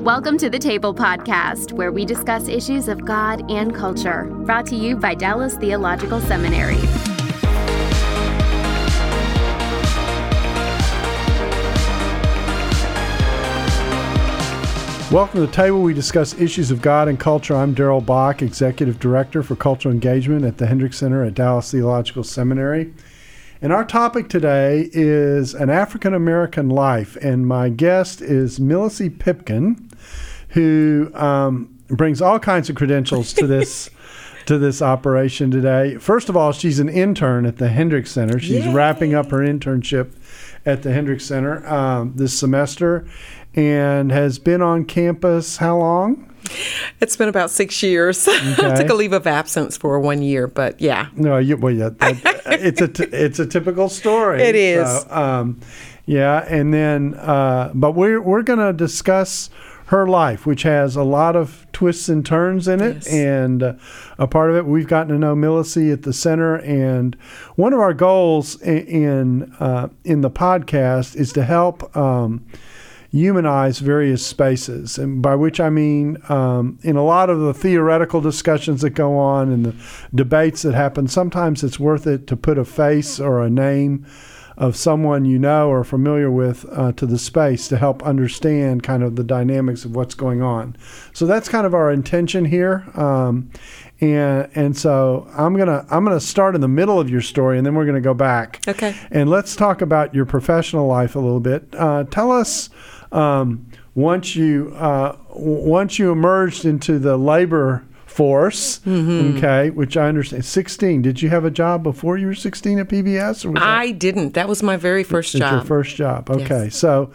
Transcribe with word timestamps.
Welcome 0.00 0.38
to 0.38 0.48
the 0.48 0.58
Table 0.58 0.94
Podcast, 0.94 1.72
where 1.72 1.92
we 1.92 2.06
discuss 2.06 2.48
issues 2.48 2.88
of 2.88 3.04
God 3.04 3.50
and 3.50 3.74
culture. 3.74 4.24
Brought 4.24 4.64
to 4.68 4.74
you 4.74 4.96
by 4.96 5.14
Dallas 5.14 5.56
Theological 5.56 6.22
Seminary. 6.22 6.78
Welcome 15.12 15.40
to 15.40 15.46
the 15.46 15.52
table. 15.52 15.82
We 15.82 15.92
discuss 15.92 16.32
issues 16.40 16.70
of 16.70 16.80
God 16.80 17.06
and 17.06 17.20
culture. 17.20 17.54
I'm 17.54 17.74
Darrell 17.74 18.00
Bock, 18.00 18.40
Executive 18.40 18.98
Director 18.98 19.42
for 19.42 19.54
Cultural 19.54 19.92
Engagement 19.92 20.46
at 20.46 20.56
the 20.56 20.66
Hendricks 20.66 20.96
Center 20.96 21.22
at 21.24 21.34
Dallas 21.34 21.70
Theological 21.70 22.24
Seminary. 22.24 22.90
And 23.60 23.74
our 23.74 23.84
topic 23.84 24.30
today 24.30 24.88
is 24.94 25.52
an 25.52 25.68
African 25.68 26.14
American 26.14 26.70
life. 26.70 27.18
And 27.20 27.46
my 27.46 27.68
guest 27.68 28.22
is 28.22 28.58
Milyce 28.58 29.18
Pipkin, 29.18 29.89
who 30.50 31.10
um, 31.14 31.76
brings 31.88 32.20
all 32.22 32.38
kinds 32.38 32.70
of 32.70 32.76
credentials 32.76 33.32
to 33.34 33.46
this. 33.46 33.90
to 34.46 34.56
this 34.58 34.80
operation 34.82 35.50
today. 35.50 35.96
First 35.98 36.28
of 36.30 36.36
all, 36.36 36.50
she's 36.50 36.80
an 36.80 36.88
intern 36.88 37.44
at 37.46 37.58
the 37.58 37.68
Hendricks 37.68 38.10
Center. 38.10 38.40
She's 38.40 38.64
Yay. 38.64 38.72
wrapping 38.72 39.14
up 39.14 39.30
her 39.30 39.40
internship 39.40 40.12
at 40.66 40.82
the 40.82 40.92
Hendricks 40.92 41.26
Center 41.26 41.64
um, 41.68 42.14
this 42.16 42.36
semester 42.36 43.06
and 43.54 44.10
has 44.10 44.38
been 44.40 44.62
on 44.62 44.86
campus 44.86 45.58
how 45.58 45.76
long? 45.76 46.34
It's 47.00 47.16
been 47.16 47.28
about 47.28 47.50
six 47.50 47.80
years. 47.82 48.26
I 48.28 48.54
Okay. 48.58 48.74
took 48.82 48.90
a 48.90 48.94
leave 48.94 49.12
of 49.12 49.26
absence 49.26 49.76
for 49.76 50.00
one 50.00 50.22
year, 50.22 50.48
but 50.48 50.80
yeah. 50.80 51.08
No, 51.14 51.36
you, 51.36 51.56
well, 51.58 51.72
yeah, 51.72 51.90
that, 51.98 52.42
it's 52.46 52.80
a 52.80 52.88
t- 52.88 53.04
it's 53.12 53.38
a 53.38 53.46
typical 53.46 53.88
story. 53.90 54.42
It 54.42 54.56
is. 54.56 54.88
So, 55.02 55.10
um, 55.10 55.60
yeah, 56.06 56.44
and 56.48 56.72
then, 56.74 57.14
uh, 57.14 57.70
but 57.74 57.92
we're 57.92 58.20
we're 58.20 58.42
gonna 58.42 58.72
discuss 58.72 59.50
her 59.90 60.06
life, 60.06 60.46
which 60.46 60.62
has 60.62 60.94
a 60.96 61.02
lot 61.02 61.34
of 61.34 61.66
twists 61.72 62.08
and 62.08 62.24
turns 62.24 62.68
in 62.68 62.80
it, 62.80 62.94
Yes. 62.96 63.12
and 63.12 63.62
uh, 63.62 63.72
a 64.18 64.26
part 64.28 64.50
of 64.50 64.56
it 64.56 64.64
we've 64.64 64.86
gotten 64.86 65.08
to 65.12 65.18
know 65.18 65.34
Milyce 65.34 65.92
at 65.92 66.02
the 66.02 66.12
center, 66.12 66.56
and 66.56 67.16
one 67.56 67.72
of 67.72 67.80
our 67.80 67.92
goals 67.94 68.60
in 68.62 68.78
in, 68.86 69.52
uh, 69.58 69.88
in 70.04 70.20
the 70.20 70.30
podcast 70.30 71.16
is 71.16 71.32
to 71.32 71.42
help. 71.44 71.94
Um, 71.96 72.46
humanize 73.12 73.80
various 73.80 74.24
spaces, 74.24 74.96
and 74.96 75.20
by 75.20 75.34
which 75.34 75.58
I 75.58 75.68
mean 75.68 76.16
um, 76.28 76.78
in 76.84 76.94
a 76.94 77.02
lot 77.04 77.28
of 77.28 77.40
the 77.40 77.52
theoretical 77.52 78.20
discussions 78.20 78.82
that 78.82 78.90
go 78.90 79.18
on 79.18 79.50
and 79.50 79.64
the 79.66 79.74
debates 80.14 80.62
that 80.62 80.74
happen, 80.74 81.08
sometimes 81.08 81.64
it's 81.64 81.80
worth 81.80 82.06
it 82.06 82.28
to 82.28 82.36
put 82.36 82.56
a 82.56 82.64
face 82.64 83.18
or 83.18 83.42
a 83.42 83.50
name 83.50 84.06
of 84.60 84.76
someone 84.76 85.24
you 85.24 85.38
know 85.38 85.70
or 85.70 85.82
familiar 85.82 86.30
with 86.30 86.66
uh, 86.70 86.92
to 86.92 87.06
the 87.06 87.18
space 87.18 87.66
to 87.66 87.78
help 87.78 88.02
understand 88.02 88.82
kind 88.82 89.02
of 89.02 89.16
the 89.16 89.24
dynamics 89.24 89.86
of 89.86 89.96
what's 89.96 90.14
going 90.14 90.42
on. 90.42 90.76
So 91.14 91.24
that's 91.26 91.48
kind 91.48 91.66
of 91.66 91.72
our 91.74 91.90
intention 91.90 92.44
here. 92.44 92.86
Um, 92.94 93.50
and 94.02 94.50
and 94.54 94.76
so 94.76 95.26
I'm 95.34 95.56
gonna 95.56 95.86
I'm 95.90 96.04
gonna 96.04 96.20
start 96.20 96.54
in 96.54 96.60
the 96.60 96.68
middle 96.68 97.00
of 97.00 97.08
your 97.08 97.22
story, 97.22 97.56
and 97.56 97.66
then 97.66 97.74
we're 97.74 97.86
gonna 97.86 98.02
go 98.02 98.14
back. 98.14 98.60
Okay. 98.68 98.94
And 99.10 99.30
let's 99.30 99.56
talk 99.56 99.80
about 99.80 100.14
your 100.14 100.26
professional 100.26 100.86
life 100.86 101.16
a 101.16 101.20
little 101.20 101.40
bit. 101.40 101.66
Uh, 101.74 102.04
tell 102.04 102.30
us 102.30 102.68
um, 103.12 103.66
once 103.94 104.36
you 104.36 104.74
uh, 104.76 105.16
once 105.30 105.98
you 105.98 106.12
emerged 106.12 106.66
into 106.66 106.98
the 106.98 107.16
labor 107.16 107.86
force, 108.20 108.80
Mm-hmm. 108.80 109.38
okay, 109.38 109.70
which 109.70 109.96
I 109.96 110.06
understand. 110.08 110.44
Sixteen. 110.44 111.00
Did 111.02 111.22
you 111.22 111.30
have 111.30 111.44
a 111.46 111.50
job 111.50 111.82
before 111.82 112.18
you 112.18 112.26
were 112.26 112.34
sixteen 112.34 112.78
at 112.78 112.88
PBS? 112.88 113.44
Or 113.46 113.50
was 113.52 113.60
that- 113.60 113.68
I 113.86 113.92
didn't. 113.92 114.34
That 114.34 114.48
was 114.48 114.62
my 114.62 114.76
very 114.76 115.04
first 115.04 115.34
it's 115.34 115.40
your 115.40 115.48
job. 115.50 115.66
first 115.66 115.96
job. 115.96 116.28
Okay, 116.30 116.64
Yes. 116.64 116.76
so 116.76 117.10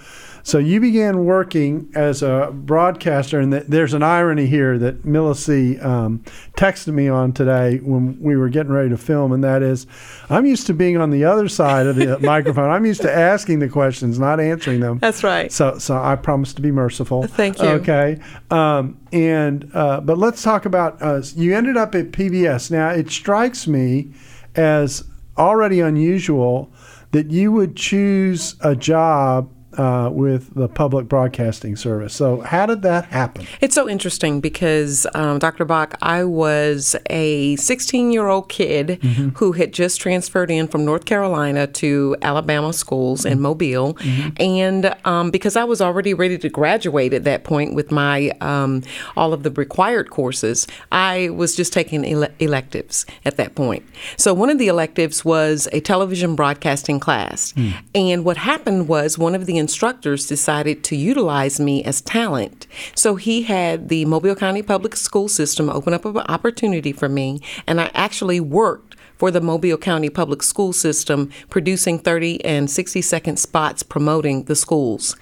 so 0.46 0.60
you 0.60 0.80
began 0.80 1.26
working 1.26 1.92
as 1.96 2.22
a 2.22 2.52
broadcaster, 2.54 3.40
and 3.40 3.52
th- 3.52 3.64
there's 3.68 3.96
an 3.96 4.04
irony 4.04 4.46
here 4.46 4.78
that 4.78 5.02
Milyce 5.02 5.84
um, 5.84 6.20
texted 6.56 6.94
me 6.94 7.08
on 7.08 7.34
today 7.34 7.78
when 7.78 8.22
we 8.22 8.38
were 8.38 8.50
getting 8.50 8.72
ready 8.72 8.90
to 8.90 8.98
film, 8.98 9.32
and 9.32 9.44
that 9.44 9.64
is, 9.64 9.88
I'm 10.30 10.46
used 10.46 10.68
to 10.68 10.76
being 10.76 10.98
on 10.98 11.10
the 11.10 11.26
other 11.26 11.50
side 11.50 11.88
of 11.88 11.96
the 11.96 12.20
microphone. 12.22 12.70
I'm 12.70 12.86
used 12.86 13.02
to 13.02 13.12
asking 13.12 13.58
the 13.58 13.68
questions, 13.68 14.20
not 14.20 14.40
answering 14.40 14.82
them. 14.82 15.00
That's 15.00 15.24
right. 15.24 15.52
So, 15.52 15.80
so 15.80 15.98
I 15.98 16.16
promise 16.16 16.54
to 16.54 16.62
be 16.62 16.70
merciful. 16.70 17.24
Thank 17.26 17.60
you. 17.60 17.70
Okay, 17.70 18.20
um, 18.52 19.00
and 19.12 19.68
uh, 19.74 20.00
but 20.02 20.20
let's 20.20 20.44
talk 20.44 20.68
about 20.68 21.02
uh, 21.02 21.24
you 21.36 21.56
ended 21.56 21.76
up 21.76 21.96
at 21.96 22.12
PBS. 22.12 22.70
Now 22.70 22.90
it 22.92 23.10
strikes 23.10 23.66
me 23.66 24.14
as 24.54 25.06
already 25.40 25.80
unusual 25.80 26.72
that 27.14 27.32
you 27.32 27.52
would 27.52 27.76
choose 27.76 28.56
a 28.62 28.76
job 28.76 29.50
uh, 29.78 30.10
with 30.12 30.54
the 30.56 30.68
public 30.68 31.08
broadcasting 31.08 31.76
service. 31.76 32.14
So 32.14 32.42
how 32.42 32.66
did 32.66 32.82
that 32.84 33.06
happen? 33.06 33.46
It's 33.62 33.76
so 33.76 33.88
interesting 33.90 34.40
because, 34.42 35.06
um, 35.14 35.40
Dr. 35.40 35.66
Bock, 35.66 35.96
I 36.02 36.24
was 36.24 36.96
a 37.10 37.56
16 37.58 38.12
year 38.12 38.28
old 38.28 38.50
kid 38.50 39.00
Mm-hmm. 39.06 39.30
who 39.38 39.52
had 39.54 39.72
just 39.74 40.00
transferred 40.02 40.50
in 40.50 40.68
from 40.68 40.84
North 40.86 41.06
Carolina 41.06 41.68
to 41.68 42.16
Alabama 42.22 42.74
schools 42.74 43.26
in 43.26 43.40
Mobile. 43.40 43.98
And 44.38 44.96
um, 45.06 45.32
because 45.32 45.56
I 45.56 45.64
was 45.64 45.82
already 45.82 46.14
ready 46.14 46.38
to 46.40 46.50
graduate 46.50 47.14
at 47.14 47.24
that 47.26 47.44
point 47.44 47.76
with 47.76 47.92
my 47.92 48.32
um, 48.42 48.82
all 49.16 49.34
of 49.34 49.44
the 49.44 49.52
required 49.52 50.10
courses, 50.10 50.68
I 50.92 51.30
was 51.30 51.56
just 51.56 51.72
taking 51.74 52.06
ele- 52.06 52.30
electives 52.40 53.06
at 53.26 53.38
that 53.38 53.56
point. 53.56 53.84
So 54.18 54.34
one 54.34 54.50
of 54.50 54.58
the 54.58 54.68
electives 54.68 55.24
was 55.26 55.68
a 55.72 55.80
television 55.82 56.36
broadcasting 56.36 57.00
class. 57.00 57.54
And 57.94 58.26
what 58.26 58.38
happened 58.38 58.88
was 58.88 59.18
one 59.18 59.36
of 59.36 59.46
the 59.46 59.58
instructors 59.66 60.28
decided 60.28 60.84
to 60.84 60.96
utilize 60.96 61.60
me 61.60 61.84
as 61.84 62.00
talent. 62.00 62.68
So 62.94 63.16
he 63.16 63.42
had 63.42 63.90
the 63.90 64.06
Mobile 64.06 64.36
County 64.36 64.62
Public 64.62 64.96
School 64.96 65.28
System 65.28 65.72
open 65.72 65.92
up 65.92 66.06
an 66.06 66.18
opportunity 66.18 66.92
for 66.92 67.10
me, 67.10 67.42
and 67.66 67.82
I 67.82 67.90
actually 67.96 68.40
worked 68.40 68.96
for 69.18 69.32
the 69.32 69.42
Mobile 69.42 69.78
County 69.78 70.12
Public 70.12 70.44
School 70.44 70.72
System, 70.72 71.32
producing 71.50 71.98
30 71.98 72.46
and 72.46 72.70
60 72.70 73.02
second 73.02 73.38
spots 73.38 73.82
promoting 73.82 74.44
the 74.44 74.56
schools. 74.56 75.16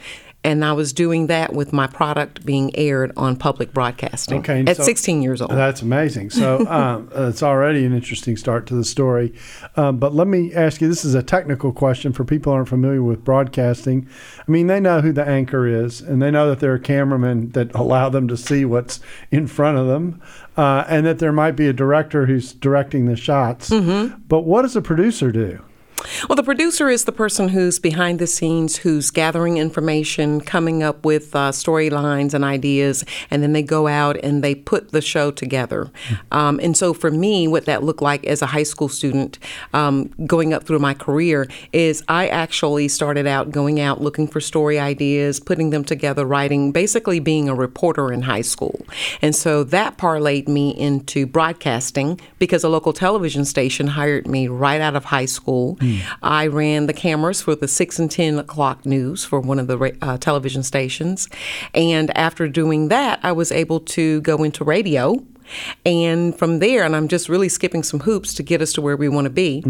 And 0.45 0.65
I 0.65 0.73
was 0.73 0.91
doing 0.91 1.27
that 1.27 1.53
with 1.53 1.71
my 1.71 1.87
product 1.87 2.45
being 2.45 2.75
aired 2.75 3.13
on 3.15 3.37
public 3.37 3.73
broadcasting 3.73 4.39
Okay, 4.39 4.63
at 4.67 4.77
so- 4.77 4.83
16 4.83 5.21
years 5.21 5.41
old. 5.41 5.51
That's 5.51 5.81
amazing. 5.81 6.31
So 6.31 6.67
um, 6.69 7.09
it's 7.15 7.41
already 7.41 7.85
an 7.85 7.93
interesting 7.93 8.35
start 8.35 8.67
to 8.67 8.75
the 8.75 8.83
story. 8.83 9.33
Um, 9.77 9.97
but 9.97 10.13
let 10.13 10.27
me 10.27 10.53
ask 10.53 10.81
you 10.81 10.87
this 10.89 11.05
is 11.05 11.15
a 11.15 11.23
technical 11.23 11.71
question 11.71 12.11
for 12.11 12.25
people 12.25 12.51
who 12.51 12.57
aren't 12.57 12.69
familiar 12.69 13.01
with 13.01 13.23
broadcasting. 13.23 14.07
I 14.45 14.51
mean, 14.51 14.67
they 14.67 14.79
know 14.79 15.01
who 15.01 15.13
the 15.13 15.25
anchor 15.25 15.65
is, 15.65 16.01
and 16.01 16.21
they 16.21 16.29
know 16.31 16.49
that 16.49 16.59
there 16.59 16.73
are 16.73 16.79
cameramen 16.79 17.51
that 17.51 17.73
allow 17.73 18.09
them 18.09 18.27
to 18.27 18.35
see 18.35 18.65
what's 18.65 18.99
in 19.31 19.47
front 19.47 19.77
of 19.77 19.87
them, 19.87 20.21
uh, 20.57 20.83
and 20.89 21.05
that 21.05 21.19
there 21.19 21.31
might 21.31 21.55
be 21.55 21.67
a 21.67 21.73
director 21.73 22.25
who's 22.25 22.53
directing 22.53 23.05
the 23.05 23.15
shots. 23.15 23.69
But 23.69 24.41
what 24.41 24.63
does 24.63 24.75
a 24.75 24.81
producer 24.81 25.31
do? 25.31 25.61
Well, 26.27 26.35
the 26.35 26.43
producer 26.43 26.89
is 26.89 27.05
the 27.05 27.11
person 27.11 27.49
who's 27.49 27.79
behind 27.79 28.19
the 28.19 28.27
scenes, 28.27 28.77
who's 28.77 29.11
gathering 29.11 29.57
information, 29.57 30.41
coming 30.41 30.83
up 30.83 31.05
with 31.05 31.35
uh, 31.35 31.51
storylines 31.51 32.33
and 32.33 32.43
ideas, 32.43 33.03
and 33.29 33.43
then 33.43 33.53
they 33.53 33.63
go 33.63 33.87
out 33.87 34.17
and 34.23 34.43
they 34.43 34.55
put 34.55 34.91
the 34.91 35.01
show 35.01 35.31
together. 35.31 35.91
Um, 36.31 36.59
and 36.61 36.75
so, 36.75 36.93
for 36.93 37.11
me, 37.11 37.47
what 37.47 37.65
that 37.65 37.83
looked 37.83 38.01
like 38.01 38.25
as 38.25 38.41
a 38.41 38.47
high 38.47 38.63
school 38.63 38.89
student, 38.89 39.39
um, 39.73 40.09
going 40.25 40.53
up 40.53 40.63
through 40.63 40.79
my 40.79 40.93
career, 40.93 41.47
is 41.71 42.03
I 42.07 42.27
actually 42.27 42.87
started 42.87 43.27
out 43.27 43.51
going 43.51 43.79
out 43.79 44.01
looking 44.01 44.27
for 44.27 44.41
story 44.41 44.79
ideas, 44.79 45.39
putting 45.39 45.69
them 45.69 45.83
together, 45.83 46.25
writing, 46.25 46.71
basically 46.71 47.19
being 47.19 47.49
a 47.49 47.55
reporter 47.55 48.11
in 48.11 48.23
high 48.23 48.41
school. 48.41 48.85
And 49.21 49.35
so 49.35 49.63
that 49.65 49.97
parlayed 49.97 50.47
me 50.47 50.71
into 50.71 51.25
broadcasting 51.25 52.19
because 52.39 52.63
a 52.63 52.69
local 52.69 52.93
television 52.93 53.45
station 53.45 53.87
hired 53.87 54.27
me 54.27 54.47
right 54.47 54.81
out 54.81 54.95
of 54.95 55.05
high 55.05 55.25
school. 55.25 55.77
I 56.21 56.47
ran 56.47 56.87
the 56.87 56.93
cameras 56.93 57.41
for 57.41 57.55
the 57.55 57.67
6 57.67 57.99
and 57.99 58.09
10 58.09 58.39
o'clock 58.39 58.85
news 58.85 59.25
for 59.25 59.39
one 59.39 59.59
of 59.59 59.67
the 59.67 59.97
uh, 60.01 60.17
television 60.17 60.63
stations. 60.63 61.29
And 61.73 62.15
after 62.17 62.47
doing 62.47 62.87
that, 62.89 63.19
I 63.23 63.31
was 63.31 63.51
able 63.51 63.79
to 63.81 64.21
go 64.21 64.43
into 64.43 64.63
radio. 64.63 65.23
And 65.85 66.37
from 66.37 66.59
there, 66.59 66.83
and 66.83 66.95
I'm 66.95 67.07
just 67.07 67.29
really 67.29 67.49
skipping 67.49 67.83
some 67.83 67.99
hoops 68.01 68.33
to 68.35 68.43
get 68.43 68.61
us 68.61 68.73
to 68.73 68.81
where 68.81 68.97
we 68.97 69.09
want 69.09 69.25
to 69.25 69.29
be. 69.29 69.63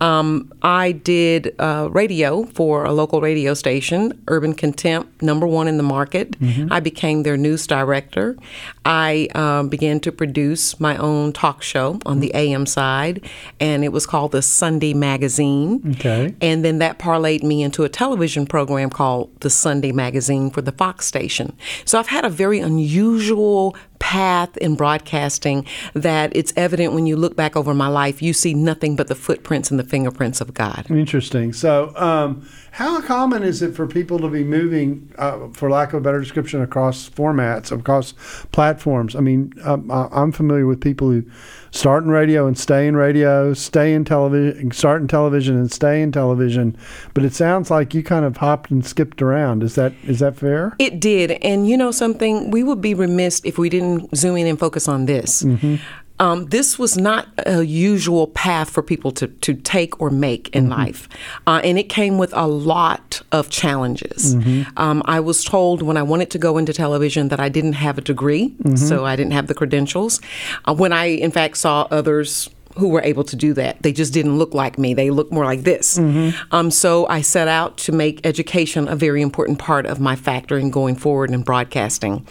Um, 0.00 0.52
I 0.62 0.92
did 0.92 1.54
uh, 1.58 1.88
radio 1.90 2.44
for 2.44 2.84
a 2.84 2.92
local 2.92 3.20
radio 3.20 3.54
station, 3.54 4.20
Urban 4.28 4.54
Contempt, 4.54 5.22
number 5.22 5.46
one 5.46 5.68
in 5.68 5.76
the 5.76 5.82
market. 5.82 6.36
I 6.70 6.80
became 6.80 7.22
their 7.22 7.36
news 7.36 7.66
director. 7.66 8.36
I 8.84 9.28
um, 9.34 9.68
began 9.68 10.00
to 10.00 10.12
produce 10.12 10.78
my 10.80 10.96
own 10.96 11.32
talk 11.32 11.62
show 11.62 12.00
on 12.06 12.20
the 12.20 12.32
AM 12.34 12.66
side, 12.66 13.24
and 13.60 13.84
it 13.84 13.92
was 13.92 14.06
called 14.06 14.32
the 14.32 14.42
Sunday 14.42 14.94
Magazine. 14.94 15.94
Okay. 15.96 16.34
And 16.40 16.64
then 16.64 16.78
that 16.78 16.98
parlayed 16.98 17.42
me 17.42 17.62
into 17.62 17.84
a 17.84 17.88
television 17.88 18.46
program 18.46 18.90
called 18.90 19.30
the 19.40 19.50
Sunday 19.50 19.92
Magazine 19.92 20.50
for 20.50 20.62
the 20.62 20.72
Fox 20.72 21.06
station. 21.06 21.56
So 21.84 21.98
I've 21.98 22.08
had 22.08 22.24
a 22.24 22.30
very 22.30 22.60
unusual 22.60 23.76
path 23.98 24.56
in 24.58 24.74
broadcasting 24.74 25.66
that 25.94 26.34
it's 26.34 26.52
evident 26.56 26.92
when 26.92 27.06
you 27.06 27.16
look 27.16 27.36
back 27.36 27.56
over 27.56 27.74
my 27.74 27.88
life, 27.88 28.22
you 28.22 28.32
see 28.32 28.54
nothing 28.54 28.96
but 28.96 29.08
the 29.08 29.14
footprints 29.14 29.70
and 29.70 29.78
the 29.78 29.84
fingerprints 29.84 30.40
of 30.40 30.54
God. 30.54 30.86
Interesting. 30.90 31.52
So, 31.52 31.92
um, 31.96 32.48
how 32.70 33.00
common 33.00 33.42
is 33.42 33.60
it 33.60 33.74
for 33.74 33.86
people 33.86 34.18
to 34.20 34.28
be 34.28 34.44
moving, 34.44 35.12
uh, 35.18 35.48
for 35.48 35.70
lack 35.70 35.88
of 35.88 35.94
a 35.94 36.00
better 36.00 36.20
description, 36.20 36.62
across 36.62 37.08
formats, 37.08 37.76
across 37.76 38.14
platforms? 38.52 39.16
I 39.16 39.20
mean, 39.20 39.52
um, 39.64 39.90
I'm 39.90 40.32
familiar 40.32 40.66
with 40.66 40.80
people 40.80 41.10
who 41.10 41.24
start 41.70 42.04
in 42.04 42.10
radio 42.10 42.46
and 42.46 42.58
stay 42.58 42.86
in 42.86 42.96
radio, 42.96 43.54
stay 43.54 43.94
in 43.94 44.04
television, 44.04 44.70
start 44.72 45.02
in 45.02 45.08
television 45.08 45.56
and 45.56 45.70
stay 45.70 46.02
in 46.02 46.12
television. 46.12 46.76
But 47.14 47.24
it 47.24 47.34
sounds 47.34 47.70
like 47.70 47.94
you 47.94 48.02
kind 48.02 48.24
of 48.24 48.36
hopped 48.36 48.70
and 48.70 48.84
skipped 48.84 49.22
around. 49.22 49.62
Is 49.62 49.74
that 49.74 49.92
is 50.04 50.20
that 50.20 50.36
fair? 50.36 50.74
It 50.78 51.00
did, 51.00 51.32
and 51.42 51.68
you 51.68 51.76
know 51.76 51.90
something, 51.90 52.50
we 52.50 52.62
would 52.62 52.80
be 52.80 52.94
remiss 52.94 53.40
if 53.44 53.58
we 53.58 53.68
didn't 53.68 54.14
zoom 54.16 54.36
in 54.36 54.46
and 54.46 54.58
focus 54.58 54.88
on 54.88 55.06
this. 55.06 55.42
Mm-hmm. 55.42 55.76
Um, 56.20 56.46
this 56.46 56.78
was 56.78 56.96
not 56.96 57.28
a 57.46 57.62
usual 57.62 58.26
path 58.28 58.70
for 58.70 58.82
people 58.82 59.12
to, 59.12 59.28
to 59.28 59.54
take 59.54 60.00
or 60.00 60.10
make 60.10 60.54
in 60.54 60.64
mm-hmm. 60.64 60.72
life. 60.72 61.08
Uh, 61.46 61.60
and 61.62 61.78
it 61.78 61.88
came 61.88 62.18
with 62.18 62.32
a 62.34 62.46
lot 62.46 63.22
of 63.32 63.50
challenges. 63.50 64.34
Mm-hmm. 64.34 64.70
Um, 64.76 65.02
I 65.04 65.20
was 65.20 65.44
told 65.44 65.82
when 65.82 65.96
I 65.96 66.02
wanted 66.02 66.30
to 66.30 66.38
go 66.38 66.58
into 66.58 66.72
television 66.72 67.28
that 67.28 67.40
I 67.40 67.48
didn't 67.48 67.74
have 67.74 67.98
a 67.98 68.02
degree, 68.02 68.50
mm-hmm. 68.50 68.76
so 68.76 69.04
I 69.04 69.16
didn't 69.16 69.32
have 69.32 69.46
the 69.46 69.54
credentials. 69.54 70.20
Uh, 70.64 70.74
when 70.74 70.92
I, 70.92 71.06
in 71.06 71.30
fact, 71.30 71.56
saw 71.56 71.86
others 71.90 72.50
who 72.78 72.88
were 72.88 73.02
able 73.02 73.24
to 73.24 73.34
do 73.34 73.52
that. 73.54 73.82
They 73.82 73.92
just 73.92 74.12
didn't 74.12 74.38
look 74.38 74.54
like 74.54 74.78
me. 74.78 74.94
They 74.94 75.10
looked 75.10 75.32
more 75.32 75.44
like 75.44 75.62
this. 75.62 75.98
Mm-hmm. 75.98 76.54
Um, 76.54 76.70
so 76.70 77.08
I 77.08 77.22
set 77.22 77.48
out 77.48 77.76
to 77.78 77.92
make 77.92 78.24
education 78.24 78.86
a 78.86 78.94
very 78.94 79.20
important 79.20 79.58
part 79.58 79.84
of 79.84 79.98
my 79.98 80.14
factor 80.14 80.56
in 80.56 80.70
going 80.70 80.94
forward 80.94 81.30
in 81.30 81.42
broadcasting. 81.42 82.24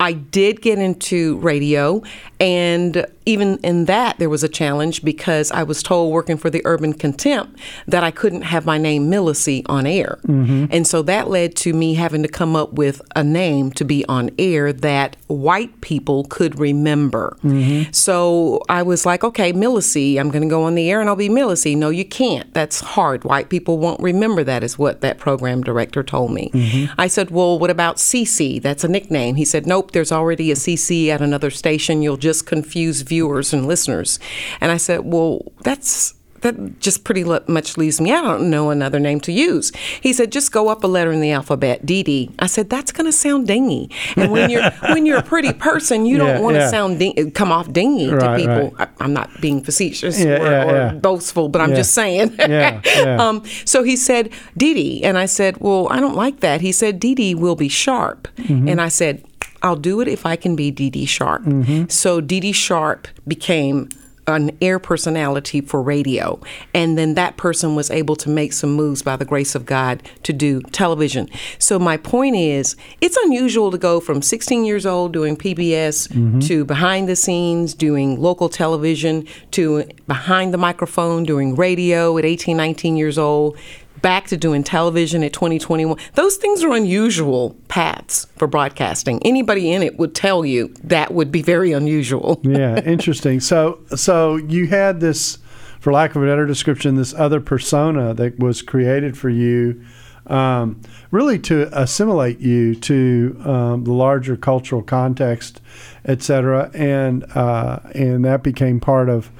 I 0.00 0.12
did 0.12 0.60
get 0.60 0.78
into 0.78 1.38
radio, 1.38 2.02
and 2.40 3.06
even 3.26 3.58
in 3.58 3.86
that, 3.86 4.18
there 4.18 4.28
was 4.28 4.44
a 4.44 4.48
challenge 4.48 5.02
because 5.02 5.50
I 5.50 5.62
was 5.62 5.82
told 5.82 6.12
working 6.12 6.36
for 6.36 6.50
the 6.50 6.62
Urban 6.64 6.92
Contempt 6.92 7.58
that 7.86 8.04
I 8.04 8.10
couldn't 8.10 8.42
have 8.42 8.66
my 8.66 8.78
name 8.78 9.10
Milyce 9.10 9.62
on 9.66 9.86
air. 9.86 10.18
Mm-hmm. 10.26 10.66
And 10.70 10.86
so 10.86 11.02
that 11.02 11.28
led 11.28 11.56
to 11.56 11.72
me 11.72 11.94
having 11.94 12.22
to 12.22 12.28
come 12.28 12.54
up 12.54 12.74
with 12.74 13.00
a 13.16 13.24
name 13.24 13.72
to 13.72 13.84
be 13.84 14.04
on 14.06 14.30
air 14.38 14.72
that 14.72 15.16
white 15.26 15.80
people 15.80 16.24
could 16.24 16.58
remember. 16.58 17.36
Mm-hmm. 17.42 17.92
So 17.92 18.60
I 18.68 18.82
was 18.82 19.06
like, 19.06 19.24
okay, 19.24 19.52
Milyce, 19.52 20.18
I'm 20.18 20.30
going 20.30 20.42
to 20.42 20.48
go 20.48 20.64
on 20.64 20.74
the 20.74 20.90
air 20.90 21.00
and 21.00 21.08
I'll 21.08 21.16
be 21.16 21.30
Milyce. 21.30 21.76
No, 21.76 21.88
you 21.88 22.04
can't. 22.04 22.52
That's 22.52 22.80
hard. 22.80 23.24
White 23.24 23.48
people 23.48 23.78
won't 23.78 24.00
remember 24.00 24.44
that, 24.44 24.62
is 24.62 24.78
what 24.78 25.00
that 25.00 25.18
program 25.18 25.62
director 25.62 26.02
told 26.02 26.32
me. 26.32 26.50
Mm-hmm. 26.52 27.00
I 27.00 27.06
said, 27.06 27.30
well, 27.30 27.58
what 27.58 27.70
about 27.70 27.96
CC? 27.96 28.60
That's 28.60 28.84
a 28.84 28.88
nickname. 28.88 29.36
He 29.36 29.44
said, 29.44 29.66
nope, 29.66 29.92
there's 29.92 30.12
already 30.12 30.50
a 30.50 30.54
CC 30.54 31.08
at 31.08 31.22
another 31.22 31.50
station. 31.50 32.02
You'll 32.02 32.16
just 32.16 32.46
confuse 32.46 33.00
viewers 33.00 33.13
and 33.22 33.66
listeners. 33.66 34.18
And 34.60 34.72
I 34.72 34.76
said, 34.76 35.00
well, 35.04 35.52
that's 35.62 36.14
that 36.44 36.78
just 36.78 37.04
pretty 37.04 37.24
much 37.24 37.76
leaves 37.76 38.00
me. 38.00 38.12
I 38.12 38.20
don't 38.20 38.50
know 38.50 38.70
another 38.70 39.00
name 39.00 39.18
to 39.20 39.32
use. 39.32 39.74
He 40.00 40.12
said, 40.12 40.30
just 40.30 40.52
go 40.52 40.68
up 40.68 40.84
a 40.84 40.86
letter 40.86 41.10
in 41.10 41.20
the 41.20 41.32
alphabet, 41.32 41.84
Dee 41.84 42.30
I 42.38 42.46
said, 42.46 42.68
that's 42.68 42.92
going 42.92 43.06
to 43.06 43.12
sound 43.12 43.46
dingy. 43.46 43.90
And 44.14 44.30
when 44.30 44.50
you're 44.50 44.70
when 44.90 45.06
you're 45.06 45.18
a 45.18 45.22
pretty 45.22 45.52
person, 45.52 46.06
you 46.06 46.18
don't 46.18 46.42
want 46.42 46.54
to 46.54 46.60
yeah. 46.60 46.70
sound 46.70 46.98
ding- 46.98 47.30
come 47.32 47.50
off 47.50 47.72
dingy 47.72 48.10
right, 48.10 48.20
to 48.20 48.36
people. 48.36 48.76
Right. 48.78 48.88
I, 49.00 49.04
am 49.04 49.14
not 49.14 49.30
being 49.40 49.64
facetious 49.64 50.22
yeah, 50.22 50.36
or, 50.36 50.44
yeah, 50.44 50.92
or 50.92 51.00
boastful, 51.00 51.48
but 51.48 51.62
I'm 51.62 51.74
just 51.74 51.94
saying. 51.94 52.38
um, 53.18 53.42
so 53.64 53.82
he 53.82 53.96
said, 53.96 54.30
Dee 54.56 55.02
and 55.02 55.16
I 55.16 55.26
said, 55.26 55.56
well, 55.58 55.88
I 55.90 55.98
don't 55.98 56.16
like 56.16 56.40
that. 56.40 56.60
He 56.60 56.72
said, 56.72 57.00
Dee 57.00 57.34
will 57.34 57.56
be 57.56 57.68
sharp, 57.68 58.28
mm-hmm. 58.36 58.68
and 58.68 58.82
I 58.82 58.88
said 58.88 59.24
I'll 59.64 59.76
do 59.76 60.00
it 60.00 60.08
if 60.08 60.26
I 60.26 60.36
can 60.36 60.54
be 60.54 60.70
Dee 60.70 60.90
Dee 60.90 61.06
Sharp. 61.06 61.42
Mm-hmm. 61.42 61.88
So 61.88 62.20
Dee 62.20 62.40
Dee 62.40 62.52
Sharp 62.52 63.08
became 63.26 63.88
an 64.26 64.56
air 64.60 64.78
personality 64.78 65.60
for 65.60 65.82
radio. 65.82 66.40
And 66.72 66.96
then 66.96 67.14
that 67.14 67.36
person 67.36 67.74
was 67.74 67.90
able 67.90 68.16
to 68.16 68.30
make 68.30 68.52
some 68.52 68.72
moves 68.72 69.02
by 69.02 69.16
the 69.16 69.24
grace 69.24 69.54
of 69.54 69.66
God 69.66 70.02
to 70.22 70.32
do 70.32 70.60
television. 70.62 71.28
So 71.58 71.78
my 71.78 71.96
point 71.96 72.36
is, 72.36 72.76
it's 73.00 73.16
unusual 73.18 73.70
to 73.70 73.78
go 73.78 74.00
from 74.00 74.22
16 74.22 74.64
years 74.64 74.86
old 74.86 75.12
doing 75.12 75.36
PBS 75.36 76.08
mm-hmm. 76.08 76.40
to 76.40 76.64
behind 76.64 77.08
the 77.08 77.16
scenes 77.16 77.74
doing 77.74 78.20
local 78.20 78.48
television 78.48 79.26
to 79.52 79.84
behind 80.06 80.54
the 80.54 80.58
microphone 80.58 81.24
doing 81.24 81.54
radio 81.54 82.16
at 82.16 82.24
18, 82.24 82.56
19 82.56 82.96
years 82.96 83.18
old 83.18 83.58
back 84.04 84.26
to 84.26 84.36
doing 84.36 84.62
television 84.62 85.24
at 85.24 85.32
2021. 85.32 85.96
Those 86.12 86.36
things 86.36 86.62
are 86.62 86.74
unusual 86.74 87.56
paths 87.68 88.26
for 88.36 88.46
broadcasting. 88.46 89.18
Anybody 89.24 89.72
in 89.72 89.82
it 89.82 89.98
would 89.98 90.14
tell 90.14 90.44
you 90.44 90.74
that 90.84 91.14
would 91.14 91.32
be 91.32 91.40
very 91.40 91.72
unusual. 91.72 92.38
yeah, 92.44 92.78
interesting. 92.84 93.40
So 93.40 93.80
so 93.96 94.36
you 94.36 94.66
had 94.66 95.00
this 95.00 95.38
for 95.80 95.90
lack 95.90 96.14
of 96.14 96.22
a 96.22 96.26
better 96.26 96.46
description 96.46 96.96
this 96.96 97.14
other 97.14 97.40
persona 97.40 98.12
that 98.12 98.38
was 98.38 98.60
created 98.60 99.16
for 99.16 99.30
you 99.30 99.82
um, 100.26 100.82
really 101.10 101.38
to 101.38 101.68
assimilate 101.72 102.40
you 102.40 102.74
to 102.74 103.40
um, 103.44 103.84
the 103.84 103.92
larger 103.92 104.36
cultural 104.36 104.82
context, 104.82 105.62
et 106.04 106.22
cetera, 106.22 106.70
and 106.74 107.24
uh, 107.34 107.80
and 107.94 108.22
that 108.26 108.42
became 108.42 108.80
part 108.80 109.08
of 109.08 109.30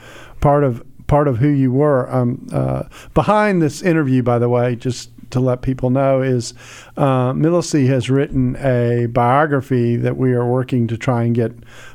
part 0.41 0.65
of 0.65 0.83
part 1.07 1.29
of 1.29 1.39
who 1.39 1.49
you 1.49 1.73
were. 1.73 2.13
Um, 2.13 2.47
uh, 2.53 2.85
behind 3.13 3.61
this 3.63 3.83
interview, 3.83 4.23
by 4.23 4.39
the 4.39 4.49
way, 4.49 4.77
just 4.77 5.11
to 5.31 5.41
let 5.41 5.63
people 5.63 5.91
know, 5.91 6.23
is 6.23 6.55
uh, 6.97 7.33
Milyce 7.33 7.87
has 7.89 8.09
written 8.09 8.57
a 8.57 9.07
biography 9.07 9.97
that 9.97 10.17
we 10.17 10.33
are 10.33 10.47
working 10.47 10.87
to 10.89 10.97
try 10.97 11.25
and 11.25 11.35
get 11.35 11.53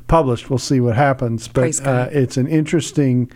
published. 0.08 0.50
We'll 0.50 0.60
see 0.60 0.80
what 0.80 0.96
happens, 0.96 1.48
but 1.48 1.80
uh, 1.86 2.10
it's 2.12 2.38
an 2.38 2.48
interesting. 2.48 3.32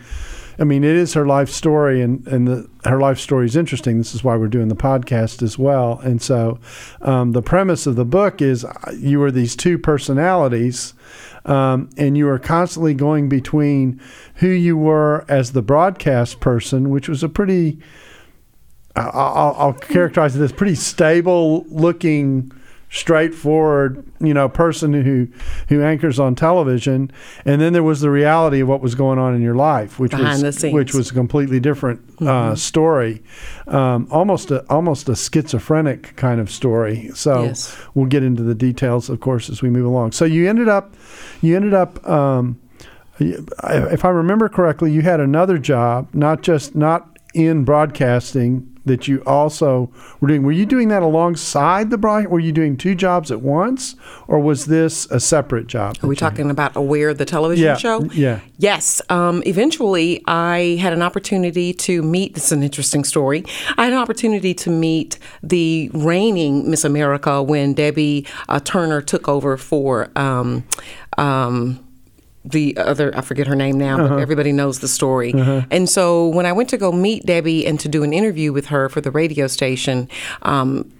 I 0.56 0.62
mean, 0.62 0.84
it 0.84 0.94
is 0.94 1.14
her 1.14 1.26
life 1.26 1.48
story, 1.48 2.00
and 2.00 2.24
and 2.28 2.46
the, 2.46 2.70
her 2.84 3.00
life 3.00 3.18
story 3.18 3.46
is 3.46 3.56
interesting. 3.56 3.98
This 3.98 4.14
is 4.14 4.22
why 4.22 4.36
we're 4.36 4.46
doing 4.48 4.68
the 4.68 4.76
podcast 4.76 5.42
as 5.42 5.58
well. 5.58 5.98
And 6.04 6.22
so, 6.22 6.60
um, 7.02 7.32
the 7.32 7.42
premise 7.42 7.86
of 7.86 7.96
the 7.96 8.04
book 8.04 8.40
is 8.40 8.64
uh, 8.64 8.92
you 8.96 9.20
are 9.22 9.32
these 9.32 9.56
two 9.56 9.78
personalities 9.78 10.94
um, 11.44 11.90
and 11.96 12.16
you 12.16 12.26
were 12.26 12.38
constantly 12.38 12.94
going 12.94 13.28
between 13.28 14.00
who 14.36 14.48
you 14.48 14.76
were 14.76 15.24
as 15.28 15.52
the 15.52 15.62
broadcast 15.62 16.40
person, 16.40 16.90
which 16.90 17.08
was 17.08 17.22
a 17.22 17.28
pretty, 17.28 17.78
I'll, 18.96 19.54
I'll 19.58 19.72
characterize 19.72 20.36
it 20.36 20.42
as 20.42 20.52
pretty 20.52 20.74
stable 20.74 21.64
looking 21.68 22.50
straightforward, 22.94 24.04
you 24.20 24.32
know, 24.32 24.48
person 24.48 24.92
who 24.92 25.26
who 25.68 25.82
anchors 25.82 26.20
on 26.20 26.34
television, 26.36 27.10
and 27.44 27.60
then 27.60 27.72
there 27.72 27.82
was 27.82 28.00
the 28.00 28.10
reality 28.10 28.60
of 28.60 28.68
what 28.68 28.80
was 28.80 28.94
going 28.94 29.18
on 29.18 29.34
in 29.34 29.42
your 29.42 29.56
life, 29.56 29.98
which 29.98 30.12
Behind 30.12 30.42
was 30.42 30.62
which 30.62 30.94
was 30.94 31.10
a 31.10 31.14
completely 31.14 31.58
different 31.58 32.00
uh, 32.20 32.24
mm-hmm. 32.24 32.52
uh, 32.52 32.54
story, 32.54 33.22
um, 33.66 34.06
almost 34.10 34.50
a 34.52 34.64
almost 34.70 35.08
a 35.08 35.16
schizophrenic 35.16 36.14
kind 36.14 36.40
of 36.40 36.48
story. 36.50 37.10
So 37.14 37.44
yes. 37.44 37.76
we'll 37.94 38.06
get 38.06 38.22
into 38.22 38.44
the 38.44 38.54
details, 38.54 39.10
of 39.10 39.18
course, 39.20 39.50
as 39.50 39.60
we 39.60 39.70
move 39.70 39.86
along. 39.86 40.12
So 40.12 40.24
you 40.24 40.48
ended 40.48 40.68
up, 40.68 40.94
you 41.42 41.56
ended 41.56 41.74
up. 41.74 42.06
Um, 42.08 42.60
if 43.20 44.04
I 44.04 44.08
remember 44.08 44.48
correctly, 44.48 44.90
you 44.92 45.02
had 45.02 45.20
another 45.20 45.56
job, 45.56 46.08
not 46.12 46.42
just 46.42 46.74
not 46.74 47.16
in 47.32 47.64
broadcasting, 47.64 48.73
that 48.84 49.08
you 49.08 49.22
also 49.26 49.90
were 50.20 50.28
doing. 50.28 50.42
Were 50.42 50.52
you 50.52 50.66
doing 50.66 50.88
that 50.88 51.02
alongside 51.02 51.90
the 51.90 51.98
broadcast? 51.98 52.30
Were 52.30 52.40
you 52.40 52.52
doing 52.52 52.76
two 52.76 52.94
jobs 52.94 53.30
at 53.30 53.40
once, 53.40 53.96
or 54.28 54.38
was 54.38 54.66
this 54.66 55.06
a 55.10 55.20
separate 55.20 55.66
job? 55.66 55.96
Are 56.02 56.06
we 56.06 56.16
talking 56.16 56.50
about 56.50 56.76
Aware, 56.76 57.14
the 57.14 57.24
television 57.24 57.64
yeah, 57.64 57.76
show? 57.76 58.04
Yeah. 58.12 58.40
Yes. 58.58 59.00
Um, 59.08 59.42
eventually, 59.46 60.22
I 60.26 60.78
had 60.80 60.92
an 60.92 61.02
opportunity 61.02 61.72
to 61.74 62.02
meet. 62.02 62.34
This 62.34 62.46
is 62.46 62.52
an 62.52 62.62
interesting 62.62 63.04
story. 63.04 63.44
I 63.76 63.84
had 63.84 63.92
an 63.92 63.98
opportunity 63.98 64.54
to 64.54 64.70
meet 64.70 65.18
the 65.42 65.90
reigning 65.92 66.70
Miss 66.70 66.84
America 66.84 67.42
when 67.42 67.74
Debbye 67.74 68.26
uh, 68.48 68.60
Turner 68.60 69.00
took 69.00 69.28
over 69.28 69.56
for. 69.56 70.10
Um, 70.16 70.64
um, 71.18 71.80
the 72.44 72.76
other 72.76 73.16
I 73.16 73.22
forget 73.22 73.46
her 73.46 73.56
name 73.56 73.78
now, 73.78 73.98
uh-huh. 73.98 74.08
but 74.08 74.20
everybody 74.20 74.52
knows 74.52 74.80
the 74.80 74.88
story. 74.88 75.32
Uh-huh. 75.32 75.62
And 75.70 75.88
so 75.88 76.28
when 76.28 76.46
I 76.46 76.52
went 76.52 76.68
to 76.70 76.76
go 76.76 76.92
meet 76.92 77.24
Debbye 77.24 77.66
and 77.66 77.80
to 77.80 77.88
do 77.88 78.02
an 78.02 78.12
interview 78.12 78.52
with 78.52 78.66
her 78.66 78.88
for 78.88 79.00
the 79.00 79.10
radio 79.10 79.46
station, 79.46 80.08
um, 80.42 80.90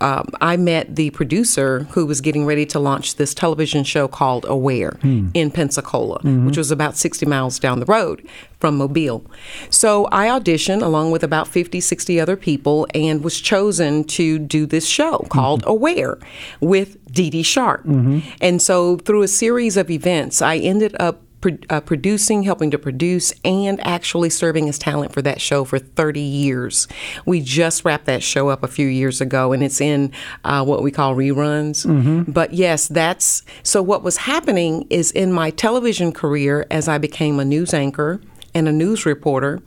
um, 0.00 0.30
I 0.40 0.56
met 0.56 0.96
the 0.96 1.10
producer 1.10 1.80
who 1.90 2.06
was 2.06 2.20
getting 2.20 2.44
ready 2.44 2.66
to 2.66 2.78
launch 2.78 3.16
this 3.16 3.34
television 3.34 3.84
show 3.84 4.08
called 4.08 4.44
Aware 4.48 4.98
hmm. 5.00 5.28
in 5.34 5.50
Pensacola, 5.50 6.18
mm-hmm. 6.18 6.46
which 6.46 6.56
was 6.56 6.70
about 6.70 6.96
60 6.96 7.26
miles 7.26 7.58
down 7.58 7.80
the 7.80 7.86
road 7.86 8.26
from 8.58 8.76
Mobile. 8.76 9.24
So 9.70 10.08
I 10.10 10.26
auditioned 10.26 10.82
along 10.82 11.10
with 11.10 11.22
about 11.22 11.48
50, 11.48 11.80
60 11.80 12.20
other 12.20 12.36
people 12.36 12.86
and 12.94 13.22
was 13.22 13.40
chosen 13.40 14.04
to 14.04 14.38
do 14.38 14.66
this 14.66 14.86
show 14.86 15.26
called 15.30 15.62
mm-hmm. 15.62 15.70
Aware 15.70 16.18
with 16.60 16.96
Dee 17.12 17.30
Dee 17.30 17.42
Sharp. 17.42 17.84
Mm-hmm. 17.84 18.20
And 18.40 18.60
so 18.60 18.96
through 18.96 19.22
a 19.22 19.28
series 19.28 19.76
of 19.76 19.90
events, 19.90 20.42
I 20.42 20.56
ended 20.56 20.96
up 20.98 21.22
pro- 21.40 21.58
uh, 21.70 21.80
producing, 21.80 22.42
helping 22.42 22.70
to 22.70 22.78
produce, 22.78 23.32
and 23.44 23.84
actually 23.86 24.30
serving 24.30 24.68
as 24.68 24.78
talent 24.78 25.12
for 25.12 25.22
that 25.22 25.40
show 25.40 25.64
for 25.64 25.78
30 25.78 26.20
years. 26.20 26.88
We 27.26 27.40
just 27.40 27.84
wrapped 27.84 28.06
that 28.06 28.22
show 28.22 28.48
up 28.48 28.62
a 28.62 28.68
few 28.68 28.86
years 28.86 29.20
ago, 29.20 29.52
and 29.52 29.62
it's 29.62 29.80
in 29.80 30.12
uh, 30.44 30.64
what 30.64 30.82
we 30.82 30.90
call 30.90 31.14
reruns. 31.14 31.84
But 32.32 32.52
yes, 32.52 32.88
that's 32.88 33.42
so. 33.62 33.82
What 33.82 34.02
was 34.02 34.18
happening 34.18 34.86
is 34.90 35.10
in 35.12 35.32
my 35.32 35.50
television 35.50 36.12
career, 36.12 36.66
as 36.70 36.88
I 36.88 36.98
became 36.98 37.40
a 37.40 37.44
news 37.44 37.72
anchor 37.74 38.20
and 38.54 38.68
a 38.68 38.72
news 38.72 39.06
reporter, 39.06 39.60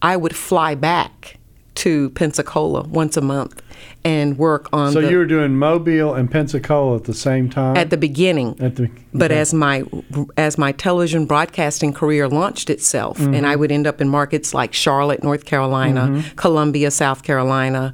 I 0.00 0.16
would 0.16 0.34
fly 0.36 0.74
back 0.74 1.38
to 1.76 2.10
Pensacola 2.10 2.82
once 2.82 3.16
a 3.16 3.20
month 3.22 3.62
and 4.04 4.38
work 4.38 4.68
on 4.72 4.92
So 4.92 5.00
the 5.00 5.10
you 5.10 5.18
were 5.18 5.26
doing 5.26 5.56
Mobile 5.56 6.14
and 6.14 6.30
Pensacola 6.30 6.96
at 6.96 7.04
the 7.04 7.14
same 7.14 7.48
time. 7.50 7.76
at 7.76 7.90
the 7.90 7.96
beginning. 7.96 8.56
At 8.60 8.76
the- 8.76 8.90
but 9.14 9.30
as 9.30 9.52
my 9.52 9.84
as 10.36 10.56
my 10.58 10.72
television 10.72 11.26
broadcasting 11.26 11.92
career 11.92 12.28
launched 12.28 12.70
itself, 12.70 13.18
and 13.20 13.34
Mm-hmm. 13.34 13.44
I 13.46 13.56
would 13.56 13.70
end 13.72 13.86
up 13.86 14.00
in 14.00 14.08
markets 14.08 14.54
like 14.54 14.72
Charlotte, 14.72 15.22
North 15.22 15.44
Carolina, 15.44 16.22
Columbia, 16.36 16.90
South 16.90 17.22
Carolina. 17.22 17.92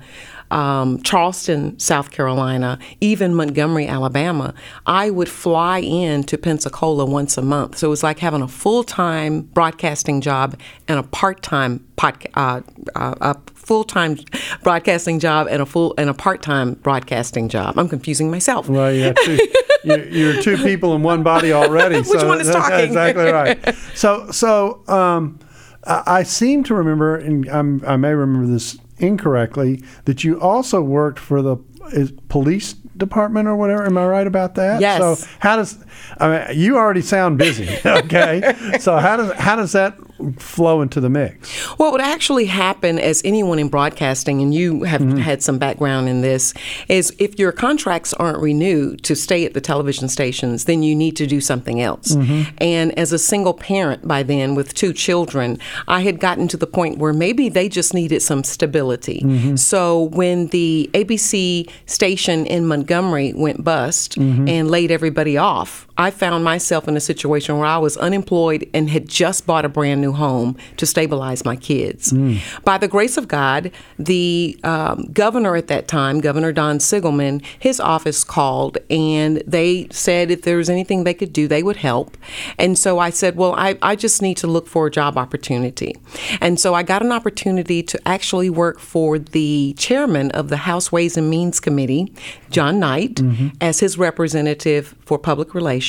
Um, 0.51 1.03
Charleston, 1.03 1.79
South 1.79 2.11
Carolina, 2.11 2.79
even 3.03 3.35
Montgomery, 3.35 3.87
Alabama, 3.87 4.55
I 4.87 5.11
would 5.11 5.29
fly 5.29 5.81
in 5.81 6.23
to 6.25 6.39
Pensacola 6.39 7.05
once 7.05 7.37
a 7.37 7.43
month. 7.43 7.77
So 7.77 7.89
it 7.89 7.91
was 7.91 8.03
like 8.03 8.19
having 8.21 8.41
a 8.41 8.49
full 8.49 8.83
time 8.83 9.43
broadcasting 9.43 10.23
job 10.23 10.57
and 10.89 10.99
a 10.99 11.03
part 11.03 11.43
time 11.43 11.85
podca- 11.99 12.31
uh, 12.33 12.63
uh, 12.97 13.35
full 13.69 13.85
time 13.85 14.19
broadcasting 14.63 15.21
job 15.21 15.47
and 15.49 15.61
a 15.61 15.67
full 15.67 15.95
and 15.99 16.09
a 16.09 16.15
part 16.15 16.41
time 16.41 16.73
broadcasting 16.75 17.51
job. 17.51 17.79
I'm 17.79 17.89
confusing 17.89 18.31
myself. 18.31 18.67
Well, 18.67 18.91
you 18.91 19.03
have 19.03 19.17
two, 19.17 19.39
you, 19.85 19.97
you're 20.11 20.43
two 20.43 20.57
people 20.57 20.95
in 20.95 21.03
one 21.03 21.23
body 21.23 21.53
already. 21.53 21.97
Which 21.99 22.07
so 22.07 22.27
one 22.27 22.41
is 22.41 22.49
talking? 22.49 22.81
Exactly 22.81 23.31
right. 23.31 23.59
So, 23.95 24.31
so 24.31 24.85
um, 24.87 25.41
I, 25.85 26.03
I 26.07 26.23
seem 26.23 26.63
to 26.65 26.75
remember, 26.75 27.17
and 27.17 27.49
I'm, 27.49 27.85
I 27.85 27.97
may 27.97 28.15
remember 28.15 28.47
this 28.47 28.79
incorrectly, 28.99 29.83
that 30.05 30.23
you 30.23 30.41
also 30.41 30.81
worked 30.81 31.19
for 31.19 31.43
the 31.43 31.57
is, 31.93 32.13
police 32.29 32.75
department 32.97 33.49
or 33.49 33.57
whatever. 33.57 33.85
Am 33.85 33.99
I 33.99 34.07
right 34.07 34.27
about 34.27 34.55
that? 34.55 34.81
Yes. 34.81 35.01
So, 35.01 35.29
how 35.41 35.57
does 35.57 35.85
I 36.19 36.29
mean? 36.29 36.59
You 36.59 36.77
already 36.77 37.03
sound 37.03 37.39
busy. 37.39 37.69
Okay. 37.85 38.79
so, 38.79 38.97
how 38.99 39.17
does 39.17 39.33
how 39.33 39.57
does 39.57 39.73
that 39.73 39.99
flow 40.39 40.83
into 40.83 41.01
the 41.01 41.09
mix? 41.09 41.57
What 41.79 41.93
would 41.93 42.01
actually 42.01 42.47
happen, 42.47 42.99
as 42.99 43.23
anyone 43.25 43.59
in 43.59 43.69
broadcasting, 43.69 44.41
and 44.43 44.55
you 44.55 44.85
have 44.85 45.01
mm-hmm. 45.01 45.19
had 45.19 45.43
some 45.43 45.59
background 45.59 46.09
in 46.09 46.21
this, 46.21 46.55
is 46.89 47.15
if 47.19 47.39
your 47.39 47.53
contracts 47.53 48.13
aren't 48.15 48.39
renewed 48.39 49.03
to 49.05 49.15
stay 49.17 49.45
at 49.45 49.55
the 49.55 49.61
television 49.61 50.09
stations, 50.09 50.65
then 50.67 50.83
you 50.83 50.95
need 50.95 51.17
to 51.17 51.27
do 51.27 51.41
something 51.41 51.81
else. 51.81 52.15
Mm-hmm. 52.15 52.57
And 52.59 52.99
as 52.99 53.13
a 53.13 53.19
single 53.19 53.55
parent 53.55 54.07
by 54.07 54.23
then 54.23 54.55
with 54.55 54.75
two 54.75 54.93
children, 54.93 55.59
I 55.87 56.01
had 56.03 56.21
gotten 56.21 56.49
to 56.49 56.57
the 56.57 56.67
point 56.67 56.99
where 56.99 57.13
maybe 57.13 57.49
they 57.49 57.69
just 57.69 57.95
needed 57.95 58.23
some 58.23 58.45
stability. 58.45 59.23
Mm-hmm. 59.25 59.57
So 59.57 60.03
when 60.03 60.49
the 60.49 60.91
ABC 60.95 61.71
station 61.87 62.47
in 62.47 62.67
Montgomery 62.67 63.33
went 63.35 63.65
bust 63.65 64.17
and 64.17 64.71
laid 64.71 64.91
everybody 64.91 65.37
off, 65.37 65.88
I 65.99 66.13
found 66.13 66.45
myself 66.45 66.87
in 66.87 66.97
a 66.97 67.01
situation 67.01 67.59
where 67.59 67.67
I 67.67 67.77
was 67.79 67.97
unemployed 67.97 68.71
and 68.73 68.89
had 68.89 69.09
just 69.09 69.47
bought 69.47 69.65
a 69.65 69.69
brand 69.69 70.01
new 70.01 70.13
home 70.13 70.57
to 70.77 70.87
stabilize 70.87 71.45
my 71.45 71.57
kids. 71.57 72.15
By 72.63 72.79
the 72.79 72.87
grace 72.87 73.17
of 73.17 73.27
God, 73.27 73.73
the 73.99 74.57
um, 74.63 75.11
governor 75.13 75.57
at 75.57 75.67
that 75.67 75.89
time, 75.89 76.21
Governor 76.21 76.53
Don 76.53 76.79
Siegelman, 76.79 77.45
his 77.59 77.81
office 77.81 78.23
called 78.23 78.79
and 78.89 79.43
they 79.45 79.89
said 79.91 80.31
if 80.31 80.43
there 80.43 80.57
was 80.57 80.71
anything 80.71 81.03
they 81.03 81.15
could 81.15 81.33
do, 81.33 81.49
they 81.49 81.65
would 81.65 81.77
help. 81.77 82.17
And 82.59 82.79
so 82.79 83.01
I 83.01 83.11
said, 83.11 83.37
Well, 83.37 83.55
I, 83.55 83.77
I 83.83 83.97
just 83.97 84.23
need 84.23 84.37
to 84.39 84.47
look 84.47 84.69
for 84.69 84.87
a 84.87 84.91
job 84.91 85.19
opportunity. 85.19 85.97
And 86.41 86.61
so 86.61 86.75
I 86.75 86.85
got 86.85 87.03
an 87.03 87.11
opportunity 87.11 87.83
to 87.83 88.09
actually 88.09 88.51
work 88.51 88.79
for 88.79 89.19
the 89.19 89.75
chairman 89.77 90.31
of 90.31 90.49
the 90.49 90.59
House 90.59 90.93
Ways 90.93 91.17
and 91.17 91.29
Means 91.29 91.59
Committee, 91.59 92.13
John 92.51 92.79
Knight, 92.79 93.21
as 93.61 93.81
his 93.81 93.99
representative 93.99 94.95
for 95.05 95.19
public 95.19 95.55
relations. 95.55 95.88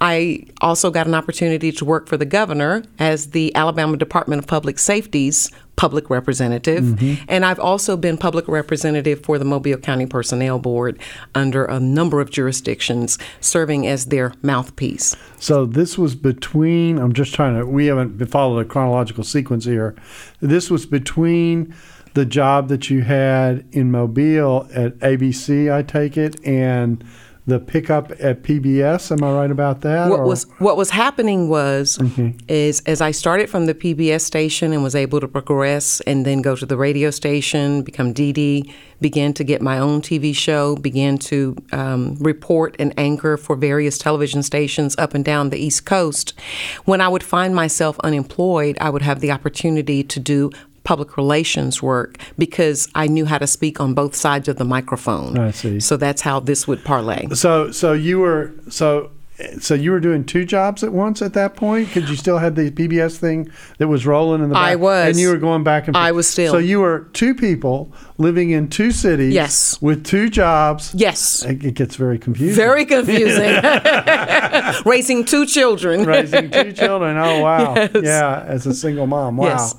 I 0.00 0.46
also 0.60 0.90
got 0.90 1.06
an 1.06 1.14
opportunity 1.14 1.72
to 1.72 1.84
work 1.84 2.08
for 2.08 2.16
the 2.16 2.24
governor 2.24 2.82
as 2.98 3.30
the 3.30 3.54
Alabama 3.54 3.96
Department 3.96 4.40
of 4.40 4.46
Public 4.46 4.78
Safety's 4.78 5.50
public 5.76 6.08
representative. 6.08 6.84
Mm-hmm. 6.84 7.24
And 7.28 7.44
I've 7.44 7.58
also 7.58 7.96
been 7.96 8.16
public 8.16 8.46
representative 8.48 9.22
for 9.24 9.38
the 9.38 9.44
Mobile 9.44 9.76
County 9.76 10.06
Personnel 10.06 10.58
Board 10.58 10.98
under 11.34 11.64
a 11.64 11.80
number 11.80 12.20
of 12.20 12.30
jurisdictions, 12.30 13.18
serving 13.40 13.86
as 13.86 14.06
their 14.06 14.34
mouthpiece. 14.42 15.16
So 15.38 15.66
this 15.66 15.98
was 15.98 16.14
between. 16.14 16.98
I'm 16.98 17.12
just 17.12 17.34
trying 17.34 17.58
to. 17.58 17.66
We 17.66 17.86
haven't 17.86 18.24
followed 18.26 18.60
a 18.60 18.64
chronological 18.64 19.24
sequence 19.24 19.64
here. 19.64 19.94
This 20.40 20.70
was 20.70 20.86
between 20.86 21.74
the 22.14 22.24
job 22.24 22.68
that 22.68 22.90
you 22.90 23.02
had 23.02 23.64
in 23.72 23.90
Mobile 23.90 24.68
at 24.72 24.96
ABC, 25.00 25.72
I 25.72 25.82
take 25.82 26.16
it, 26.16 26.36
and 26.46 27.04
the 27.46 27.60
pickup 27.60 28.10
at 28.20 28.42
PBS. 28.42 29.12
Am 29.12 29.22
I 29.22 29.32
right 29.32 29.50
about 29.50 29.82
that? 29.82 30.08
What 30.08 30.20
or- 30.20 30.26
was 30.26 30.44
what 30.58 30.76
was 30.76 30.90
happening 30.90 31.48
was 31.48 31.98
is 32.48 32.80
as 32.80 33.00
I 33.00 33.10
started 33.10 33.50
from 33.50 33.66
the 33.66 33.74
PBS 33.74 34.22
station 34.22 34.72
and 34.72 34.82
was 34.82 34.94
able 34.94 35.20
to 35.20 35.28
progress 35.28 36.00
and 36.02 36.24
then 36.24 36.40
go 36.40 36.56
to 36.56 36.64
the 36.64 36.76
radio 36.76 37.10
station, 37.10 37.82
become 37.82 38.14
DD, 38.14 38.72
began 39.00 39.34
to 39.34 39.44
get 39.44 39.60
my 39.60 39.78
own 39.78 40.00
TV 40.00 40.34
show, 40.34 40.76
began 40.76 41.18
to 41.18 41.54
um, 41.72 42.16
report 42.18 42.76
and 42.78 42.94
anchor 42.98 43.36
for 43.36 43.56
various 43.56 43.98
television 43.98 44.42
stations 44.42 44.96
up 44.96 45.12
and 45.12 45.24
down 45.24 45.50
the 45.50 45.58
East 45.58 45.84
Coast. 45.84 46.32
When 46.86 47.02
I 47.02 47.08
would 47.08 47.22
find 47.22 47.54
myself 47.54 47.98
unemployed, 48.00 48.78
I 48.80 48.88
would 48.88 49.02
have 49.02 49.20
the 49.20 49.30
opportunity 49.30 50.02
to 50.02 50.18
do 50.18 50.50
public 50.84 51.16
relations 51.16 51.82
work 51.82 52.18
because 52.38 52.88
I 52.94 53.06
knew 53.08 53.24
how 53.26 53.38
to 53.38 53.46
speak 53.46 53.80
on 53.80 53.94
both 53.94 54.14
sides 54.14 54.48
of 54.48 54.56
the 54.56 54.64
microphone. 54.64 55.38
I 55.38 55.50
see. 55.50 55.80
So 55.80 55.96
that's 55.96 56.22
how 56.22 56.40
this 56.40 56.68
would 56.68 56.84
parlay. 56.84 57.26
So 57.34 57.70
so 57.72 57.92
you 57.92 58.18
were 58.20 58.52
so 58.68 59.10
so 59.58 59.74
you 59.74 59.90
were 59.90 59.98
doing 59.98 60.24
two 60.24 60.44
jobs 60.44 60.84
at 60.84 60.92
once 60.92 61.20
at 61.20 61.32
that 61.32 61.56
point 61.56 61.88
because 61.92 62.08
you 62.08 62.14
still 62.14 62.38
had 62.38 62.54
the 62.54 62.70
PBS 62.70 63.16
thing 63.16 63.50
that 63.78 63.88
was 63.88 64.06
rolling 64.06 64.42
in 64.44 64.48
the 64.50 64.54
back. 64.54 64.62
I 64.62 64.76
was. 64.76 65.08
and 65.08 65.18
you 65.18 65.28
were 65.28 65.38
going 65.38 65.64
back 65.64 65.88
and 65.88 65.96
forth. 65.96 66.04
I 66.04 66.12
was 66.12 66.28
still. 66.28 66.52
So 66.52 66.58
you 66.58 66.78
were 66.80 67.08
two 67.14 67.34
people 67.34 67.92
living 68.16 68.50
in 68.50 68.68
two 68.68 68.92
cities. 68.92 69.34
Yes. 69.34 69.80
with 69.82 70.04
two 70.04 70.28
jobs. 70.30 70.94
Yes. 70.94 71.44
It 71.44 71.64
it 71.64 71.74
gets 71.74 71.96
very 71.96 72.18
confusing. 72.18 72.54
Very 72.54 72.84
confusing. 72.84 73.60
Raising 74.86 75.24
two 75.24 75.46
children. 75.46 76.04
raising 76.04 76.50
two 76.50 76.72
children. 76.72 77.16
Oh 77.16 77.40
wow, 77.40 77.74
Yes. 77.76 77.90
yeah, 78.04 78.44
as 78.46 78.66
a 78.66 78.74
single 78.74 79.06
mom. 79.06 79.36
Wow. 79.36 79.46
Yes. 79.46 79.74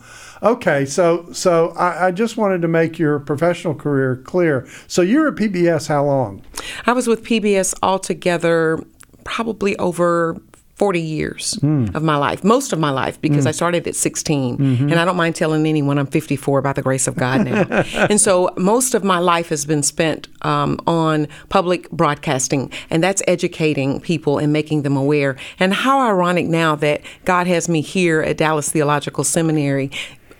Okay, 0.45 0.85
so 0.85 1.31
so 1.33 1.69
I, 1.69 2.07
I 2.07 2.11
just 2.11 2.37
wanted 2.37 2.61
to 2.61 2.67
make 2.67 2.99
your 2.99 3.19
professional 3.19 3.73
career 3.73 4.17
clear. 4.17 4.67
So 4.87 5.01
you're 5.01 5.29
at 5.29 5.35
PBS 5.35 5.87
how 5.87 6.05
long? 6.05 6.43
I 6.85 6.93
was 6.93 7.07
with 7.07 7.23
PBS 7.23 7.73
altogether 7.81 8.79
probably 9.23 9.75
over 9.77 10.39
40 10.75 11.01
years 11.01 11.55
hmm. 11.61 11.85
of 11.95 12.03
my 12.03 12.17
life, 12.17 12.43
most 12.43 12.73
of 12.73 12.79
my 12.79 12.91
life, 12.91 13.19
because 13.21 13.45
hmm. 13.45 13.47
I 13.47 13.51
started 13.51 13.87
at 13.87 13.95
16. 13.95 14.57
Mm-hmm. 14.57 14.89
And 14.89 14.99
I 14.99 15.05
don't 15.05 15.15
mind 15.15 15.35
telling 15.35 15.65
anyone 15.65 15.97
I'm 15.97 16.05
54 16.05 16.61
by 16.61 16.73
the 16.73 16.81
grace 16.81 17.07
of 17.07 17.15
God 17.15 17.45
now. 17.45 17.65
and 18.09 18.19
so 18.19 18.53
most 18.57 18.93
of 18.93 19.03
my 19.03 19.19
life 19.19 19.49
has 19.49 19.65
been 19.65 19.81
spent 19.81 20.27
um, 20.41 20.77
on 20.85 21.27
public 21.47 21.89
broadcasting, 21.91 22.71
and 22.89 23.01
that's 23.01 23.23
educating 23.25 24.01
people 24.01 24.37
and 24.37 24.51
making 24.51 24.81
them 24.81 24.97
aware. 24.97 25.37
And 25.59 25.73
how 25.73 26.01
ironic 26.01 26.47
now 26.47 26.75
that 26.75 27.01
God 27.23 27.47
has 27.47 27.69
me 27.69 27.79
here 27.79 28.21
at 28.21 28.37
Dallas 28.37 28.69
Theological 28.69 29.23
Seminary 29.23 29.89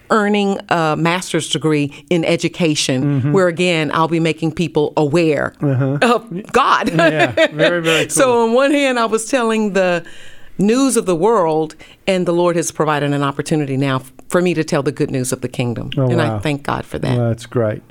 earning 0.10 0.60
a 0.70 0.96
master's 0.98 1.50
degree 1.50 2.06
in 2.10 2.26
education, 2.26 3.22
mm-hmm. 3.22 3.32
where 3.32 3.48
again, 3.48 3.92
I'll 3.94 4.08
be 4.08 4.20
making 4.20 4.54
people 4.54 4.94
aware 4.98 5.54
uh-huh. 5.62 6.00
of 6.02 6.52
God. 6.52 6.90
Yeah, 6.90 7.32
very 7.32 7.82
very 7.82 8.06
cool. 8.06 8.10
So 8.10 8.44
on 8.44 8.54
one 8.54 8.72
hand, 8.72 9.00
I 9.00 9.06
was 9.06 9.26
telling 9.26 9.74
the 9.74 10.06
news 10.58 10.98
of 10.98 11.06
the 11.06 11.16
world, 11.16 11.76
and 12.08 12.26
the 12.26 12.32
Lord 12.34 12.56
has 12.56 12.72
provided 12.72 13.14
an 13.14 13.24
opportunity 13.24 13.78
now 13.78 14.02
for 14.30 14.42
me 14.42 14.54
to 14.56 14.64
tell 14.64 14.82
the 14.84 14.92
good 14.92 15.12
news 15.12 15.32
of 15.32 15.42
the 15.42 15.48
kingdom, 15.48 15.92
Oh, 15.98 16.04
and 16.08 16.18
wow. 16.18 16.36
I 16.38 16.40
thank 16.40 16.64
God 16.64 16.84
for 16.86 16.98
that. 17.00 17.16
Well, 17.18 17.30
that's 17.30 17.46
great. 17.46 17.82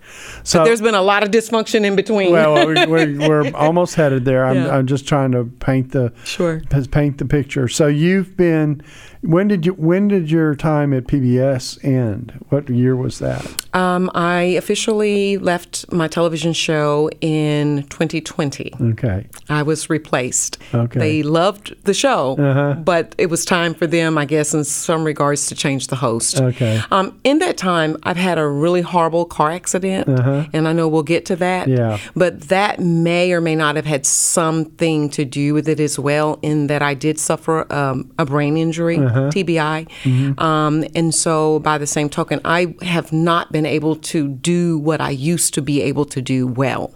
So 0.42 0.64
There's 0.64 0.80
been 0.80 0.94
a 0.96 1.02
lot 1.02 1.22
of 1.22 1.30
dysfunction 1.30 1.84
in 1.84 1.94
between. 1.96 2.32
well, 2.32 2.66
we're, 2.66 2.86
we're, 2.88 3.28
we're 3.28 3.50
almost 3.54 3.94
headed 3.94 4.24
there. 4.24 4.44
I'm, 4.44 4.56
Yeah. 4.56 4.76
I'm 4.76 4.86
just 4.86 5.06
trying 5.08 5.32
to 5.32 5.44
paint 5.44 5.92
the 5.92 6.12
Sure. 6.24 6.60
paint 6.90 7.18
the 7.18 7.24
picture. 7.24 7.68
So 7.68 7.86
you've 7.86 8.36
been 8.36 8.82
when 9.22 9.48
did 9.48 9.64
you 9.64 9.72
when 9.74 10.08
did 10.08 10.30
your 10.30 10.54
time 10.54 10.92
at 10.92 11.04
PBS 11.04 11.82
end? 11.82 12.32
What 12.50 12.68
year 12.68 12.94
was 12.94 13.20
that? 13.20 13.42
um, 13.74 14.10
I 14.14 14.40
officially 14.62 15.38
left 15.38 15.90
my 15.90 16.08
television 16.08 16.52
show 16.52 17.08
in 17.22 17.84
2020. 17.84 18.72
Okay. 18.92 19.26
I 19.48 19.62
was 19.62 19.88
replaced. 19.88 20.58
Okay. 20.74 20.98
They 20.98 21.22
loved 21.22 21.74
the 21.84 21.94
show, 21.94 22.36
Uh-huh. 22.38 22.74
but 22.74 23.14
it 23.16 23.30
was 23.30 23.44
time 23.46 23.72
for 23.72 23.86
them 23.86 24.03
them, 24.04 24.18
I 24.18 24.24
guess, 24.24 24.54
in 24.54 24.64
some 24.64 25.04
regards, 25.04 25.46
to 25.48 25.54
change 25.54 25.88
the 25.88 25.96
host. 25.96 26.40
Okay. 26.40 26.80
Um, 26.90 27.18
in 27.24 27.38
that 27.38 27.56
time, 27.56 27.96
I've 28.02 28.16
had 28.16 28.38
a 28.38 28.46
really 28.46 28.80
horrible 28.82 29.24
car 29.24 29.50
accident, 29.50 30.06
and 30.52 30.68
I 30.68 30.72
know 30.72 30.86
we'll 30.88 31.02
get 31.02 31.24
to 31.26 31.36
that. 31.36 31.68
Uh-huh. 31.68 31.76
Yeah. 31.76 31.98
But 32.14 32.48
that 32.48 32.80
may 32.80 33.32
or 33.32 33.40
may 33.40 33.56
not 33.56 33.76
have 33.76 33.86
had 33.86 34.04
something 34.06 35.10
to 35.10 35.24
do 35.24 35.54
with 35.54 35.68
it 35.68 35.80
as 35.80 35.98
well, 35.98 36.38
in 36.42 36.66
that 36.68 36.82
I 36.82 36.94
did 36.94 37.18
suffer 37.18 37.70
um, 37.72 38.10
a 38.18 38.24
brain 38.24 38.56
injury, 38.56 38.98
Uh-huh. 38.98 39.30
TBI. 39.30 39.88
Mm-hmm. 40.04 40.38
Um, 40.40 40.84
and 40.94 41.14
so, 41.14 41.58
by 41.60 41.78
the 41.78 41.86
same 41.86 42.08
token, 42.08 42.40
I 42.44 42.74
have 42.82 43.12
not 43.12 43.52
been 43.52 43.66
able 43.66 43.96
to 43.96 44.28
do 44.28 44.78
what 44.78 45.00
I 45.00 45.10
used 45.10 45.54
to 45.54 45.62
be 45.62 45.82
able 45.82 46.04
to 46.06 46.20
do 46.22 46.46
well. 46.46 46.92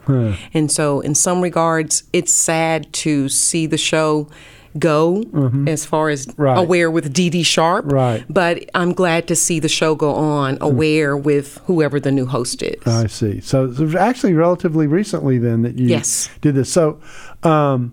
And 0.54 0.70
so, 0.70 1.00
in 1.00 1.14
some 1.14 1.40
regards, 1.40 2.04
it's 2.12 2.32
sad 2.32 2.92
to 3.04 3.28
see 3.28 3.66
the 3.66 3.78
show 3.78 4.28
go 4.78 5.22
as 5.66 5.84
far 5.84 6.08
as 6.08 6.26
Mm-hmm. 6.26 6.42
Right. 6.42 6.58
aware 6.58 6.90
with 6.90 7.12
Dee 7.12 7.42
Sharp. 7.42 7.84
Right. 7.90 8.24
But 8.28 8.68
I'm 8.74 8.92
glad 8.92 9.28
to 9.28 9.36
see 9.36 9.60
the 9.60 9.68
show 9.68 9.94
go 9.94 10.12
on 10.14 10.58
aware 10.60 11.16
with 11.16 11.58
whoever 11.66 11.98
the 12.00 12.10
new 12.10 12.26
host 12.26 12.62
is. 12.62 12.86
I 12.86 13.06
see. 13.06 13.40
So 13.40 13.64
it 13.64 13.78
was 13.78 13.94
actually 13.94 14.34
relatively 14.34 14.86
recently 14.86 15.38
then 15.38 15.62
that 15.62 15.78
you 15.78 15.86
Yes. 15.88 16.28
did 16.40 16.54
this. 16.54 16.72
So, 16.72 17.00
um, 17.42 17.92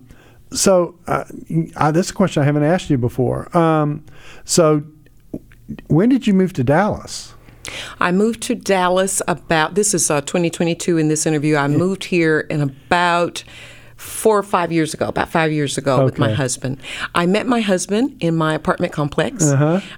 so 0.51 0.95
uh, 1.07 1.23
uh, 1.75 1.91
this 1.91 2.05
is 2.07 2.11
a 2.11 2.13
question 2.13 2.41
I 2.43 2.45
haven't 2.45 2.63
asked 2.63 2.89
you 2.89 2.97
before. 2.97 3.55
Um, 3.57 4.05
so, 4.43 4.83
when 5.87 6.09
did 6.09 6.27
you 6.27 6.33
move 6.33 6.53
to 6.53 6.63
Dallas? 6.63 7.33
I 7.99 8.11
moved 8.11 8.41
to 8.43 8.55
Dallas 8.55 9.21
about, 9.27 9.73
this 9.75 9.93
is 9.95 10.11
uh, 10.11 10.21
2022 10.21 10.97
in 10.99 11.07
this 11.07 11.25
interview. 11.25 11.55
I 11.57 11.67
moved 11.67 12.05
here 12.05 12.41
in 12.41 12.61
about 12.61 13.43
four 13.97 14.37
or 14.37 14.43
five 14.43 14.71
years 14.71 14.93
ago, 14.93 15.07
about 15.07 15.29
five 15.29 15.51
years 15.51 15.77
ago 15.77 16.03
with 16.03 16.17
my 16.19 16.31
husband. 16.33 16.77
I 17.15 17.25
met 17.25 17.47
my 17.47 17.61
husband 17.61 18.17
in 18.19 18.35
my 18.35 18.53
apartment 18.53 18.91
complex. 18.91 19.51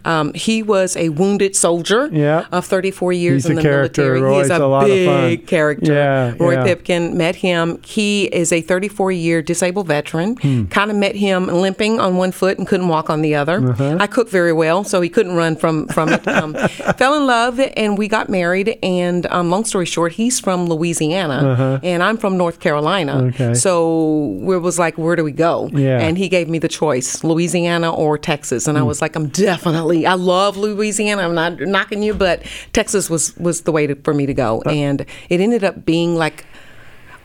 Um, 0.06 0.34
he 0.36 0.62
was 0.64 0.96
a 0.96 1.10
wounded 1.10 1.56
soldier 1.56 2.04
Uh-huh. 2.04 2.16
Yeah. 2.16 2.46
of 2.52 2.66
34 2.66 3.14
years 3.14 3.44
He's 3.44 3.50
in 3.50 3.56
the 3.56 3.64
military. 3.64 4.22
Roy's 4.22 4.48
he 4.48 4.54
is 4.54 4.60
a, 4.60 4.64
a 4.64 5.30
big 5.30 5.48
character. 5.48 5.94
Yeah, 5.94 6.36
Roy 6.40 6.54
yeah. 6.54 6.64
Pipkin, 6.64 7.18
met 7.18 7.38
him. 7.38 7.80
He 7.84 8.26
is 8.26 8.52
a 8.54 8.62
34 8.62 9.12
year 9.14 9.42
disabled 9.42 9.88
veteran. 9.88 10.36
Hmm. 10.38 10.66
Kind 10.66 10.92
of 10.92 10.98
met 10.98 11.16
him 11.16 11.48
limping 11.48 12.00
on 12.00 12.18
one 12.18 12.32
foot 12.32 12.58
and 12.60 12.68
couldn't 12.68 12.88
walk 12.90 13.10
on 13.10 13.22
the 13.22 13.34
other. 13.36 13.58
Uh-huh. 13.72 13.98
I 14.00 14.06
cook 14.08 14.30
very 14.30 14.54
well, 14.54 14.84
so 14.84 15.02
he 15.02 15.10
couldn't 15.10 15.36
run 15.36 15.56
from, 15.56 15.88
from 15.88 16.10
it. 16.10 16.28
Um, 16.28 16.54
fell 16.98 17.16
in 17.16 17.26
love 17.26 17.60
and 17.76 17.98
we 17.98 18.08
got 18.08 18.30
married. 18.30 18.78
And 18.84 19.26
um, 19.28 19.50
long 19.50 19.66
story 19.66 19.86
short, 19.88 20.14
he's 20.14 20.40
from 20.40 20.68
Louisiana 20.68 21.80
and 21.84 22.04
I'm 22.04 22.18
from 22.18 22.38
North 22.38 22.60
Carolina. 22.60 23.14
Uh-huh. 23.14 23.26
Okay. 23.28 23.54
So 23.56 23.88
it 24.00 24.60
was 24.60 24.80
like, 24.80 24.98
where 24.98 25.16
do 25.16 25.24
we 25.24 25.32
go? 25.32 25.70
Yeah. 25.74 26.00
And 26.00 26.18
he 26.18 26.30
gave 26.30 26.50
me 26.50 26.60
the 26.60 26.68
choice, 26.68 27.24
Louisiana 27.24 27.94
or 27.94 28.18
Texas. 28.18 28.68
And 28.68 28.78
I 28.78 28.84
was 28.84 29.02
like, 29.02 29.16
I'm 29.16 29.28
definitely, 29.30 30.06
I 30.06 30.14
love 30.14 30.58
Louisiana. 30.58 31.24
I'm 31.24 31.36
not 31.36 31.60
knocking 31.60 32.04
you, 32.04 32.14
but 32.14 32.44
Texas 32.74 33.10
was, 33.10 33.36
was 33.38 33.62
the 33.62 33.72
way 33.72 33.88
to, 33.88 33.96
for 33.96 34.14
me 34.14 34.26
to 34.26 34.34
go. 34.34 34.62
And 34.64 35.06
it 35.30 35.40
ended 35.42 35.64
up 35.64 35.86
being 35.86 36.16
like 36.16 36.46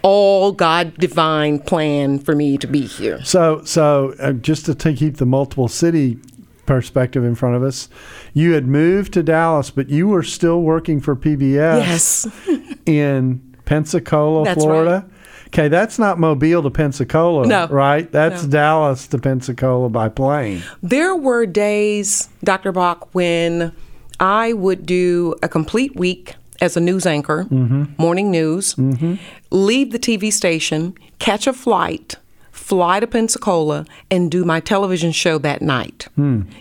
all 0.03 0.53
God 0.53 0.97
divine 0.97 1.59
plan 1.61 2.19
for 2.19 2.35
me 2.35 2.59
to 2.59 2.67
be 2.67 2.87
here. 2.87 3.23
So, 3.25 3.63
so 3.65 4.15
uh, 4.19 4.33
just 4.33 4.67
to 4.67 4.75
take, 4.75 4.99
keep 4.99 5.17
the 5.17 5.27
multiple 5.27 5.69
city 5.69 6.19
perspective 6.67 7.25
in 7.25 7.35
front 7.35 7.57
of 7.57 7.63
us, 7.63 7.89
you 8.33 8.53
had 8.53 8.67
moved 8.67 9.13
to 9.15 9.23
Dallas, 9.23 9.71
but 9.71 9.89
you 9.89 10.09
were 10.09 10.23
still 10.23 10.63
working 10.63 11.01
for 11.01 11.15
PBS 11.17 11.79
Yes. 11.79 12.27
in 12.87 13.57
Pensacola, 13.65 14.45
That's 14.45 14.63
Florida. 14.63 15.09
Okay, 15.53 15.69
that's 15.69 15.99
not 15.99 16.19
Mobile 16.19 16.63
to 16.63 16.71
Pensacola, 16.71 17.47
No. 17.47 17.67
right? 17.69 18.11
That's 18.11 18.45
No. 18.45 18.49
Dallas 18.49 19.07
to 19.09 19.19
Pensacola 19.19 19.91
by 19.91 20.09
plane. 20.09 20.63
There 20.83 21.15
were 21.15 21.45
days, 21.45 22.31
Dr. 22.43 22.73
Bock, 22.73 23.15
when 23.15 23.73
I 24.19 24.55
would 24.55 24.87
do 24.87 25.35
a 25.43 25.49
complete 25.51 25.95
week 25.95 26.37
as 26.63 26.75
a 26.79 26.81
news 26.81 27.05
anchor, 27.05 27.45
mm-hmm. 27.51 27.85
morning 27.99 28.31
news, 28.31 28.77
mm-hmm. 28.77 29.17
leave 29.51 29.93
the 29.93 29.99
TV 29.99 30.33
station, 30.33 30.95
catch 31.19 31.47
a 31.47 31.53
flight, 31.53 32.17
fly 32.73 33.01
to 33.01 33.07
Pensacola, 33.07 33.85
and 34.11 34.31
do 34.31 34.47
my 34.47 34.59
television 34.59 35.13
show 35.13 35.37
that 35.37 35.61
night. 35.61 36.09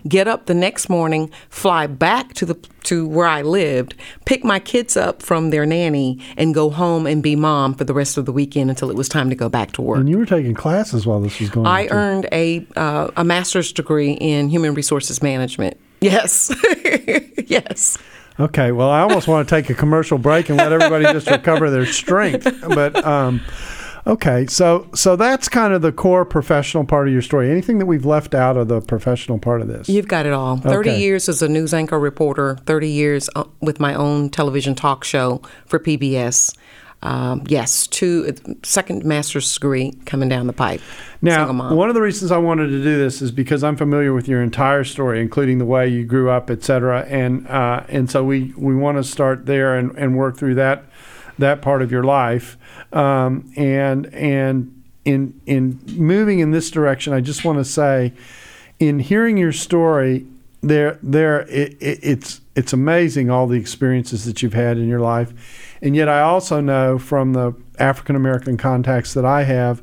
Get 0.05 0.27
up 0.27 0.45
the 0.45 0.53
next 0.53 0.89
morning, 0.89 1.31
fly 1.49 1.87
back 1.87 2.33
to 2.33 2.45
the 2.45 2.55
to 2.83 3.07
where 3.07 3.27
I 3.27 3.43
lived, 3.43 3.95
pick 4.25 4.43
my 4.43 4.59
kids 4.59 4.97
up 4.97 5.23
from 5.23 5.51
their 5.51 5.65
nanny, 5.65 6.19
and 6.35 6.53
go 6.53 6.69
home 6.69 7.07
and 7.07 7.23
be 7.23 7.37
mom 7.37 7.75
for 7.75 7.85
the 7.85 7.93
rest 7.93 8.17
of 8.17 8.25
the 8.25 8.33
weekend 8.33 8.69
until 8.69 8.89
it 8.89 8.97
was 8.97 9.07
time 9.07 9.29
to 9.29 9.37
go 9.37 9.47
back 9.47 9.71
to 9.73 9.81
work. 9.81 9.99
And 9.99 10.09
you 10.09 10.17
were 10.17 10.25
taking 10.25 10.53
classes 10.53 11.07
while 11.07 11.21
this 11.21 11.39
was 11.39 11.49
going 11.49 11.65
on. 11.65 11.73
I 11.73 11.87
earned 11.87 12.27
a 12.33 12.67
uh, 12.75 13.11
a 13.15 13.23
master's 13.23 13.71
degree 13.71 14.11
in 14.11 14.49
human 14.49 14.73
resources 14.73 15.23
management. 15.23 15.77
Yes, 16.01 16.53
yes. 17.47 17.97
Okay, 18.37 18.73
well, 18.73 18.89
I 18.89 18.99
almost 18.99 19.29
want 19.29 19.47
to 19.47 19.55
take 19.55 19.69
a 19.69 19.73
commercial 19.73 20.17
break 20.17 20.49
and 20.49 20.57
let 20.57 20.73
everybody 20.73 21.05
just 21.05 21.29
recover 21.29 21.69
their 21.69 21.85
strength. 21.85 22.45
But 22.67 23.01
um, 23.05 23.39
okay, 24.07 24.45
so 24.47 24.87
so 24.93 25.15
that's 25.15 25.47
kind 25.49 25.73
of 25.73 25.81
the 25.81 25.91
core 25.91 26.25
professional 26.25 26.83
part 26.85 27.07
of 27.07 27.13
your 27.13 27.21
story. 27.21 27.49
Anything 27.51 27.79
that 27.79 27.85
we've 27.85 28.05
left 28.05 28.33
out 28.33 28.57
of 28.57 28.67
the 28.67 28.81
professional 28.81 29.39
part 29.39 29.61
of 29.61 29.67
this? 29.67 29.89
You've 29.89 30.07
got 30.07 30.25
it 30.25 30.33
all. 30.33 30.57
Thirty 30.57 30.89
Okay. 30.91 30.99
years 30.99 31.29
as 31.29 31.41
a 31.41 31.47
news 31.47 31.73
anchor 31.73 31.99
reporter. 31.99 32.57
Thirty 32.65 32.89
years 32.89 33.29
uh, 33.35 33.45
with 33.61 33.79
my 33.79 33.93
own 33.93 34.29
television 34.29 34.75
talk 34.75 35.03
show 35.03 35.41
for 35.65 35.79
PBS. 35.79 36.55
Um, 37.03 37.43
yes, 37.47 37.87
two 37.87 38.31
second 38.61 39.03
master's 39.03 39.51
degree 39.51 39.93
coming 40.05 40.29
down 40.29 40.45
the 40.45 40.53
pipe. 40.53 40.81
Now, 41.23 41.51
one 41.73 41.89
of 41.89 41.95
the 41.95 42.01
reasons 42.01 42.31
I 42.31 42.37
wanted 42.37 42.67
to 42.67 42.83
do 42.83 42.95
this 42.99 43.23
is 43.23 43.31
because 43.31 43.63
I'm 43.63 43.75
familiar 43.75 44.13
with 44.13 44.27
your 44.27 44.43
entire 44.43 44.83
story, 44.83 45.19
including 45.19 45.57
the 45.57 45.65
way 45.65 45.87
you 45.87 46.05
grew 46.05 46.29
up, 46.29 46.51
et 46.51 46.63
cetera, 46.63 47.01
and 47.09 47.47
uh, 47.47 47.83
and 47.89 48.09
so 48.09 48.23
we, 48.23 48.53
we 48.55 48.75
want 48.75 48.97
to 48.97 49.03
start 49.03 49.47
there 49.47 49.75
and, 49.75 49.97
and 49.97 50.15
work 50.15 50.37
through 50.37 50.55
that 50.55 50.83
that 51.37 51.61
part 51.61 51.81
of 51.81 51.91
your 51.91 52.03
life, 52.03 52.57
um, 52.93 53.51
and 53.55 54.07
and 54.13 54.83
in 55.05 55.39
in 55.45 55.79
moving 55.87 56.39
in 56.39 56.51
this 56.51 56.69
direction, 56.69 57.13
I 57.13 57.21
just 57.21 57.43
want 57.43 57.57
to 57.57 57.65
say, 57.65 58.13
in 58.79 58.99
hearing 58.99 59.37
your 59.37 59.51
story, 59.51 60.25
there 60.61 60.99
there 61.01 61.41
it, 61.49 61.73
it, 61.81 61.99
it's 62.01 62.41
it's 62.55 62.73
amazing 62.73 63.29
all 63.29 63.47
the 63.47 63.59
experiences 63.59 64.25
that 64.25 64.41
you've 64.41 64.53
had 64.53 64.77
in 64.77 64.87
your 64.87 64.99
life, 64.99 65.77
and 65.81 65.95
yet 65.95 66.07
I 66.09 66.21
also 66.21 66.61
know 66.61 66.97
from 66.97 67.33
the 67.33 67.53
African 67.79 68.15
American 68.15 68.57
contacts 68.57 69.13
that 69.13 69.25
I 69.25 69.43
have 69.43 69.81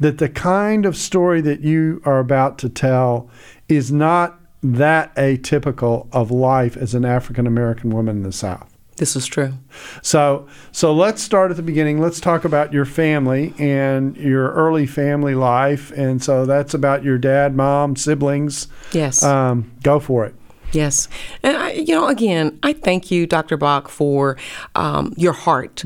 that 0.00 0.18
the 0.18 0.28
kind 0.28 0.86
of 0.86 0.96
story 0.96 1.40
that 1.40 1.60
you 1.60 2.00
are 2.04 2.18
about 2.18 2.58
to 2.58 2.68
tell 2.68 3.28
is 3.68 3.90
not 3.90 4.38
that 4.62 5.14
atypical 5.16 6.08
of 6.12 6.30
life 6.30 6.76
as 6.76 6.94
an 6.94 7.04
African 7.04 7.46
American 7.46 7.90
woman 7.90 8.18
in 8.18 8.22
the 8.22 8.32
South. 8.32 8.77
This 8.98 9.14
is 9.14 9.26
true. 9.26 9.54
So, 10.02 10.46
so 10.72 10.92
let's 10.92 11.22
start 11.22 11.50
at 11.50 11.56
the 11.56 11.62
beginning. 11.62 12.00
Let's 12.00 12.20
talk 12.20 12.44
about 12.44 12.72
your 12.72 12.84
family 12.84 13.54
and 13.58 14.16
your 14.16 14.50
early 14.50 14.86
family 14.86 15.34
life. 15.34 15.92
And 15.92 16.22
so 16.22 16.44
that's 16.44 16.74
about 16.74 17.04
your 17.04 17.16
dad, 17.16 17.54
mom, 17.54 17.94
siblings. 17.96 18.66
Yes. 18.92 19.22
Um, 19.22 19.70
go 19.82 20.00
for 20.00 20.26
it. 20.26 20.34
Yes. 20.72 21.08
And, 21.42 21.56
I, 21.56 21.70
you 21.72 21.94
know, 21.94 22.08
again, 22.08 22.58
I 22.62 22.72
thank 22.72 23.10
you, 23.10 23.26
Dr. 23.26 23.56
Bock, 23.56 23.88
for 23.88 24.36
um, 24.74 25.14
your 25.16 25.32
heart 25.32 25.84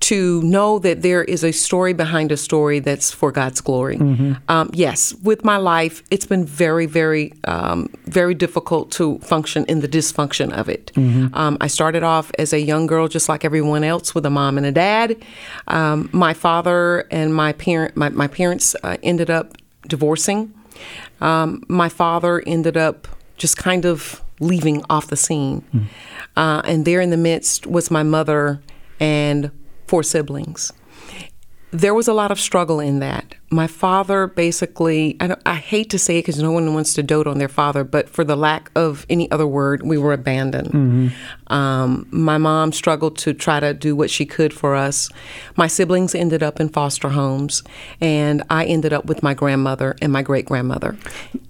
to 0.00 0.42
know 0.42 0.78
that 0.78 1.02
there 1.02 1.22
is 1.24 1.44
a 1.44 1.52
story 1.52 1.92
behind 1.92 2.32
a 2.32 2.36
story 2.36 2.78
that's 2.80 3.10
for 3.12 3.30
God's 3.30 3.60
glory. 3.60 3.98
Um, 4.48 4.70
yes, 4.72 5.14
with 5.22 5.44
my 5.44 5.58
life, 5.58 6.02
it's 6.10 6.26
been 6.26 6.44
very, 6.46 6.86
very, 6.86 7.34
um, 7.44 7.88
very 8.06 8.34
difficult 8.34 8.90
to 8.92 9.18
function 9.18 9.64
in 9.66 9.80
the 9.80 9.88
dysfunction 9.88 10.52
of 10.52 10.68
it. 10.68 10.90
Um, 10.96 11.58
I 11.60 11.66
started 11.68 12.02
off 12.02 12.30
as 12.38 12.52
a 12.52 12.60
young 12.60 12.86
girl, 12.86 13.08
just 13.08 13.28
like 13.28 13.44
everyone 13.44 13.84
else, 13.84 14.14
with 14.14 14.24
a 14.24 14.30
mom 14.30 14.56
and 14.56 14.66
a 14.66 14.72
dad. 14.72 15.16
Um, 15.68 16.08
my 16.12 16.32
father 16.32 17.06
and 17.10 17.34
my 17.34 17.52
parent, 17.52 17.94
my, 17.96 18.08
my 18.08 18.26
parents 18.26 18.74
uh, 18.82 18.96
ended 19.02 19.28
up 19.28 19.56
divorcing. 19.86 20.54
Um, 21.20 21.62
my 21.68 21.90
father 21.90 22.42
ended 22.46 22.76
up 22.76 23.06
just 23.36 23.56
kind 23.58 23.84
of 23.84 24.22
leaving 24.40 24.82
off 24.88 25.08
the 25.08 25.16
scene. 25.16 25.62
Uh, 26.36 26.62
and 26.64 26.86
there 26.86 27.02
in 27.02 27.10
the 27.10 27.18
midst 27.18 27.66
was 27.66 27.90
my 27.90 28.02
mother 28.02 28.62
and 28.98 29.50
four 29.90 30.04
siblings. 30.04 30.72
There 31.72 31.94
was 31.94 32.06
a 32.08 32.12
lot 32.12 32.30
of 32.32 32.40
struggle 32.40 32.78
in 32.80 33.00
that. 33.00 33.34
My 33.50 33.66
father 33.66 34.28
basically, 34.28 35.16
I, 35.20 35.36
I 35.46 35.54
hate 35.54 35.90
to 35.90 35.98
say 35.98 36.18
it 36.18 36.22
because 36.22 36.40
no 36.40 36.52
one 36.52 36.74
wants 36.74 36.94
to 36.94 37.02
dote 37.02 37.26
on 37.26 37.38
their 37.38 37.48
father, 37.48 37.82
but 37.82 38.08
for 38.08 38.22
the 38.24 38.36
lack 38.36 38.70
of 38.76 39.04
any 39.08 39.28
other 39.30 39.46
word, 39.46 39.82
we 39.82 39.98
were 39.98 40.12
abandoned. 40.12 41.12
Um, 41.48 42.06
my 42.10 42.38
mom 42.38 42.72
struggled 42.72 43.18
to 43.18 43.34
try 43.34 43.58
to 43.58 43.74
do 43.74 43.96
what 43.96 44.10
she 44.10 44.26
could 44.26 44.52
for 44.52 44.76
us. 44.76 45.10
My 45.56 45.66
siblings 45.66 46.14
ended 46.14 46.42
up 46.42 46.60
in 46.60 46.68
foster 46.68 47.08
homes, 47.08 47.64
and 48.00 48.44
I 48.48 48.64
ended 48.66 48.92
up 48.92 49.06
with 49.06 49.24
my 49.24 49.34
grandmother 49.34 49.96
and 50.00 50.12
my 50.12 50.22
great 50.22 50.46
grandmother. 50.46 50.96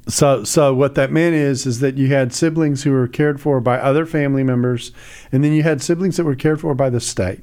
So, 0.08 0.44
so 0.44 0.74
what 0.74 0.94
that 0.96 1.12
meant 1.12 1.34
is, 1.34 1.66
is 1.66 1.80
that 1.80 1.98
you 1.98 2.08
had 2.08 2.32
siblings 2.32 2.82
who 2.82 2.92
were 2.92 3.08
cared 3.08 3.38
for 3.40 3.60
by 3.60 3.78
other 3.78 4.06
family 4.06 4.44
members, 4.44 4.92
and 5.30 5.44
then 5.44 5.52
you 5.52 5.62
had 5.62 5.82
siblings 5.82 6.16
that 6.16 6.24
were 6.24 6.34
cared 6.34 6.60
for 6.60 6.74
by 6.74 6.88
the 6.88 7.00
state. 7.00 7.40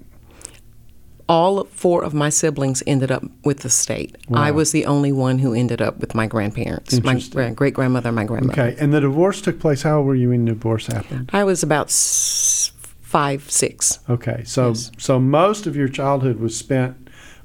All 1.30 1.66
four 1.66 2.04
of 2.04 2.14
my 2.14 2.30
siblings 2.30 2.82
ended 2.88 3.12
up 3.12 3.24
with 3.44 3.60
the 3.60 3.70
state. 3.70 4.16
I 4.34 4.52
was 4.52 4.72
the 4.72 4.86
only 4.86 5.12
one 5.12 5.40
who 5.40 5.54
ended 5.54 5.82
up 5.82 6.00
with 6.00 6.16
my 6.16 6.26
grandparents, 6.28 7.02
my 7.04 7.50
great 7.52 7.74
grandmother, 7.74 8.10
and 8.10 8.16
my 8.16 8.24
grandmother. 8.24 8.62
Okay, 8.62 8.76
and 8.82 8.94
the 8.94 9.02
divorce 9.02 9.42
took 9.42 9.60
place. 9.60 9.82
How 9.84 9.98
old 9.98 10.08
were 10.08 10.16
you 10.16 10.30
when 10.30 10.46
the 10.46 10.54
divorce 10.54 10.88
happened? 10.88 11.30
I 11.34 11.44
was 11.44 11.64
about 11.64 11.88
s- 11.88 12.72
five, 13.02 13.50
six. 13.52 14.00
Okay, 14.10 14.44
so 14.46 14.70
Yes. 14.70 14.92
so 14.98 15.20
most 15.20 15.68
of 15.68 15.76
your 15.76 15.90
childhood 15.90 16.40
was 16.40 16.56
spent 16.58 16.96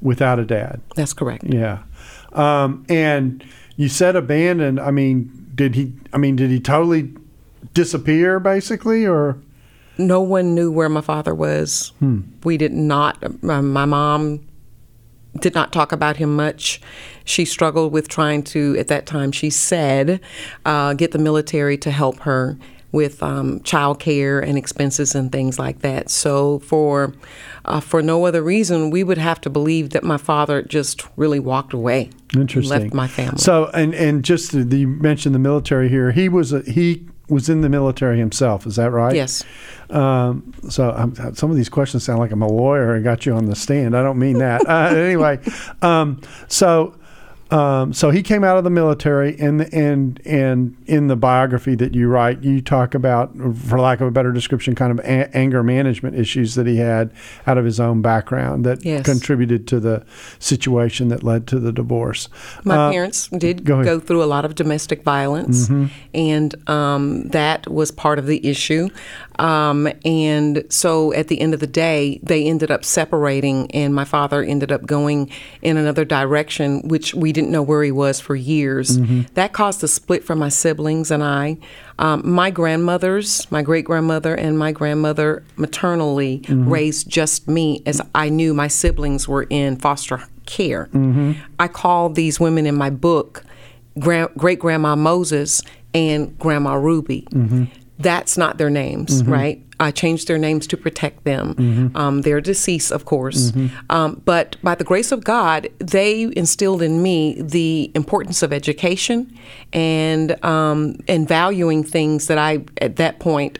without 0.00 0.38
a 0.38 0.44
dad. 0.44 0.80
That's 0.94 1.12
correct. 1.12 1.44
Yeah, 1.44 1.78
um, 2.32 2.84
and 2.88 3.44
you 3.76 3.88
said 3.88 4.14
abandoned. 4.16 4.78
I 4.78 4.90
mean, 4.92 5.48
did 5.54 5.74
he? 5.74 5.92
I 6.12 6.18
mean, 6.18 6.36
did 6.36 6.50
he 6.50 6.60
totally 6.60 7.10
disappear, 7.74 8.38
basically, 8.38 9.06
or? 9.06 9.38
No 9.98 10.20
one 10.20 10.54
knew 10.54 10.70
where 10.70 10.88
my 10.88 11.00
father 11.00 11.34
was. 11.34 11.92
We 12.44 12.56
did 12.56 12.72
not. 12.72 13.42
My, 13.42 13.60
my 13.60 13.84
mom 13.84 14.46
did 15.40 15.54
not 15.54 15.72
talk 15.72 15.92
about 15.92 16.16
him 16.16 16.34
much. 16.36 16.80
She 17.24 17.44
struggled 17.44 17.92
with 17.92 18.08
trying 18.08 18.42
to, 18.44 18.76
at 18.78 18.88
that 18.88 19.06
time, 19.06 19.32
she 19.32 19.50
said, 19.50 20.20
uh, 20.64 20.94
get 20.94 21.12
the 21.12 21.18
military 21.18 21.76
to 21.78 21.90
help 21.90 22.20
her 22.20 22.58
with 22.90 23.22
um, 23.22 23.60
child 23.62 23.98
care 23.98 24.38
and 24.38 24.58
expenses 24.58 25.14
and 25.14 25.32
things 25.32 25.58
like 25.58 25.80
that. 25.80 26.10
So 26.10 26.58
for 26.60 27.14
uh, 27.64 27.80
for 27.80 28.02
no 28.02 28.26
other 28.26 28.42
reason, 28.42 28.90
we 28.90 29.02
would 29.02 29.18
have 29.18 29.40
to 29.42 29.50
believe 29.50 29.90
that 29.90 30.04
my 30.04 30.18
father 30.18 30.62
just 30.62 31.02
really 31.16 31.38
walked 31.40 31.72
away. 31.72 32.10
and 32.32 32.42
Interesting. 32.42 32.82
Left 32.82 32.94
my 32.94 33.08
family. 33.08 33.38
So, 33.38 33.70
and 33.72 33.94
and 33.94 34.22
just 34.22 34.52
you 34.52 34.88
mentioned 34.88 35.34
the 35.34 35.38
military 35.38 35.88
here. 35.88 36.12
He 36.12 36.28
was 36.28 36.52
a, 36.52 36.60
he 36.62 37.08
was 37.32 37.48
in 37.48 37.62
the 37.62 37.68
military 37.68 38.18
himself. 38.18 38.66
Is 38.66 38.76
that 38.76 38.90
right? 38.90 39.14
yes. 39.14 39.44
Um, 39.90 40.52
so 40.68 40.90
um, 40.90 41.14
some 41.34 41.50
of 41.50 41.56
these 41.56 41.68
questions 41.68 42.04
sound 42.04 42.18
like 42.18 42.30
I'm 42.30 42.42
a 42.42 42.48
lawyer 42.50 42.94
and 42.94 43.04
got 43.04 43.26
you 43.26 43.34
on 43.34 43.46
the 43.46 43.56
stand. 43.56 43.96
I 43.96 44.02
don't 44.02 44.18
mean 44.18 44.38
that. 44.38 44.66
Uh, 44.68 44.94
anyway, 44.94 45.40
um, 45.80 46.20
so. 46.48 46.94
Um, 47.52 47.92
so 47.92 48.10
he 48.10 48.22
came 48.22 48.44
out 48.44 48.56
of 48.56 48.64
the 48.64 48.70
military, 48.70 49.38
and 49.38 49.60
and 49.74 50.20
and 50.24 50.74
in 50.86 51.08
the 51.08 51.16
biography 51.16 51.74
that 51.74 51.94
you 51.94 52.08
write, 52.08 52.42
you 52.42 52.60
talk 52.62 52.94
about, 52.94 53.36
for 53.36 53.78
lack 53.78 54.00
of 54.00 54.08
a 54.08 54.10
better 54.10 54.32
description, 54.32 54.74
kind 54.74 54.90
of 54.90 54.98
a- 55.04 55.36
anger 55.36 55.62
management 55.62 56.16
issues 56.18 56.54
that 56.54 56.66
he 56.66 56.76
had 56.78 57.12
out 57.46 57.58
of 57.58 57.64
his 57.64 57.78
own 57.78 58.00
background 58.00 58.64
that 58.64 58.84
Yes. 58.84 59.04
contributed 59.04 59.66
to 59.68 59.80
the 59.80 60.02
situation 60.38 61.08
that 61.08 61.22
led 61.22 61.46
to 61.48 61.60
the 61.60 61.72
divorce. 61.72 62.28
My 62.64 62.76
Uh, 62.76 62.90
parents 62.90 63.28
did 63.28 63.64
go 63.64 63.82
go. 63.84 63.96
Mm-hmm. 63.98 64.06
through 64.06 64.22
a 64.22 64.26
lot 64.26 64.44
of 64.46 64.54
domestic 64.54 65.02
violence, 65.02 65.70
and 66.14 66.68
um, 66.70 67.28
that 67.28 67.70
was 67.70 67.90
part 67.90 68.18
of 68.18 68.26
the 68.26 68.44
issue. 68.46 68.88
Um, 69.38 69.88
and 70.04 70.64
so 70.68 71.12
at 71.14 71.28
the 71.28 71.40
end 71.40 71.52
of 71.54 71.60
the 71.60 71.66
day, 71.66 72.20
they 72.22 72.44
ended 72.46 72.70
up 72.70 72.84
separating, 72.84 73.70
and 73.72 73.94
my 73.94 74.04
father 74.04 74.42
ended 74.42 74.70
up 74.70 74.86
going 74.86 75.30
in 75.62 75.76
another 75.76 76.04
direction, 76.04 76.86
which 76.88 77.14
we 77.14 77.32
didn't 77.32 77.41
know 77.50 77.62
where 77.62 77.82
he 77.82 77.92
was 77.92 78.20
for 78.20 78.34
years. 78.34 78.98
Mm-hmm. 78.98 79.32
That 79.34 79.52
caused 79.52 79.82
a 79.84 79.88
split 79.88 80.24
for 80.24 80.36
my 80.36 80.48
siblings 80.48 81.10
and 81.10 81.22
I. 81.22 81.58
Um, 81.98 82.28
my 82.28 82.50
grandmothers, 82.50 83.50
my 83.50 83.62
great 83.62 83.84
grandmother, 83.84 84.34
and 84.34 84.58
my 84.58 84.72
grandmother 84.72 85.44
maternally 85.56 86.42
Mm-hmm. 86.42 86.68
raised 86.68 87.08
just 87.08 87.48
me, 87.48 87.82
as 87.86 88.00
I 88.14 88.28
knew 88.28 88.54
my 88.54 88.68
siblings 88.68 89.28
were 89.28 89.46
in 89.48 89.76
foster 89.76 90.22
care. 90.46 90.86
Mm-hmm. 90.92 91.32
I 91.58 91.68
call 91.68 92.08
these 92.08 92.40
women 92.40 92.66
in 92.66 92.74
my 92.74 92.90
book 92.90 93.44
great 93.98 94.58
grandma 94.58 94.96
Moses 94.96 95.62
and 95.94 96.36
Grandma 96.38 96.74
Ruby. 96.74 97.26
Mm-hmm. 97.30 97.64
That's 97.98 98.36
not 98.38 98.58
their 98.58 98.70
names, 98.70 99.22
right? 99.24 99.62
I 99.82 99.90
changed 99.90 100.28
their 100.28 100.38
names 100.38 100.66
to 100.68 100.76
protect 100.76 101.24
them. 101.24 101.54
Mm-hmm. 101.54 101.96
Um, 101.96 102.22
they're 102.22 102.40
deceased, 102.40 102.92
of 102.92 103.04
course. 103.04 103.52
Um, 103.90 104.20
but 104.24 104.56
by 104.62 104.74
the 104.74 104.84
grace 104.84 105.12
of 105.12 105.24
God, 105.24 105.68
they 105.78 106.32
instilled 106.36 106.82
in 106.82 107.02
me 107.02 107.40
the 107.40 107.90
importance 107.94 108.42
of 108.42 108.52
education 108.52 109.36
and 109.72 110.42
um, 110.44 110.96
and 111.08 111.28
valuing 111.28 111.84
things 111.84 112.26
that 112.28 112.38
I, 112.38 112.64
at 112.80 112.96
that 112.96 113.18
point, 113.18 113.58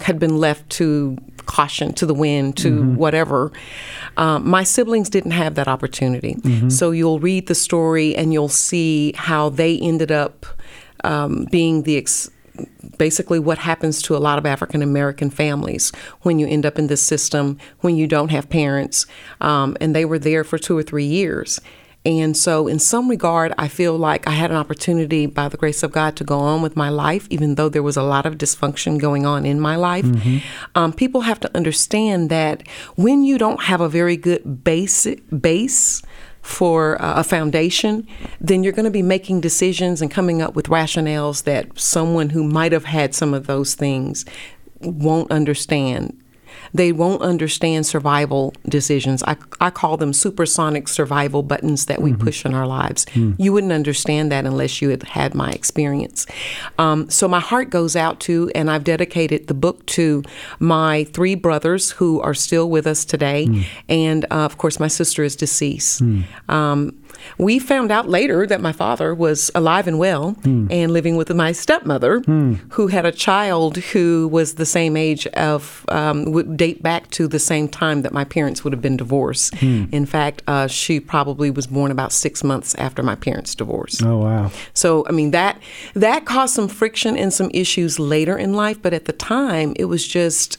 had 0.00 0.18
been 0.18 0.38
left 0.38 0.68
to 0.70 1.16
caution, 1.46 1.92
to 1.92 2.06
the 2.06 2.14
wind, 2.14 2.56
to 2.56 2.82
whatever. 2.96 3.52
Um, 4.16 4.48
my 4.48 4.64
siblings 4.64 5.10
didn't 5.10 5.32
have 5.32 5.54
that 5.56 5.68
opportunity. 5.68 6.36
So 6.70 6.90
you'll 6.90 7.20
read 7.20 7.46
the 7.46 7.54
story 7.54 8.16
and 8.16 8.32
you'll 8.32 8.48
see 8.48 9.12
how 9.16 9.50
they 9.50 9.78
ended 9.78 10.10
up 10.10 10.46
um, 11.04 11.46
being 11.50 11.82
the. 11.82 11.96
Ex- 11.98 12.30
Basically, 12.98 13.38
what 13.38 13.58
happens 13.58 14.00
to 14.02 14.16
a 14.16 14.18
lot 14.18 14.38
of 14.38 14.46
African 14.46 14.82
American 14.82 15.30
families 15.30 15.90
when 16.22 16.38
you 16.38 16.46
end 16.46 16.64
up 16.64 16.78
in 16.78 16.86
this 16.86 17.02
system, 17.02 17.58
when 17.80 17.96
you 17.96 18.06
don't 18.06 18.30
have 18.30 18.48
parents, 18.48 19.06
um, 19.40 19.76
and 19.80 19.94
they 19.94 20.04
were 20.04 20.18
there 20.18 20.44
for 20.44 20.58
two 20.58 20.76
or 20.76 20.82
three 20.82 21.04
years. 21.04 21.60
And 22.06 22.36
so, 22.36 22.68
in 22.68 22.78
some 22.80 23.08
regard, 23.08 23.54
I 23.56 23.66
feel 23.66 23.96
like 23.96 24.26
I 24.26 24.32
had 24.32 24.50
an 24.50 24.58
opportunity, 24.58 25.24
by 25.24 25.48
the 25.48 25.56
grace 25.56 25.82
of 25.82 25.90
God, 25.90 26.16
to 26.16 26.24
go 26.24 26.38
on 26.38 26.60
with 26.60 26.76
my 26.76 26.90
life, 26.90 27.26
even 27.30 27.54
though 27.54 27.70
there 27.70 27.82
was 27.82 27.96
a 27.96 28.02
lot 28.02 28.26
of 28.26 28.36
dysfunction 28.36 29.00
going 29.00 29.24
on 29.24 29.46
in 29.46 29.58
my 29.58 29.76
life. 29.76 30.04
Um, 30.74 30.92
people 30.92 31.22
have 31.22 31.40
to 31.40 31.56
understand 31.56 32.28
that 32.28 32.68
when 32.96 33.24
you 33.24 33.38
don't 33.38 33.62
have 33.62 33.80
a 33.80 33.88
very 33.88 34.18
good 34.18 34.62
basic 34.62 35.22
base 35.40 36.02
for 36.44 37.00
uh, 37.00 37.20
a 37.20 37.24
foundation, 37.24 38.06
then 38.38 38.62
you're 38.62 38.72
going 38.72 38.84
to 38.84 38.90
be 38.90 39.02
making 39.02 39.40
decisions 39.40 40.02
and 40.02 40.10
coming 40.10 40.42
up 40.42 40.54
with 40.54 40.66
rationales 40.66 41.44
that 41.44 41.78
someone 41.80 42.28
who 42.28 42.44
might 42.44 42.70
have 42.70 42.84
had 42.84 43.14
some 43.14 43.32
of 43.32 43.46
those 43.46 43.74
things 43.74 44.26
won't 44.80 45.30
understand 45.30 46.20
they 46.74 46.90
won't 46.90 47.22
understand 47.22 47.86
survival 47.86 48.52
decisions. 48.68 49.22
I, 49.22 49.36
I 49.60 49.70
call 49.70 49.96
them 49.96 50.12
supersonic 50.12 50.88
survival 50.88 51.42
buttons 51.44 51.86
that 51.86 52.02
we 52.02 52.12
push 52.12 52.44
in 52.44 52.52
our 52.52 52.66
lives. 52.66 53.06
You 53.38 53.52
wouldn't 53.52 53.72
understand 53.72 54.32
that 54.32 54.44
unless 54.44 54.82
you 54.82 54.88
had 54.90 55.04
had 55.04 55.34
my 55.34 55.50
experience. 55.52 56.26
Um, 56.78 57.08
so 57.08 57.28
my 57.28 57.40
heart 57.40 57.70
goes 57.70 57.94
out 57.94 58.18
to, 58.20 58.50
and 58.56 58.70
I've 58.70 58.82
dedicated 58.82 59.46
the 59.46 59.54
book 59.54 59.86
to 59.86 60.24
my 60.58 61.04
three 61.04 61.36
brothers 61.36 61.92
who 61.92 62.20
are 62.20 62.34
still 62.34 62.68
with 62.68 62.86
us 62.88 63.04
today. 63.04 63.46
And 63.88 64.24
uh, 64.24 64.44
of 64.44 64.58
course, 64.58 64.80
my 64.80 64.88
sister 64.88 65.22
is 65.22 65.36
deceased. 65.36 66.02
Um, 66.48 67.00
we 67.38 67.58
found 67.58 67.90
out 67.90 68.08
later 68.08 68.46
that 68.46 68.60
my 68.60 68.72
father 68.72 69.14
was 69.14 69.50
alive 69.54 69.86
and 69.86 69.98
well 69.98 70.36
and 70.44 70.92
living 70.92 71.16
with 71.16 71.32
my 71.34 71.52
stepmother, 71.52 72.20
who 72.70 72.88
had 72.88 73.06
a 73.06 73.12
child 73.12 73.76
who 73.78 74.28
was 74.28 74.54
the 74.54 74.66
same 74.66 74.96
age 74.96 75.26
of, 75.28 75.84
um, 75.88 76.24
would 76.32 76.56
date 76.56 76.82
back 76.82 77.10
to 77.10 77.26
the 77.28 77.38
same 77.38 77.68
time 77.68 78.02
that 78.02 78.12
my 78.12 78.24
parents 78.24 78.64
would 78.64 78.72
have 78.72 78.82
been 78.82 78.96
divorced. 78.96 79.54
In 79.62 80.06
fact, 80.06 80.42
uh, 80.46 80.66
she 80.66 81.00
probably 81.00 81.50
was 81.50 81.66
born 81.66 81.90
about 81.90 82.12
six 82.12 82.42
months 82.44 82.74
after 82.76 83.02
my 83.02 83.14
parents' 83.14 83.54
divorce. 83.54 84.02
Oh 84.02 84.18
wow. 84.18 84.50
So 84.72 85.04
I 85.08 85.12
mean 85.12 85.30
that 85.32 85.60
that 85.94 86.24
caused 86.24 86.54
some 86.54 86.68
friction 86.68 87.16
and 87.16 87.32
some 87.32 87.50
issues 87.52 87.98
later 87.98 88.36
in 88.36 88.54
life, 88.54 88.80
but 88.80 88.92
at 88.92 89.04
the 89.06 89.12
time 89.12 89.74
it 89.76 89.86
was 89.86 90.06
just 90.06 90.58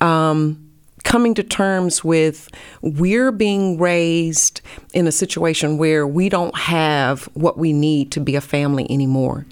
um, 0.00 0.65
coming 1.06 1.34
to 1.34 1.42
terms 1.42 2.02
with 2.02 2.50
we're 2.82 3.30
being 3.30 3.78
raised 3.78 4.60
in 4.92 5.06
a 5.06 5.12
situation 5.12 5.78
where 5.78 6.04
we 6.04 6.28
don't 6.28 6.56
have 6.58 7.24
what 7.34 7.56
we 7.56 7.72
need 7.72 8.10
to 8.10 8.20
be 8.20 8.34
a 8.34 8.40
family 8.40 8.90
anymore. 8.90 9.46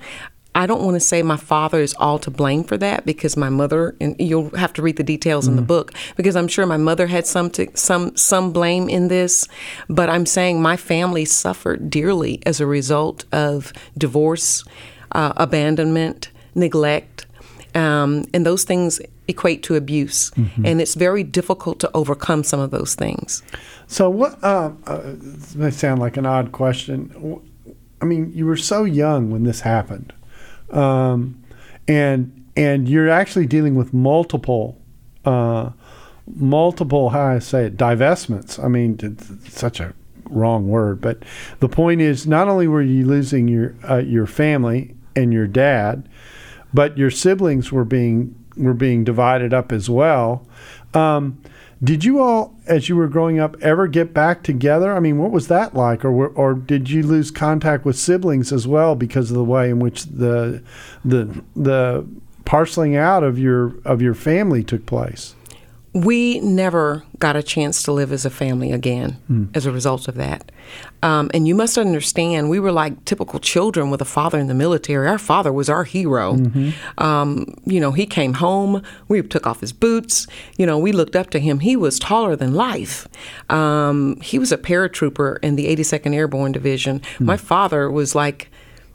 I 0.57 0.67
don't 0.67 0.83
want 0.83 0.95
to 0.97 1.01
say 1.01 1.23
my 1.23 1.37
father 1.37 1.81
is 1.81 1.95
all 1.95 2.19
to 2.21 2.31
blame 2.31 2.65
for 2.65 2.77
that 2.79 3.07
because 3.07 3.37
my 3.37 3.49
mother 3.51 3.97
and 4.01 4.17
you'll 4.19 4.51
have 4.57 4.73
to 4.75 4.83
read 4.83 4.97
the 4.97 5.05
details 5.05 5.47
in 5.49 5.57
the 5.57 5.63
book 5.63 5.93
because 6.17 6.37
I'm 6.37 6.49
sure 6.49 6.67
my 6.67 6.77
mother 6.77 7.07
had 7.07 7.27
some 7.27 7.51
to, 7.51 7.69
some 7.77 8.17
some 8.17 8.53
blame 8.53 8.89
in 8.89 9.09
this, 9.09 9.49
but 9.89 10.09
I'm 10.09 10.27
saying 10.27 10.61
my 10.61 10.77
family 10.77 11.25
suffered 11.25 11.89
dearly 11.89 12.41
as 12.47 12.61
a 12.61 12.67
result 12.67 13.25
of 13.33 13.73
divorce, 13.97 14.65
uh, 15.13 15.33
abandonment, 15.37 16.31
neglect, 16.55 17.27
um, 17.75 18.25
and 18.33 18.47
those 18.47 18.65
things 18.65 19.01
equate 19.27 19.63
to 19.65 19.75
abuse, 19.75 20.31
and 20.65 20.81
it's 20.81 20.95
very 20.95 21.25
difficult 21.25 21.81
to 21.81 21.91
overcome 21.95 22.45
some 22.45 22.61
of 22.61 22.71
those 22.71 22.95
things. 22.95 23.43
So 23.87 24.09
what? 24.11 24.43
Uh, 24.43 24.73
uh, 24.87 25.01
this 25.05 25.55
may 25.55 25.71
sound 25.71 26.01
like 26.01 26.17
an 26.17 26.27
odd 26.27 26.53
question. 26.53 27.41
I 28.01 28.05
mean, 28.05 28.33
you 28.35 28.47
were 28.47 28.57
so 28.57 28.85
young 28.85 29.31
when 29.31 29.45
this 29.45 29.61
happened, 29.61 30.13
um, 30.71 31.43
and 31.89 32.45
and 32.57 32.89
you're 32.89 33.11
actually 33.11 33.47
dealing 33.47 33.75
with 33.75 33.93
multiple, 33.93 34.81
uh, 35.25 35.71
multiple 36.37 37.11
how 37.11 37.27
I 37.27 37.39
say 37.41 37.67
it 37.67 37.77
divestments. 37.77 38.63
I 38.63 38.69
mean, 38.69 39.19
such 39.49 39.81
a 39.81 39.95
wrong 40.27 40.69
word, 40.69 41.01
but 41.01 41.23
the 41.61 41.69
point 41.69 42.01
is, 42.01 42.27
not 42.27 42.49
only 42.49 42.69
were 42.69 42.83
you 42.83 43.07
losing 43.07 43.49
your 43.49 43.75
uh, 43.89 43.97
your 43.99 44.27
family 44.27 44.95
and 45.17 45.33
your 45.33 45.47
dad, 45.47 46.09
but 46.75 46.99
your 46.99 47.11
siblings 47.11 47.73
were 47.73 47.85
being 47.85 48.35
were 48.57 48.75
being 48.75 49.05
divided 49.05 49.55
up 49.55 49.73
as 49.73 49.89
well. 49.89 50.47
Um, 50.93 51.41
did 51.83 52.05
you 52.05 52.21
all, 52.21 52.55
as 52.67 52.89
you 52.89 52.97
were 52.97 53.09
growing 53.09 53.39
up, 53.39 53.57
ever 53.61 53.89
get 53.89 54.15
back 54.15 54.43
together? 54.43 54.95
I 54.95 55.01
mean, 55.01 55.19
what 55.19 55.31
was 55.31 55.49
that 55.49 55.75
like, 55.75 56.05
or 56.05 56.29
or 56.29 56.55
did 56.55 56.91
you 56.91 57.03
lose 57.03 57.31
contact 57.31 57.85
with 57.85 57.97
siblings 57.97 58.53
as 58.53 58.67
well 58.67 58.95
because 58.95 59.31
of 59.31 59.37
the 59.37 59.45
way 59.45 59.71
in 59.71 59.79
which 59.79 60.05
the 60.05 60.63
the 61.05 61.43
the 61.55 62.07
parceling 62.45 62.97
out 62.97 63.23
of 63.23 63.39
your 63.39 63.75
of 63.85 64.03
your 64.03 64.15
family 64.15 64.63
took 64.63 64.87
place? 64.87 65.35
We 65.95 66.41
never 66.41 67.05
got 67.21 67.37
a 67.37 67.43
chance 67.43 67.83
to 67.85 67.93
live 67.93 68.11
as 68.13 68.27
a 68.27 68.31
family 68.31 68.73
again 68.73 69.17
as 69.55 69.65
a 69.65 69.71
result 69.71 70.09
of 70.09 70.17
that. 70.17 70.51
Um, 71.05 71.31
and 71.33 71.47
you 71.47 71.55
must 71.55 71.79
understand, 71.79 72.51
we 72.51 72.59
were 72.59 72.73
like 72.73 73.05
typical 73.05 73.39
children 73.39 73.91
with 73.91 74.01
a 74.03 74.05
father 74.05 74.39
in 74.39 74.49
the 74.49 74.55
military. 74.55 75.07
Our 75.07 75.19
father 75.19 75.53
was 75.53 75.69
our 75.69 75.85
hero. 75.85 76.35
Um, 76.99 77.55
you 77.65 77.79
know, 77.79 77.93
he 77.93 78.07
came 78.07 78.35
home, 78.35 78.83
we 79.07 79.23
took 79.23 79.47
off 79.47 79.61
his 79.61 79.73
boots. 79.73 80.27
You 80.59 80.67
know, 80.67 80.79
we 80.79 80.91
looked 80.91 81.15
up 81.15 81.31
to 81.31 81.39
him. 81.39 81.61
He 81.61 81.77
was 81.77 81.99
taller 81.99 82.35
than 82.35 82.55
life. 82.55 83.07
Um, 83.49 84.21
he 84.21 84.39
was 84.39 84.51
a 84.51 84.59
paratrooper 84.59 85.39
in 85.43 85.55
the 85.57 85.67
82nd 85.77 86.15
Airborne 86.15 86.53
Division. 86.53 87.03
My 87.21 87.37
father 87.37 87.91
was 87.91 88.15
like, 88.15 88.51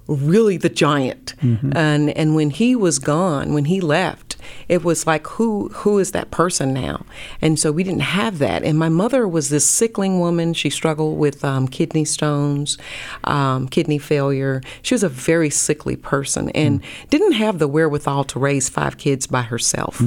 really 0.09 0.57
the 0.57 0.69
giant. 0.69 1.35
And 1.77 2.09
and 2.09 2.35
when 2.35 2.49
he 2.49 2.75
was 2.75 2.99
gone, 2.99 3.53
when 3.53 3.65
he 3.65 3.79
left, 3.81 4.35
it 4.67 4.83
was 4.83 5.05
like 5.07 5.27
who 5.27 5.69
who 5.69 5.99
is 5.99 6.11
that 6.11 6.31
person 6.31 6.73
now? 6.73 7.05
And 7.41 7.59
so 7.59 7.71
we 7.71 7.83
didn't 7.83 8.01
have 8.01 8.39
that. 8.39 8.63
And 8.63 8.77
my 8.77 8.89
mother 8.89 9.27
was 9.27 9.49
this 9.49 9.65
sickling 9.65 10.19
woman. 10.19 10.53
She 10.53 10.69
struggled 10.69 11.17
with 11.17 11.43
um, 11.45 11.67
kidney 11.67 12.05
stones, 12.05 12.77
um, 13.23 13.67
kidney 13.67 13.99
failure. 13.99 14.61
She 14.81 14.93
was 14.95 15.03
a 15.03 15.09
very 15.09 15.49
sickly 15.49 15.95
person 15.95 16.49
and 16.49 16.81
didn't 17.09 17.33
have 17.33 17.59
the 17.59 17.67
wherewithal 17.67 18.23
to 18.25 18.39
raise 18.39 18.69
five 18.69 18.97
kids 18.97 19.27
by 19.27 19.43
herself. 19.43 20.01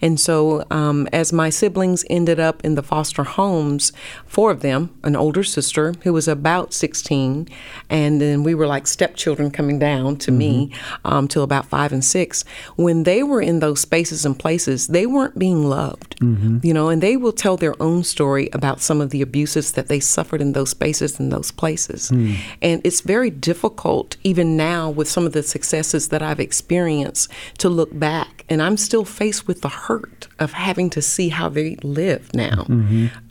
And 0.00 0.18
so 0.20 0.64
um, 0.70 1.08
as 1.12 1.32
my 1.32 1.50
siblings 1.50 2.04
ended 2.08 2.38
up 2.40 2.64
in 2.64 2.74
the 2.76 2.82
foster 2.82 3.24
homes, 3.24 3.92
four 4.26 4.50
of 4.50 4.60
them, 4.60 4.90
an 5.02 5.16
older 5.16 5.42
sister 5.44 5.94
who 6.02 6.12
was 6.12 6.28
about 6.28 6.72
16, 6.72 7.48
and 7.90 8.20
then 8.20 8.42
we 8.44 8.54
were 8.54 8.66
like 8.66 8.86
stepchildren 8.86 9.47
coming 9.52 9.78
down 9.78 10.16
to 10.16 10.30
me 10.30 10.70
um, 11.04 11.28
till 11.28 11.42
about 11.42 11.66
five 11.66 11.92
and 11.92 12.04
six. 12.04 12.44
When 12.76 13.02
they 13.04 13.22
were 13.22 13.40
in 13.40 13.60
those 13.60 13.80
spaces 13.80 14.24
and 14.24 14.38
places, 14.38 14.88
they 14.88 15.06
weren't 15.06 15.38
being 15.38 15.68
loved, 15.68 16.16
you 16.64 16.72
know, 16.74 16.88
and 16.88 17.02
they 17.02 17.16
will 17.16 17.32
tell 17.32 17.56
their 17.56 17.80
own 17.82 18.04
story 18.04 18.48
about 18.52 18.80
some 18.80 19.00
of 19.00 19.10
the 19.10 19.22
abuses 19.22 19.72
that 19.72 19.88
they 19.88 20.00
suffered 20.00 20.40
in 20.40 20.52
those 20.52 20.70
spaces 20.70 21.18
and 21.20 21.30
those 21.32 21.50
places. 21.50 22.10
And 22.62 22.80
it's 22.84 23.00
very 23.00 23.30
difficult, 23.30 24.16
even 24.24 24.56
now, 24.56 24.90
with 24.90 25.08
some 25.08 25.26
of 25.26 25.32
the 25.32 25.42
successes 25.42 26.08
that 26.08 26.22
I've 26.22 26.40
experienced, 26.40 27.30
to 27.58 27.68
look 27.68 27.96
back. 27.98 28.44
And 28.50 28.62
I'm 28.62 28.76
still 28.78 29.04
faced 29.04 29.46
with 29.46 29.60
the 29.60 29.68
hurt 29.68 30.28
of 30.38 30.52
having 30.52 30.88
to 30.90 31.02
see 31.02 31.28
how 31.28 31.48
they 31.50 31.76
live 31.82 32.32
now. 32.34 32.64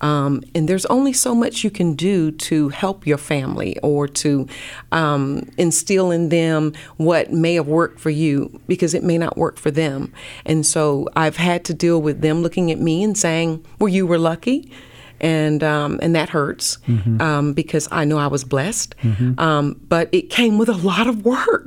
Um, 0.02 0.44
and 0.54 0.68
there's 0.70 0.86
only 0.88 1.14
so 1.14 1.34
much 1.34 1.64
you 1.64 1.72
can 1.72 1.96
do 1.96 2.32
to 2.32 2.70
help 2.70 3.08
your 3.08 3.18
family 3.18 3.78
or 3.82 4.08
to 4.08 4.48
um, 4.92 5.50
instill 5.58 6.07
in 6.12 6.30
them 6.30 6.74
what 6.98 7.32
may 7.32 7.56
have 7.56 7.68
worked 7.68 8.00
for 8.00 8.10
you 8.10 8.60
because 8.68 8.94
it 8.94 9.04
may 9.04 9.18
not 9.18 9.38
work 9.38 9.58
for 9.58 9.72
them. 9.72 10.12
And 10.46 10.66
so 10.66 11.08
I've 11.16 11.38
had 11.38 11.64
to 11.66 11.74
deal 11.74 12.02
with 12.02 12.22
them 12.22 12.42
looking 12.42 12.72
at 12.72 12.80
me 12.80 13.04
and 13.04 13.18
saying, 13.18 13.66
Well, 13.80 13.90
you 13.90 14.06
were 14.08 14.18
lucky. 14.20 14.72
And 15.20 15.64
um, 15.64 15.98
and 16.04 16.16
that 16.16 16.30
hurts 16.30 16.78
um, 17.20 17.54
because 17.54 17.88
I 17.92 18.06
know 18.06 18.20
I 18.20 18.28
was 18.28 18.44
blessed, 18.44 18.94
um, 19.40 19.82
but 19.90 20.10
it 20.12 20.30
came 20.30 20.60
with 20.60 20.70
a 20.70 20.76
lot 20.78 21.08
of 21.08 21.26
work. 21.26 21.66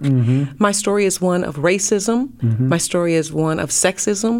My 0.61 0.71
story 0.71 1.05
is 1.05 1.21
one 1.21 1.43
of 1.43 1.57
racism. 1.57 2.31
My 2.61 2.79
story 2.79 3.15
is 3.15 3.33
one 3.33 3.59
of 3.59 3.71
sexism. 3.71 4.39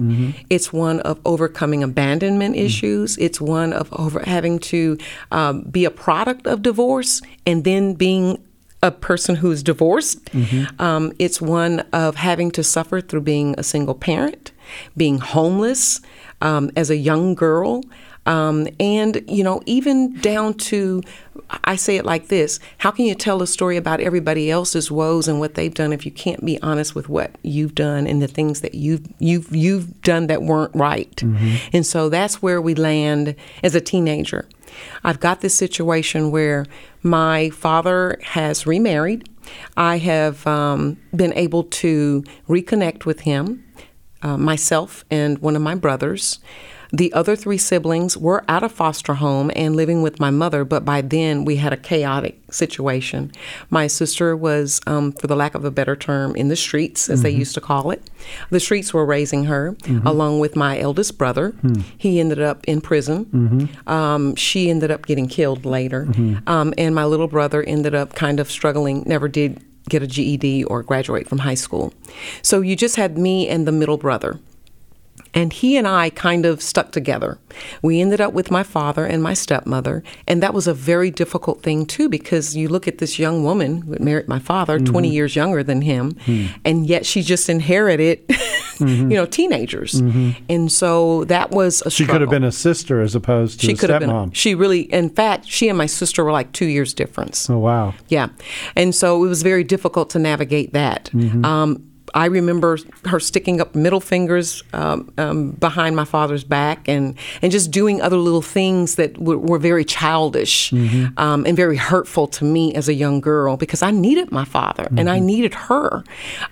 It's 0.49 0.73
one 0.73 1.01
of 1.01 1.19
overcoming 1.25 1.83
abandonment 1.83 2.55
issues. 2.55 3.19
It's 3.19 3.41
one 3.41 3.73
of 3.73 3.93
over 3.99 4.21
having 4.21 4.61
to 4.61 4.97
um, 5.33 5.63
be 5.63 5.85
a 5.85 5.91
product 5.91 6.47
of 6.47 6.63
divorce 6.63 7.21
and 7.45 7.65
then 7.65 7.95
being 7.95 8.39
a 8.83 8.91
person 8.91 9.37
who's 9.37 9.63
divorced. 9.63 10.31
Um, 10.79 11.13
it's 11.19 11.41
one 11.41 11.81
of 11.93 12.17
having 12.17 12.51
to 12.53 12.63
suffer 12.65 13.01
through 13.01 13.23
being 13.23 13.55
a 13.59 13.63
single 13.63 13.95
parent, 13.95 14.53
being 14.97 15.19
homeless 15.19 16.01
um, 16.41 16.71
as 16.77 16.89
a 16.91 16.97
young 16.97 17.35
girl. 17.35 17.83
Um, 18.27 18.69
and, 18.79 19.23
you 19.29 19.43
know, 19.43 19.63
even 19.67 20.15
down 20.21 20.55
to, 20.55 21.03
I 21.65 21.77
say 21.77 21.97
it 21.97 22.05
like 22.05 22.29
this 22.29 22.61
how 22.79 22.91
can 22.91 23.07
you 23.07 23.15
tell 23.15 23.43
a 23.43 23.47
story 23.47 23.77
about 23.77 24.01
everybody 24.01 24.51
else's 24.51 24.91
woes 24.91 25.27
and 25.27 25.41
what 25.41 25.55
they've 25.55 25.73
done 25.75 25.93
if 25.93 26.05
you 26.05 26.13
can't 26.13 26.45
be 26.45 26.61
honest 26.63 26.95
with 26.95 27.09
what 27.09 27.37
you've 27.43 27.75
done 27.75 28.07
and 28.07 28.21
the 28.23 28.29
things 28.29 28.61
that 28.61 28.75
you've, 28.75 29.07
you've, 29.19 29.55
you've 29.55 30.01
done 30.03 30.27
that 30.29 30.43
weren't 30.43 30.75
right? 30.75 31.23
And 31.73 31.85
so 31.85 32.09
that's 32.09 32.41
where 32.43 32.61
we 32.61 32.75
land 32.75 33.35
as 33.65 33.75
a 33.75 33.81
teenager. 33.81 34.47
I've 35.05 35.21
got 35.21 35.41
this 35.41 35.55
situation 35.55 36.31
where 36.31 36.67
my 37.03 37.51
father 37.51 38.19
has 38.23 38.67
remarried. 38.67 39.29
I 39.77 39.99
have 39.99 40.47
um, 40.47 40.99
been 41.15 41.33
able 41.35 41.65
to 41.65 42.23
reconnect 42.49 43.05
with 43.05 43.21
him, 43.21 43.65
uh, 44.23 44.37
myself, 44.37 45.05
and 45.11 45.39
one 45.39 45.57
of 45.57 45.63
my 45.63 45.75
brothers. 45.75 46.39
The 46.93 47.13
other 47.13 47.37
three 47.37 47.59
siblings 47.59 48.17
were 48.17 48.45
out 48.49 48.63
of 48.63 48.73
foster 48.73 49.15
home 49.15 49.51
and 49.55 49.77
living 49.77 50.03
with 50.03 50.19
my 50.19 50.31
mother, 50.31 50.65
but 50.65 50.85
by 50.85 51.01
then 51.01 51.45
we 51.45 51.57
had 51.57 51.73
a 51.73 51.77
chaotic 51.77 52.39
situation. 52.51 53.31
My 53.71 53.87
sister 53.87 54.37
was, 54.37 54.81
um, 54.87 55.13
for 55.13 55.27
the 55.27 55.37
lack 55.37 55.55
of 55.55 55.65
a 55.65 55.71
better 55.71 55.95
term, 55.95 56.35
in 56.35 56.49
the 56.49 56.57
streets, 56.57 57.09
as 57.09 57.23
they 57.23 57.31
used 57.31 57.55
to 57.55 57.61
call 57.61 57.91
it. 57.91 58.03
The 58.51 58.59
streets 58.61 58.93
were 58.93 59.07
raising 59.07 59.45
her, 59.45 59.77
along 60.05 60.41
with 60.41 60.57
my 60.57 60.79
eldest 60.81 61.17
brother. 61.17 61.55
He 61.97 62.19
ended 62.19 62.41
up 62.41 62.65
in 62.67 62.81
prison. 62.81 63.69
Um, 63.87 64.35
she 64.35 64.69
ended 64.71 64.91
up 64.91 65.07
getting 65.07 65.29
killed 65.29 65.65
later. 65.65 66.09
Um, 66.47 66.75
and 66.77 66.95
my 66.95 67.05
little 67.05 67.29
brother 67.29 67.63
ended 67.63 67.95
up 67.95 68.15
kind 68.15 68.41
of 68.41 68.51
struggling, 68.51 69.05
never 69.07 69.29
did 69.29 69.63
get 69.89 70.03
a 70.03 70.07
GED 70.07 70.65
or 70.65 70.83
graduate 70.83 71.27
from 71.29 71.39
high 71.39 71.55
school. 71.55 71.93
So 72.43 72.61
you 72.61 72.77
just 72.77 72.97
had 72.97 73.17
me 73.17 73.49
and 73.49 73.67
the 73.67 73.73
middle 73.73 73.97
brother. 73.97 74.39
And 75.33 75.53
he 75.53 75.77
and 75.77 75.87
I 75.87 76.11
kind 76.11 76.45
of 76.45 76.61
stuck 76.61 76.93
together. 76.93 77.39
We 77.83 78.01
ended 78.01 78.21
up 78.21 78.33
with 78.33 78.51
my 78.51 78.63
father 78.63 79.05
and 79.05 79.23
my 79.23 79.35
stepmother, 79.35 80.03
and 80.27 80.43
that 80.43 80.55
was 80.55 80.67
a 80.67 80.75
very 80.75 81.11
difficult 81.11 81.63
thing 81.63 81.87
too 81.87 82.09
because 82.09 82.57
you 82.57 82.69
look 82.69 82.89
at 82.89 82.99
this 82.99 83.19
young 83.19 83.45
woman 83.45 83.83
who 83.83 83.97
married 84.01 84.29
my 84.29 84.39
father, 84.39 84.79
mm-hmm. 84.79 84.93
20 84.93 85.09
years 85.09 85.37
younger 85.37 85.63
than 85.63 85.83
him, 85.83 86.17
hmm. 86.25 86.47
and 86.65 86.87
yet 86.87 87.07
she 87.07 87.23
just 87.23 87.49
inherited, 87.49 88.27
mm-hmm. 88.29 89.11
you 89.11 89.17
know, 89.17 89.27
teenagers. 89.27 89.95
Mm-hmm. 89.95 90.31
And 90.49 90.71
so 90.71 91.25
that 91.25 91.51
was 91.51 91.83
a 91.83 91.91
She 91.91 92.05
struggle. 92.05 92.15
could 92.15 92.21
have 92.23 92.31
been 92.31 92.45
a 92.45 92.53
sister 92.53 93.01
as 93.01 93.15
opposed 93.15 93.61
to 93.61 93.67
She 93.67 93.73
a 93.73 93.77
could 93.77 93.91
have 93.91 94.01
been. 94.01 94.11
stepmom. 94.11 94.35
She 94.35 94.55
really, 94.55 94.83
in 94.93 95.11
fact, 95.11 95.47
she 95.47 95.69
and 95.69 95.77
my 95.79 95.87
sister 95.87 96.25
were 96.25 96.33
like 96.33 96.53
two 96.53 96.67
years 96.67 96.95
difference. 96.95 97.49
oh 97.51 97.59
wow. 97.59 97.95
Yeah. 98.09 98.29
And 98.77 98.95
so 98.95 99.25
it 99.25 99.29
was 99.29 99.43
very 99.43 99.65
difficult 99.65 100.11
to 100.11 100.19
navigate 100.19 100.73
that. 100.73 101.11
Um, 101.45 101.90
I 102.15 102.27
remember 102.27 102.79
her 103.07 103.21
sticking 103.21 103.61
up 103.61 103.75
middle 103.75 104.01
fingers 104.01 104.63
um, 104.73 105.13
um, 105.19 105.51
behind 105.53 105.97
my 105.97 106.05
father's 106.05 106.45
back 106.45 106.89
and, 106.89 107.17
and 107.43 107.53
just 107.53 107.71
doing 107.71 108.01
other 108.01 108.17
little 108.17 108.43
things 108.43 108.97
that 108.97 109.19
were, 109.19 109.39
were 109.39 109.59
very 109.59 109.85
childish 109.85 110.73
um, 110.73 111.45
and 111.47 111.57
very 111.57 111.77
hurtful 111.77 112.27
to 112.29 112.45
me 112.45 112.75
as 112.75 112.89
a 112.89 112.95
young 112.95 113.21
girl 113.21 113.57
because 113.57 113.83
I 113.83 113.91
needed 113.91 114.31
my 114.33 114.45
father 114.45 114.89
and 114.97 115.09
I 115.11 115.19
needed 115.19 115.55
her, 115.55 116.05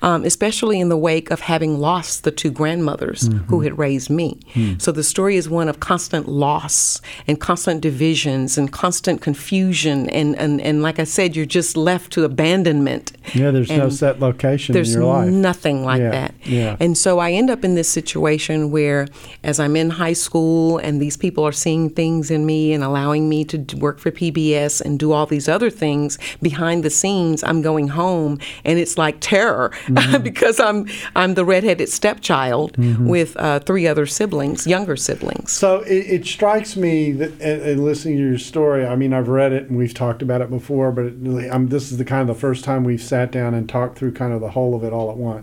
um, 0.03 0.25
especially 0.25 0.81
in 0.81 0.88
the 0.88 0.97
wake 0.97 1.31
of 1.31 1.40
having 1.40 1.79
lost 1.79 2.25
the 2.25 2.31
two 2.31 2.51
grandmothers 2.51 3.29
who 3.49 3.61
had 3.61 3.79
raised 3.79 4.11
me. 4.11 4.38
So 4.79 4.92
the 4.92 5.03
story 5.05 5.37
is 5.37 5.49
one 5.49 5.68
of 5.68 5.81
constant 5.81 6.29
loss 6.29 7.01
and 7.27 7.40
constant 7.40 7.81
divisions 7.81 8.59
and 8.59 8.71
constant 8.73 9.21
confusion. 9.21 10.09
And, 10.11 10.37
and, 10.37 10.61
and 10.61 10.83
like 10.83 10.99
I 10.99 11.05
said, 11.05 11.37
you're 11.37 11.47
just 11.47 11.77
left 11.77 12.12
to 12.12 12.25
abandonment. 12.25 13.12
Yeah, 13.35 13.51
there's 13.51 13.71
no 13.71 13.88
set 13.90 14.21
location 14.21 14.75
in 14.77 14.85
your 14.85 15.05
life. 15.05 15.33
Nothing 15.49 15.79
like 15.91 16.01
Yeah, 16.01 16.11
that. 16.19 16.35
yeah. 16.45 16.77
And 16.85 16.93
so 17.05 17.11
I 17.27 17.29
end 17.41 17.49
up 17.55 17.63
in 17.65 17.75
this 17.75 17.89
situation 17.89 18.71
where, 18.71 19.01
as 19.43 19.57
I'm 19.65 19.77
in 19.83 19.89
high 19.91 20.13
school 20.27 20.79
and 20.85 21.01
these 21.05 21.17
people 21.25 21.43
are 21.49 21.57
seeing 21.65 21.89
things 22.01 22.31
in 22.31 22.43
me 22.53 22.73
and 22.75 22.83
allowing 22.85 23.29
me 23.29 23.45
to 23.53 23.57
work 23.87 23.99
for 23.99 24.11
PBS 24.11 24.73
and 24.85 24.99
do 24.99 25.09
all 25.13 25.27
these 25.27 25.49
other 25.49 25.71
things 25.71 26.19
behind 26.43 26.79
the 26.85 26.91
scenes, 26.91 27.43
I'm 27.43 27.63
going 27.63 27.89
home 27.89 28.33
and 28.65 28.79
it's 28.79 28.97
like 29.05 29.17
terror 29.21 29.71
Mm-hmm. 29.89 30.23
because 30.29 30.59
I'm 30.69 30.87
I'm 31.21 31.33
the 31.35 31.45
redheaded 31.45 31.89
stepchild 31.89 32.71
with 33.15 33.31
uh, 33.37 33.59
three 33.69 33.87
other 33.93 34.07
siblings, 34.07 34.67
younger 34.67 34.97
siblings. 34.97 35.53
So 35.53 35.81
it, 35.83 36.05
it 36.17 36.27
strikes 36.27 36.77
me 36.77 37.13
that, 37.21 37.33
and 37.41 37.85
listening 37.85 38.17
to 38.19 38.23
your 38.31 38.39
story, 38.39 38.83
I 38.87 38.97
mean, 38.97 39.13
I've 39.19 39.29
read 39.29 39.53
it 39.53 39.65
and 39.69 39.77
we've 39.81 39.95
talked 39.95 40.23
about 40.23 40.41
it 40.45 40.51
before, 40.51 40.89
but 40.93 41.05
it 41.07 41.15
I'm, 41.55 41.69
this 41.69 41.91
is 41.93 41.97
the 41.99 42.05
kind 42.05 42.23
of 42.23 42.29
the 42.35 42.41
first 42.41 42.65
time 42.65 42.81
we've 42.85 43.03
sat 43.15 43.31
down 43.31 43.55
and 43.55 43.69
talked 43.69 43.99
through 43.99 44.13
kind 44.13 44.33
of 44.33 44.41
the 44.41 44.51
whole 44.57 44.75
of 44.75 44.83
it 44.85 44.93
all 44.93 45.11
at 45.11 45.17
once. 45.17 45.38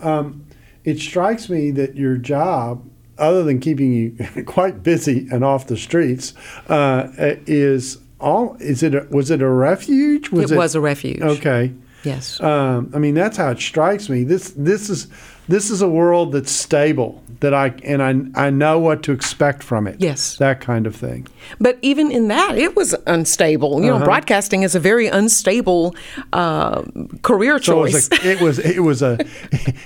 Um, 0.00 0.46
it 0.84 0.98
strikes 0.98 1.48
me 1.48 1.70
that 1.72 1.96
your 1.96 2.16
job, 2.16 2.88
other 3.18 3.42
than 3.42 3.60
keeping 3.60 3.92
you 3.92 4.44
quite 4.46 4.82
busy 4.82 5.26
and 5.30 5.44
off 5.44 5.66
the 5.66 5.76
streets, 5.76 6.34
uh, 6.68 7.10
is 7.18 7.98
all. 8.20 8.56
Is 8.60 8.82
it? 8.82 8.94
A, 8.94 9.06
was 9.10 9.30
it 9.30 9.42
a 9.42 9.48
refuge? 9.48 10.32
it 10.52 10.56
was 10.56 10.74
a 10.74 10.80
refuge. 10.80 11.20
Okay. 11.20 11.72
Yes. 12.04 12.40
Um, 12.40 12.92
I 12.94 12.98
mean, 12.98 13.14
that's 13.14 13.36
how 13.36 13.50
it 13.50 13.58
strikes 13.58 14.08
me. 14.08 14.22
This 14.22 14.50
this 14.50 14.88
is 14.88 15.08
this 15.48 15.70
is 15.70 15.82
a 15.82 15.88
world 15.88 16.32
that's 16.32 16.52
stable 16.52 17.22
that 17.40 17.52
I 17.54 17.66
and 17.84 18.02
I 18.02 18.46
I 18.46 18.50
know 18.50 18.78
what 18.78 19.02
to 19.04 19.12
expect 19.12 19.62
from 19.62 19.86
it. 19.86 19.96
Yes. 19.98 20.36
that 20.36 20.60
kind 20.60 20.86
of 20.86 20.94
thing. 20.96 21.26
But 21.60 21.78
even 21.82 22.10
in 22.10 22.28
that, 22.28 22.58
it 22.58 22.74
was 22.76 22.94
unstable. 23.06 23.80
You 23.82 23.88
know, 23.90 23.96
Uh-huh. 23.96 24.04
broadcasting 24.04 24.62
is 24.64 24.74
a 24.74 24.80
very 24.80 25.06
unstable 25.06 25.94
uh, 26.32 26.82
career 27.22 27.58
So 27.62 27.84
it 27.84 27.92
choice. 27.92 28.10
was, 28.10 28.20
a, 28.24 28.30
it 28.32 28.40
was 28.40 28.58
it 28.58 28.80
was 28.82 29.02
a 29.02 29.18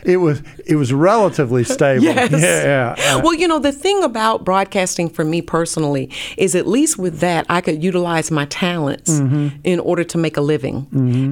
it 0.04 0.16
was 0.18 0.42
it 0.66 0.76
was 0.76 0.92
relatively 0.92 1.64
stable. 1.64 2.04
Yes. 2.10 2.30
Yeah, 2.32 2.94
yeah. 2.98 3.16
Well, 3.22 3.34
you 3.34 3.46
know, 3.48 3.58
the 3.58 3.72
thing 3.72 4.02
about 4.02 4.44
broadcasting 4.44 5.08
for 5.10 5.24
me 5.24 5.42
personally 5.42 6.08
is 6.36 6.54
at 6.54 6.66
least 6.66 6.98
with 6.98 7.20
that, 7.20 7.46
I 7.48 7.60
could 7.60 7.82
utilize 7.82 8.30
my 8.30 8.46
talents 8.46 9.10
Mm-hmm. 9.20 9.48
in 9.64 9.80
order 9.80 10.04
to 10.04 10.18
make 10.18 10.36
a 10.36 10.40
living. 10.40 10.86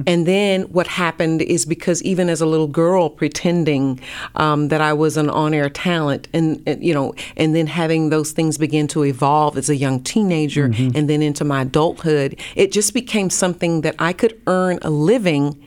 And 0.07 0.25
then 0.25 0.63
what 0.63 0.87
happened 0.87 1.41
is 1.41 1.65
because 1.65 2.01
even 2.03 2.29
as 2.29 2.41
a 2.41 2.45
little 2.45 2.67
girl 2.67 3.09
pretending 3.09 3.99
um, 4.35 4.67
that 4.69 4.81
I 4.81 4.93
was 4.93 5.17
an 5.17 5.29
on 5.29 5.53
air 5.53 5.69
talent, 6.09 6.27
and, 6.33 6.61
and, 6.67 6.83
you 6.83 6.93
know, 6.93 7.13
and 7.37 7.55
then 7.55 7.67
having 7.67 8.09
those 8.09 8.31
things 8.31 8.57
begin 8.57 8.87
to 8.87 9.03
evolve 9.05 9.57
as 9.57 9.69
a 9.69 9.75
young 9.75 10.01
teenager 10.03 10.69
Mm-hmm. 10.69 10.95
and 10.97 11.09
then 11.09 11.21
into 11.21 11.43
my 11.45 11.61
adulthood, 11.61 12.39
it 12.55 12.71
just 12.71 12.93
became 12.93 13.29
something 13.29 13.81
that 13.81 13.95
I 13.99 14.13
could 14.13 14.39
earn 14.47 14.79
a 14.81 14.89
living 14.89 15.63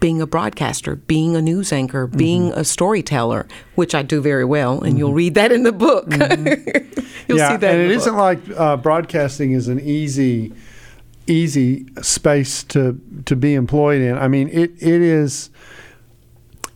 being 0.00 0.20
a 0.20 0.26
broadcaster, 0.26 0.96
being 0.96 1.34
a 1.34 1.40
news 1.40 1.72
anchor, 1.72 2.06
being 2.06 2.52
a 2.52 2.62
storyteller, 2.64 3.46
which 3.74 3.94
I 3.94 4.02
do 4.02 4.20
very 4.20 4.44
well, 4.44 4.82
and 4.82 4.98
you'll 4.98 5.14
read 5.14 5.34
that 5.34 5.50
in 5.50 5.62
the 5.62 5.72
book. 5.72 6.06
you'll 6.10 6.18
Mm-hmm. 6.18 7.36
yeah, 7.36 7.48
see 7.52 7.56
that. 7.56 7.74
and 7.74 7.80
it 7.80 7.90
isn't 7.90 8.14
like 8.16 8.38
uh, 8.56 8.76
broadcasting 8.76 9.52
is 9.52 9.68
an 9.68 9.80
easy 9.80 10.52
easy 11.26 11.86
space 12.02 12.62
to 12.64 13.00
to 13.24 13.34
be 13.34 13.54
employed 13.54 14.02
in. 14.02 14.16
I 14.18 14.28
mean, 14.28 14.48
it 14.50 14.72
it 14.82 15.00
is. 15.00 15.48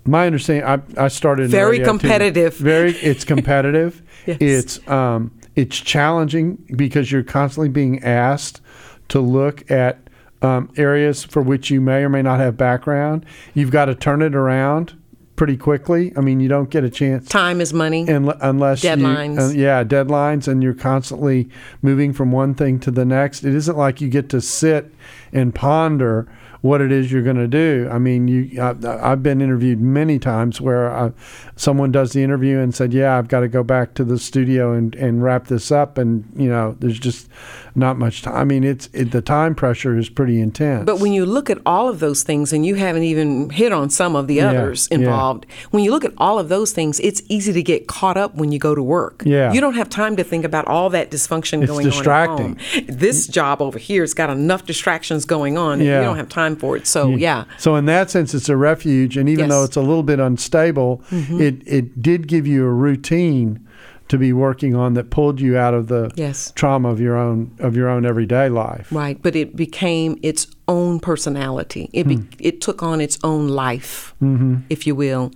My 0.04 0.26
understanding, 0.26 0.64
I, 0.64 1.04
I 1.04 1.08
started 1.08 1.44
in 1.46 1.50
Very 1.50 1.72
radio, 1.78 1.84
too. 1.84 1.90
competitive. 1.90 2.56
Very, 2.56 2.92
it's 2.92 3.24
competitive. 3.34 4.02
Yes. 4.26 4.38
It's 4.40 4.88
um, 4.88 5.32
it's 5.56 5.76
challenging 5.78 6.56
because 6.76 7.10
you're 7.12 7.22
constantly 7.22 7.68
being 7.68 8.02
asked 8.02 8.60
to 9.08 9.20
look 9.20 9.70
at 9.70 9.98
um, 10.42 10.70
areas 10.76 11.24
for 11.24 11.42
which 11.42 11.70
you 11.70 11.80
may 11.80 12.02
or 12.04 12.08
may 12.08 12.22
not 12.22 12.38
have 12.40 12.56
background. 12.56 13.26
You've 13.54 13.70
got 13.70 13.86
to 13.86 13.94
turn 13.94 14.22
it 14.22 14.34
around 14.34 14.94
pretty 15.36 15.56
quickly. 15.56 16.12
I 16.16 16.20
mean, 16.20 16.40
you 16.40 16.48
don't 16.48 16.68
get 16.70 16.84
a 16.84 16.90
chance 16.90 17.28
Time 17.28 17.60
is 17.60 17.72
money. 17.72 18.06
and 18.08 18.32
unless 18.40 18.82
Deadlines. 18.82 19.36
You, 19.36 19.40
uh, 19.42 19.50
yeah, 19.50 19.84
deadlines, 19.84 20.48
and 20.48 20.62
you're 20.62 20.74
constantly 20.74 21.48
moving 21.82 22.12
from 22.12 22.32
one 22.32 22.54
thing 22.54 22.78
to 22.80 22.90
the 22.90 23.04
next. 23.04 23.44
It 23.44 23.54
isn't 23.54 23.76
like 23.76 24.00
you 24.00 24.08
get 24.08 24.28
to 24.30 24.40
sit 24.40 24.92
and 25.32 25.54
ponder 25.54 26.28
what 26.60 26.80
it 26.80 26.90
is 26.90 27.12
you're 27.12 27.22
going 27.22 27.36
to 27.36 27.48
do. 27.48 27.88
I 27.90 27.98
mean, 27.98 28.28
you. 28.28 28.60
I, 28.60 28.74
I've 29.12 29.22
been 29.22 29.40
interviewed 29.40 29.80
many 29.80 30.18
times 30.18 30.60
where 30.60 30.90
I, 30.92 31.12
someone 31.56 31.92
does 31.92 32.12
the 32.12 32.22
interview 32.22 32.58
and 32.58 32.74
said, 32.74 32.92
"Yeah, 32.92 33.16
I've 33.16 33.28
got 33.28 33.40
to 33.40 33.48
go 33.48 33.62
back 33.62 33.94
to 33.94 34.04
the 34.04 34.18
studio 34.18 34.72
and, 34.72 34.94
and 34.96 35.22
wrap 35.22 35.46
this 35.46 35.70
up," 35.70 35.98
and 35.98 36.24
you 36.36 36.48
know, 36.48 36.76
there's 36.80 36.98
just 36.98 37.28
not 37.74 37.96
much 37.98 38.22
time. 38.22 38.34
I 38.34 38.44
mean, 38.44 38.64
it's 38.64 38.88
it, 38.92 39.12
the 39.12 39.22
time 39.22 39.54
pressure 39.54 39.96
is 39.96 40.08
pretty 40.08 40.40
intense. 40.40 40.84
But 40.84 40.98
when 41.00 41.12
you 41.12 41.24
look 41.24 41.48
at 41.48 41.58
all 41.64 41.88
of 41.88 42.00
those 42.00 42.22
things, 42.22 42.52
and 42.52 42.66
you 42.66 42.74
haven't 42.74 43.04
even 43.04 43.50
hit 43.50 43.72
on 43.72 43.88
some 43.90 44.16
of 44.16 44.26
the 44.26 44.34
Yeah, 44.36 44.50
others 44.50 44.88
yeah. 44.90 44.98
involved, 44.98 45.46
when 45.70 45.84
you 45.84 45.90
look 45.90 46.04
at 46.04 46.12
all 46.18 46.38
of 46.38 46.48
those 46.48 46.72
things, 46.72 46.98
it's 47.00 47.22
easy 47.28 47.52
to 47.52 47.62
get 47.62 47.86
caught 47.86 48.16
up 48.16 48.34
when 48.34 48.50
you 48.52 48.58
go 48.58 48.74
to 48.74 48.82
work. 48.82 49.22
Yeah. 49.24 49.52
You 49.52 49.60
don't 49.60 49.74
have 49.74 49.88
time 49.88 50.16
to 50.16 50.24
think 50.24 50.44
about 50.44 50.66
all 50.66 50.90
that 50.90 51.10
dysfunction 51.10 51.62
It's 51.62 51.70
going 51.70 51.84
distracting. 51.86 52.46
on 52.46 52.58
at 52.58 52.84
home. 52.88 52.96
This 52.98 53.26
job 53.26 53.62
over 53.62 53.78
here 53.78 54.02
has 54.02 54.14
got 54.14 54.30
enough 54.30 54.66
distractions 54.66 55.24
going 55.24 55.56
on. 55.56 55.80
Yeah. 55.80 55.98
You 56.00 56.04
don't 56.06 56.16
have 56.16 56.28
time 56.28 56.47
for 56.56 56.76
it. 56.76 56.86
So, 56.86 57.10
yeah. 57.10 57.44
So 57.58 57.74
in 57.76 57.86
that 57.86 58.10
sense, 58.10 58.34
it's 58.34 58.48
a 58.48 58.56
refuge, 58.56 59.16
and 59.16 59.28
even 59.28 59.44
Yes. 59.44 59.44
Mm-hmm. 59.44 59.50
though 59.50 59.64
it's 59.64 59.76
a 59.76 59.80
little 59.80 60.02
bit 60.02 60.20
unstable, 60.20 61.02
it 61.10 61.62
it 61.66 62.02
did 62.02 62.26
give 62.28 62.46
you 62.46 62.64
a 62.66 62.70
routine 62.72 63.60
to 64.08 64.16
be 64.16 64.32
working 64.32 64.74
on 64.74 64.94
that 64.94 65.10
pulled 65.10 65.38
you 65.38 65.58
out 65.58 65.74
of 65.74 65.88
the 65.88 66.10
Yes. 66.16 66.50
trauma 66.54 66.88
of 66.88 66.98
your 67.00 67.16
own 67.16 67.50
of 67.60 67.76
your 67.76 67.88
own 67.90 68.06
everyday 68.06 68.48
life. 68.48 68.88
Right, 68.90 69.20
but 69.22 69.36
it 69.36 69.54
became 69.54 70.18
its 70.22 70.46
own 70.66 70.98
personality. 71.00 71.90
It 71.92 72.08
be, 72.08 72.16
Hmm. 72.16 72.22
it 72.38 72.60
took 72.62 72.82
on 72.82 73.00
its 73.00 73.18
own 73.22 73.48
life, 73.48 74.14
Mm-hmm. 74.22 74.54
if 74.70 74.86
you 74.86 74.94
will, 74.94 75.30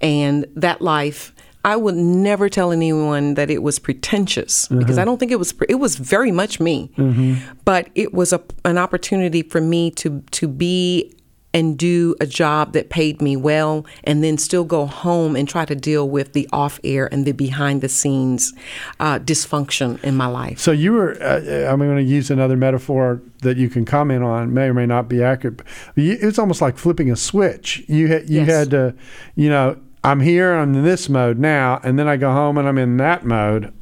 and 0.00 0.46
that 0.56 0.80
life. 0.80 1.32
I 1.64 1.76
would 1.76 1.96
never 1.96 2.48
tell 2.48 2.72
anyone 2.72 3.34
that 3.34 3.50
it 3.50 3.62
was 3.62 3.78
pretentious 3.78 4.70
Uh-huh. 4.70 4.78
because 4.80 4.98
I 4.98 5.04
don't 5.04 5.18
think 5.18 5.32
it 5.32 5.38
was. 5.38 5.52
pre- 5.52 5.66
It 5.68 5.76
was 5.80 5.96
very 5.96 6.30
much 6.32 6.60
me, 6.60 6.90
Mm-hmm. 6.98 7.34
but 7.64 7.88
it 7.94 8.12
was 8.12 8.32
a, 8.32 8.40
an 8.64 8.78
opportunity 8.78 9.42
for 9.42 9.60
me 9.60 9.90
to 9.92 10.22
to 10.32 10.48
be 10.48 11.10
and 11.56 11.78
do 11.78 12.16
a 12.20 12.26
job 12.26 12.72
that 12.72 12.90
paid 12.90 13.22
me 13.22 13.36
well, 13.36 13.86
and 14.02 14.24
then 14.24 14.36
still 14.36 14.64
go 14.64 14.86
home 14.86 15.36
and 15.36 15.48
try 15.48 15.64
to 15.64 15.76
deal 15.76 16.08
with 16.08 16.32
the 16.32 16.48
off 16.52 16.80
air 16.82 17.08
and 17.12 17.24
the 17.26 17.30
behind 17.32 17.80
the 17.80 17.88
scenes 17.88 18.52
uh, 18.98 19.20
dysfunction 19.20 20.02
in 20.02 20.16
my 20.16 20.26
life. 20.26 20.58
So 20.58 20.72
you 20.72 20.92
were. 20.92 21.12
Uh, 21.22 21.70
I'm 21.70 21.78
going 21.78 21.96
to 21.96 22.02
use 22.02 22.28
another 22.28 22.56
metaphor 22.56 23.22
that 23.42 23.56
you 23.56 23.68
can 23.70 23.84
comment 23.84 24.24
on. 24.24 24.52
May 24.52 24.66
or 24.66 24.74
may 24.74 24.86
not 24.86 25.08
be 25.08 25.22
accurate. 25.22 25.62
It's 25.96 26.40
almost 26.40 26.60
like 26.60 26.76
flipping 26.76 27.08
a 27.12 27.16
switch. 27.16 27.84
You 27.88 28.08
had 28.08 28.28
you 28.28 28.40
Yes. 28.40 28.48
had 28.50 28.70
to, 28.70 28.94
you 29.36 29.48
know, 29.48 29.76
I'm 30.04 30.20
here. 30.20 30.52
I'm 30.52 30.74
in 30.74 30.84
this 30.84 31.08
mode 31.08 31.38
now, 31.38 31.80
and 31.82 31.98
then 31.98 32.06
I 32.06 32.16
go 32.16 32.30
home 32.30 32.58
and 32.58 32.68
I'm 32.68 32.78
in 32.78 32.98
that 32.98 33.24
mode, 33.24 33.72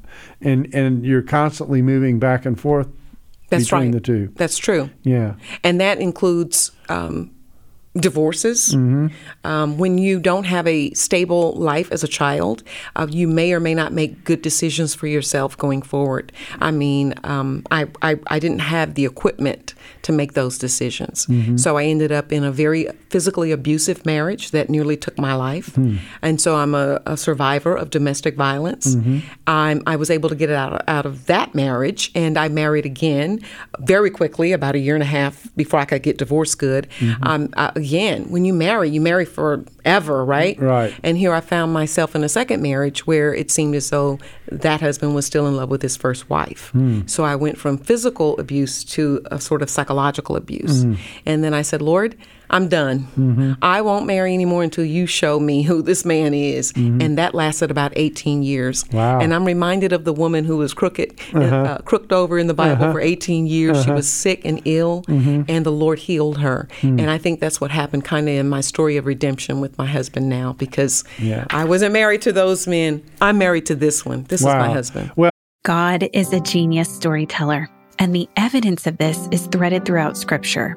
and 0.40 0.72
and 0.74 1.04
you're 1.04 1.22
constantly 1.22 1.82
moving 1.82 2.18
back 2.18 2.46
and 2.46 2.58
forth 2.58 2.88
That's 3.50 3.64
between 3.64 3.82
right. 3.82 3.92
the 3.92 4.00
two. 4.00 4.32
That's 4.36 4.56
true. 4.56 4.90
Yeah. 5.02 5.34
and 5.64 5.80
that 5.80 5.98
includes 5.98 6.70
um, 6.88 7.32
divorces. 7.94 8.74
Mm-hmm. 8.74 9.08
Um, 9.44 9.78
when 9.78 9.98
you 9.98 10.20
don't 10.20 10.44
have 10.44 10.66
a 10.66 10.92
stable 10.92 11.52
life 11.52 11.90
as 11.92 12.02
a 12.02 12.08
child, 12.08 12.62
uh, 12.96 13.06
you 13.10 13.28
may 13.28 13.52
or 13.52 13.60
may 13.60 13.74
not 13.74 13.92
make 13.92 14.24
good 14.24 14.42
decisions 14.42 14.94
for 14.94 15.06
yourself 15.06 15.58
going 15.58 15.82
forward. 15.82 16.32
I 16.60 16.70
mean, 16.70 17.14
um, 17.24 17.64
I, 17.70 17.88
I, 18.00 18.18
I 18.28 18.38
didn't 18.38 18.60
have 18.60 18.94
the 18.94 19.04
equipment 19.04 19.74
to 20.02 20.12
make 20.12 20.32
those 20.34 20.58
decisions. 20.58 21.26
Mm-hmm. 21.26 21.56
So 21.56 21.78
I 21.78 21.84
ended 21.84 22.12
up 22.12 22.32
in 22.32 22.44
a 22.44 22.52
very 22.52 22.88
physically 23.10 23.52
abusive 23.52 24.04
marriage 24.04 24.50
that 24.50 24.68
nearly 24.68 24.96
took 24.96 25.18
my 25.18 25.34
life. 25.34 25.74
Hmm. 25.74 25.96
And 26.22 26.40
so 26.40 26.56
I'm 26.56 26.74
a, 26.74 27.00
a 27.06 27.16
survivor 27.16 27.76
of 27.76 27.90
domestic 27.90 28.36
violence. 28.36 28.94
Mm-hmm. 28.94 29.18
I'm, 29.46 29.82
I 29.86 29.96
was 29.96 30.10
able 30.10 30.28
to 30.28 30.34
get 30.34 30.50
out 30.50 30.72
of, 30.72 30.80
out 30.88 31.06
of 31.06 31.26
that 31.26 31.54
marriage, 31.54 32.10
and 32.14 32.36
I 32.36 32.48
married 32.48 32.86
again 32.86 33.40
very 33.80 34.10
quickly, 34.10 34.52
about 34.52 34.74
a 34.74 34.78
year 34.78 34.94
and 34.94 35.02
a 35.02 35.06
half 35.06 35.48
before 35.56 35.80
I 35.80 35.84
could 35.84 36.02
get 36.02 36.18
divorced 36.18 36.58
good. 36.58 36.88
Mm-hmm. 36.98 37.24
Um, 37.24 37.48
uh, 37.56 37.72
again, 37.74 38.30
when 38.30 38.44
you 38.44 38.54
marry, 38.54 38.88
you 38.90 39.00
marry 39.00 39.24
forever, 39.82 40.24
right? 40.24 40.58
Right. 40.60 40.94
And 41.02 41.16
here 41.18 41.32
I 41.32 41.40
found 41.40 41.72
myself 41.72 42.14
in 42.14 42.24
a 42.24 42.28
second 42.28 42.62
marriage 42.62 43.06
where 43.06 43.34
it 43.34 43.50
seemed 43.50 43.74
as 43.74 43.90
though 43.90 44.18
that 44.50 44.80
husband 44.80 45.14
was 45.14 45.26
still 45.26 45.46
in 45.46 45.56
love 45.56 45.70
with 45.70 45.82
his 45.82 45.96
first 45.96 46.30
wife. 46.30 46.70
Hmm. 46.70 47.02
So 47.06 47.24
I 47.24 47.36
went 47.36 47.58
from 47.58 47.78
physical 47.78 48.38
abuse 48.38 48.84
to 48.84 49.20
a 49.30 49.40
sort 49.40 49.62
of 49.62 49.70
psychological 49.70 50.36
abuse. 50.36 50.84
Hmm. 50.84 50.94
And 51.26 51.44
then 51.44 51.54
I 51.54 51.62
said, 51.62 51.82
Lord, 51.82 52.16
I'm 52.52 52.68
done. 52.68 53.00
Mm-hmm. 53.16 53.52
I 53.62 53.80
won't 53.80 54.06
marry 54.06 54.34
anymore 54.34 54.62
until 54.62 54.84
you 54.84 55.06
show 55.06 55.40
me 55.40 55.62
who 55.62 55.80
this 55.82 56.04
man 56.04 56.34
is. 56.34 56.72
And 56.76 57.16
that 57.18 57.34
lasted 57.34 57.70
about 57.70 57.92
18 57.96 58.42
years. 58.42 58.84
Mm-hmm. 58.84 58.96
Wow. 58.96 59.20
And 59.20 59.34
I'm 59.34 59.44
reminded 59.44 59.92
of 59.92 60.04
the 60.04 60.12
woman 60.12 60.44
who 60.44 60.58
was 60.58 60.74
crooked, 60.74 61.18
uh, 61.34 61.78
crooked 61.78 62.12
over 62.12 62.38
in 62.38 62.46
the 62.46 62.54
Bible 62.54 62.92
for 62.92 63.00
18 63.00 63.46
years. 63.46 63.84
She 63.84 63.90
was 63.90 64.08
sick 64.08 64.42
and 64.44 64.60
ill, 64.66 65.04
and 65.08 65.64
the 65.66 65.72
Lord 65.72 65.98
healed 66.00 66.38
her. 66.38 66.68
And 66.82 67.10
I 67.10 67.18
think 67.18 67.40
that's 67.40 67.60
what 67.60 67.70
happened 67.70 68.04
kind 68.04 68.28
of 68.28 68.34
in 68.34 68.48
my 68.48 68.60
story 68.60 68.96
of 68.96 69.06
redemption 69.06 69.60
with 69.60 69.78
my 69.78 69.86
husband 69.86 70.28
now 70.28 70.52
because 70.52 71.04
Yeah. 71.18 71.46
I 71.50 71.64
wasn't 71.64 71.92
married 71.92 72.22
to 72.22 72.32
those 72.32 72.66
men. 72.66 73.02
I'm 73.20 73.38
married 73.38 73.66
to 73.66 73.74
this 73.74 74.04
one. 74.04 74.24
This 74.24 74.40
is 74.40 74.46
my 74.46 74.68
husband. 74.70 75.10
Well, 75.16 75.30
God 75.64 76.08
is 76.12 76.32
a 76.32 76.40
genius 76.40 76.88
storyteller, 76.88 77.68
and 77.98 78.14
the 78.14 78.28
evidence 78.36 78.86
of 78.86 78.98
this 78.98 79.28
is 79.30 79.46
threaded 79.46 79.84
throughout 79.84 80.16
Scripture. 80.16 80.76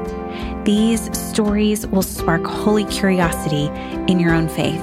These 0.63 1.17
stories 1.17 1.87
will 1.87 2.03
spark 2.03 2.45
holy 2.45 2.85
curiosity 2.85 3.65
in 4.11 4.19
your 4.19 4.31
own 4.31 4.47
faith 4.47 4.81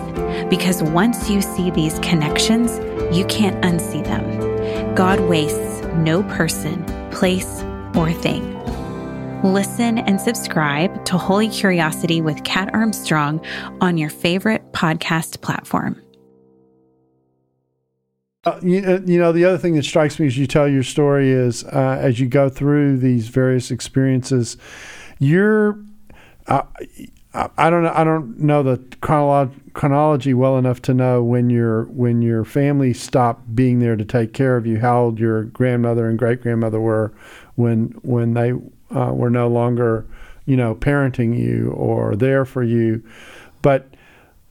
because 0.51 0.83
once 0.83 1.31
you 1.31 1.41
see 1.41 1.71
these 1.71 2.01
connections, 2.01 2.79
you 3.17 3.25
can't 3.27 3.63
unsee 3.65 4.05
them. 4.05 4.95
God 4.97 5.21
wastes 5.21 5.83
no 5.99 6.25
person, 6.25 6.85
place, 7.13 7.63
or 7.95 8.13
thing. 8.13 8.57
Listen 9.45 9.99
and 9.99 10.21
subscribe 10.21 11.05
to 11.05 11.17
Holy 11.17 11.49
Curiosity 11.49 12.21
with 12.21 12.43
Kat 12.43 12.75
Armstrong 12.75 13.41
on 13.81 13.97
your 13.97 14.11
favorite 14.11 14.73
podcast 14.73 15.41
platform. 15.43 16.03
Uh, 18.45 18.59
you, 18.63 18.81
uh, 18.81 19.01
you 19.07 19.19
know, 19.19 19.31
the 19.31 19.45
other 19.45 19.59
thing 19.59 19.75
that 19.75 19.85
strikes 19.85 20.19
me 20.19 20.27
as 20.27 20.37
you 20.37 20.47
tell 20.49 20.67
your 20.67 20.83
story 20.83 21.31
is 21.31 21.63
uh, 21.65 21.99
as 22.01 22.19
you 22.19 22.27
go 22.27 22.49
through 22.49 22.97
these 22.97 23.29
various 23.29 23.71
experiences, 23.71 24.57
you're. 25.19 25.79
Uh, 26.47 26.63
I 27.35 27.71
don't 27.71 27.83
know. 27.83 27.93
I 27.95 28.05
don't 28.05 28.39
know 28.41 28.63
the 28.63 28.79
chronolo- 29.03 29.53
chronology 29.75 30.33
well 30.35 30.57
enough 30.57 30.81
to 30.83 30.95
know 30.95 31.23
when 31.23 31.51
your 31.51 31.85
when 31.85 32.23
your 32.23 32.45
family 32.45 32.95
stopped 32.95 33.55
being 33.55 33.81
there 33.81 33.97
to 33.97 34.05
take 34.05 34.33
care 34.33 34.57
of 34.57 34.67
you. 34.67 34.81
How 34.81 35.03
old 35.03 35.21
your 35.21 35.45
grandmother 35.45 36.09
and 36.09 36.19
great 36.19 36.41
grandmother 36.41 36.81
were 36.81 37.13
when 37.57 37.89
when 38.03 38.35
they 38.35 38.53
uh, 38.97 39.13
were 39.13 39.31
no 39.31 39.47
longer, 39.47 40.07
you 40.47 40.57
know, 40.57 40.75
parenting 40.75 41.39
you 41.39 41.71
or 41.73 42.17
there 42.17 42.45
for 42.45 42.63
you. 42.63 43.05
But 43.61 43.89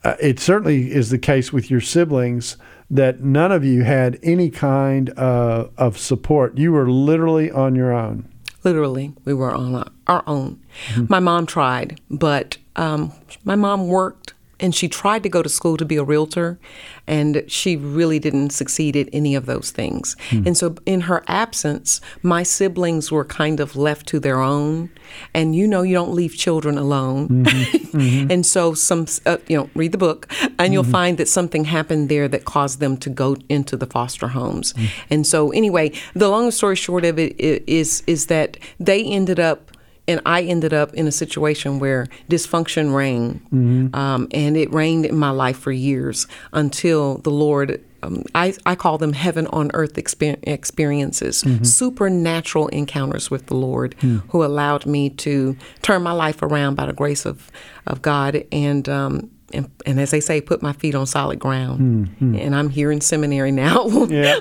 uh, 0.04 0.16
it 0.22 0.40
certainly 0.40 0.92
is 0.92 1.10
the 1.10 1.18
case 1.18 1.52
with 1.52 1.72
your 1.72 1.82
siblings 1.82 2.58
that 2.90 3.22
none 3.22 3.52
of 3.52 3.66
you 3.66 3.84
had 3.84 4.20
any 4.24 4.50
kind 4.50 5.18
uh, 5.18 5.68
of 5.78 5.98
support. 5.98 6.58
You 6.58 6.72
were 6.72 6.90
literally 6.90 7.52
on 7.52 7.76
your 7.76 7.92
own. 7.92 8.30
Literally, 8.64 9.14
we 9.26 9.34
were 9.34 9.54
on 9.54 9.92
our 10.08 10.24
own. 10.28 10.60
Mm-hmm. 10.90 11.06
My 11.10 11.20
mom 11.20 11.46
tried, 11.46 12.00
but 12.10 12.58
um, 12.76 13.12
my 13.44 13.56
mom 13.56 13.88
worked 13.88 14.34
and 14.60 14.74
she 14.74 14.88
tried 14.88 15.24
to 15.24 15.30
go 15.30 15.44
to 15.44 15.50
school 15.50 15.78
to 15.78 15.86
be 15.86 15.98
a 15.98 16.04
realtor 16.04 16.60
and 17.06 17.44
she 17.48 17.76
really 17.76 18.20
didn't 18.20 18.50
succeed 18.50 18.96
at 18.96 19.08
any 19.14 19.36
of 19.36 19.46
those 19.46 19.72
things 19.72 20.16
hmm. 20.30 20.44
and 20.46 20.58
so 20.58 20.76
in 20.86 21.02
her 21.02 21.24
absence 21.28 22.02
my 22.22 22.44
siblings 22.44 23.12
were 23.12 23.26
kind 23.26 23.60
of 23.60 23.76
left 23.76 24.08
to 24.08 24.20
their 24.20 24.42
own 24.42 24.90
and 25.34 25.56
you 25.56 25.68
know 25.68 25.82
you 25.82 25.94
don't 25.94 26.14
leave 26.14 26.36
children 26.36 26.78
alone 26.78 27.28
mm-hmm. 27.28 27.78
Mm-hmm. 27.98 28.30
and 28.30 28.46
so 28.46 28.74
some 28.74 29.08
uh, 29.26 29.38
you 29.48 29.58
know 29.58 29.70
read 29.74 29.92
the 29.92 29.98
book 29.98 30.32
and 30.60 30.72
you'll 30.72 30.84
mm-hmm. 30.84 30.92
find 30.92 31.18
that 31.18 31.28
something 31.28 31.64
happened 31.64 32.10
there 32.10 32.28
that 32.28 32.46
caused 32.46 32.80
them 32.80 32.98
to 32.98 33.10
go 33.10 33.38
into 33.50 33.76
the 33.76 33.88
foster 33.88 34.28
homes 34.28 34.74
mm. 34.74 34.90
and 35.10 35.26
so 35.26 35.52
anyway 35.52 35.92
the 36.14 36.30
long 36.30 36.52
story 36.52 36.76
short 36.76 37.06
of 37.06 37.18
it 37.18 37.34
is 37.40 38.04
is 38.06 38.28
that 38.28 38.58
they 38.80 39.04
ended 39.04 39.40
up 39.40 39.72
and 40.08 40.22
I 40.26 40.44
ended 40.44 40.74
up 40.74 40.94
in 40.94 41.08
a 41.08 41.12
situation 41.12 41.80
where 41.80 42.08
dysfunction 42.30 42.96
reigned, 42.96 43.42
mm-hmm. 43.46 43.96
um, 43.96 44.28
and 44.32 44.56
it 44.56 44.72
reigned 44.72 45.06
in 45.06 45.18
my 45.18 45.32
life 45.32 45.58
for 45.58 45.72
years 45.72 46.28
until 46.54 47.18
the 47.20 47.32
Lord. 47.32 47.84
Um, 48.04 48.24
I, 48.36 48.54
I 48.66 48.76
call 48.76 49.00
them 49.00 49.14
heaven 49.14 49.48
on 49.48 49.72
earth 49.74 49.96
exper- 49.96 50.40
experiences, 50.44 51.44
mm-hmm. 51.44 51.64
supernatural 51.64 52.68
encounters 52.68 53.32
with 53.32 53.48
the 53.48 53.56
Lord, 53.56 53.96
mm. 54.02 54.22
who 54.30 54.46
allowed 54.46 54.86
me 54.86 55.10
to 55.10 55.58
turn 55.82 56.04
my 56.04 56.12
life 56.12 56.44
around 56.44 56.76
by 56.76 56.86
the 56.86 56.94
grace 56.94 57.26
of, 57.26 57.52
of 57.88 58.04
God 58.04 58.46
and 58.52 58.88
um, 58.88 59.32
and, 59.54 59.72
and, 59.86 60.00
as 60.00 60.12
they 60.12 60.20
say, 60.20 60.42
put 60.42 60.62
my 60.62 60.74
feet 60.74 60.94
on 60.94 61.06
solid 61.06 61.40
ground. 61.40 62.10
Mm-hmm. 62.20 62.36
And 62.36 62.56
I'm 62.56 62.70
here 62.70 62.92
in 62.92 63.00
seminary 63.00 63.52
now. 63.52 63.88
yeah. 64.10 64.40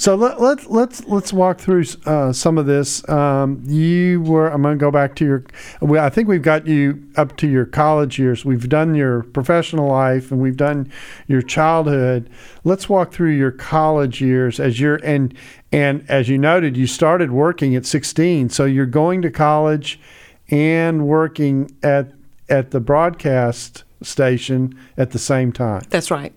So 0.00 0.14
let, 0.14 0.40
let, 0.40 0.70
let's 0.70 1.04
let's 1.04 1.30
walk 1.30 1.60
through 1.60 1.84
uh, 2.06 2.32
some 2.32 2.56
of 2.56 2.64
this. 2.64 3.06
Um, 3.10 3.62
you 3.66 4.22
were. 4.22 4.48
I'm 4.48 4.62
going 4.62 4.78
to 4.78 4.80
go 4.80 4.90
back 4.90 5.14
to 5.16 5.26
your. 5.26 5.44
Well, 5.82 6.02
I 6.02 6.08
think 6.08 6.26
we've 6.26 6.40
got 6.40 6.66
you 6.66 7.06
up 7.16 7.36
to 7.36 7.46
your 7.46 7.66
college 7.66 8.18
years. 8.18 8.42
We've 8.42 8.66
done 8.66 8.94
your 8.94 9.24
professional 9.24 9.88
life, 9.88 10.30
and 10.30 10.40
we've 10.40 10.56
done 10.56 10.90
your 11.26 11.42
childhood. 11.42 12.30
Let's 12.64 12.88
walk 12.88 13.12
through 13.12 13.32
your 13.32 13.50
college 13.50 14.22
years 14.22 14.58
as 14.58 14.80
you're 14.80 15.00
and 15.04 15.34
and 15.70 16.08
as 16.08 16.30
you 16.30 16.38
noted, 16.38 16.78
you 16.78 16.86
started 16.86 17.30
working 17.30 17.76
at 17.76 17.84
16. 17.84 18.48
So 18.48 18.64
you're 18.64 18.86
going 18.86 19.20
to 19.20 19.30
college 19.30 20.00
and 20.48 21.06
working 21.06 21.76
at 21.82 22.12
at 22.48 22.70
the 22.70 22.80
broadcast 22.80 23.84
station 24.02 24.78
at 24.96 25.10
the 25.10 25.18
same 25.18 25.52
time. 25.52 25.82
That's 25.90 26.10
right. 26.10 26.32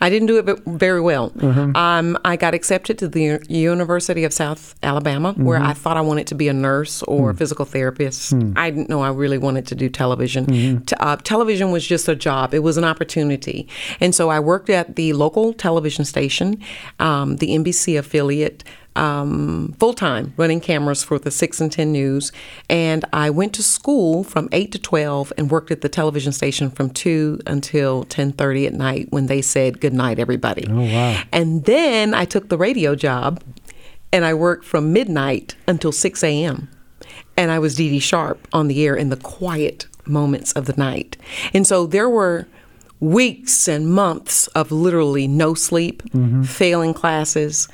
I 0.00 0.10
didn't 0.10 0.26
do 0.26 0.38
it 0.38 0.60
very 0.66 1.00
well. 1.00 1.30
Mm-hmm. 1.30 1.76
Um, 1.76 2.18
I 2.24 2.36
got 2.36 2.54
accepted 2.54 2.98
to 2.98 3.08
the 3.08 3.40
University 3.48 4.24
of 4.24 4.32
South 4.32 4.74
Alabama, 4.82 5.32
mm-hmm. 5.32 5.44
where 5.44 5.60
I 5.60 5.72
thought 5.72 5.96
I 5.96 6.00
wanted 6.00 6.26
to 6.28 6.34
be 6.34 6.48
a 6.48 6.52
nurse 6.52 7.02
or 7.04 7.28
mm. 7.28 7.34
a 7.34 7.36
physical 7.36 7.64
therapist. 7.64 8.34
Mm. 8.34 8.56
I 8.56 8.70
didn't 8.70 8.88
know 8.88 9.02
I 9.02 9.10
really 9.10 9.38
wanted 9.38 9.66
to 9.68 9.74
do 9.74 9.88
television. 9.88 10.46
Mm-hmm. 10.46 10.84
T- 10.84 10.96
uh, 10.98 11.16
television 11.16 11.70
was 11.70 11.86
just 11.86 12.08
a 12.08 12.16
job, 12.16 12.54
it 12.54 12.60
was 12.60 12.76
an 12.76 12.84
opportunity. 12.84 13.68
And 14.00 14.14
so 14.14 14.28
I 14.28 14.40
worked 14.40 14.70
at 14.70 14.96
the 14.96 15.12
local 15.12 15.52
television 15.52 16.04
station, 16.04 16.60
um, 16.98 17.36
the 17.36 17.48
NBC 17.48 17.98
affiliate 17.98 18.64
um, 18.96 19.74
full 19.78 19.94
time 19.94 20.34
running 20.36 20.60
cameras 20.60 21.02
for 21.02 21.18
the 21.18 21.30
6 21.30 21.60
and 21.60 21.72
10 21.72 21.92
News. 21.92 22.32
And 22.68 23.04
I 23.12 23.30
went 23.30 23.54
to 23.54 23.62
school 23.62 24.24
from 24.24 24.48
8 24.52 24.72
to 24.72 24.78
12 24.78 25.32
and 25.38 25.50
worked 25.50 25.70
at 25.70 25.80
the 25.80 25.88
television 25.88 26.32
station 26.32 26.70
from 26.70 26.90
2 26.90 27.40
until 27.46 28.04
10.30 28.04 28.66
at 28.66 28.74
night 28.74 29.06
when 29.10 29.26
they 29.26 29.42
said, 29.42 29.80
good 29.80 29.94
night, 29.94 30.18
everybody. 30.18 30.66
Oh, 30.68 30.82
wow. 30.82 31.22
And 31.32 31.64
then 31.64 32.14
I 32.14 32.24
took 32.24 32.48
the 32.48 32.58
radio 32.58 32.94
job 32.94 33.42
and 34.12 34.24
I 34.24 34.34
worked 34.34 34.64
from 34.64 34.92
midnight 34.92 35.54
until 35.66 35.92
6 35.92 36.24
a.m. 36.24 36.68
And 37.36 37.50
I 37.50 37.58
was 37.58 37.76
Dee 37.76 37.88
Dee 37.88 38.00
Sharp 38.00 38.46
on 38.52 38.68
the 38.68 38.84
air 38.84 38.94
in 38.94 39.08
the 39.08 39.16
quiet 39.16 39.86
moments 40.06 40.52
of 40.52 40.66
the 40.66 40.74
night. 40.74 41.16
And 41.54 41.66
so 41.66 41.86
there 41.86 42.08
were 42.08 42.46
weeks 42.98 43.66
and 43.66 43.90
months 43.90 44.46
of 44.48 44.70
literally 44.70 45.26
no 45.26 45.54
sleep, 45.54 46.02
mm-hmm. 46.02 46.42
failing 46.42 46.92
classes, 46.92 47.68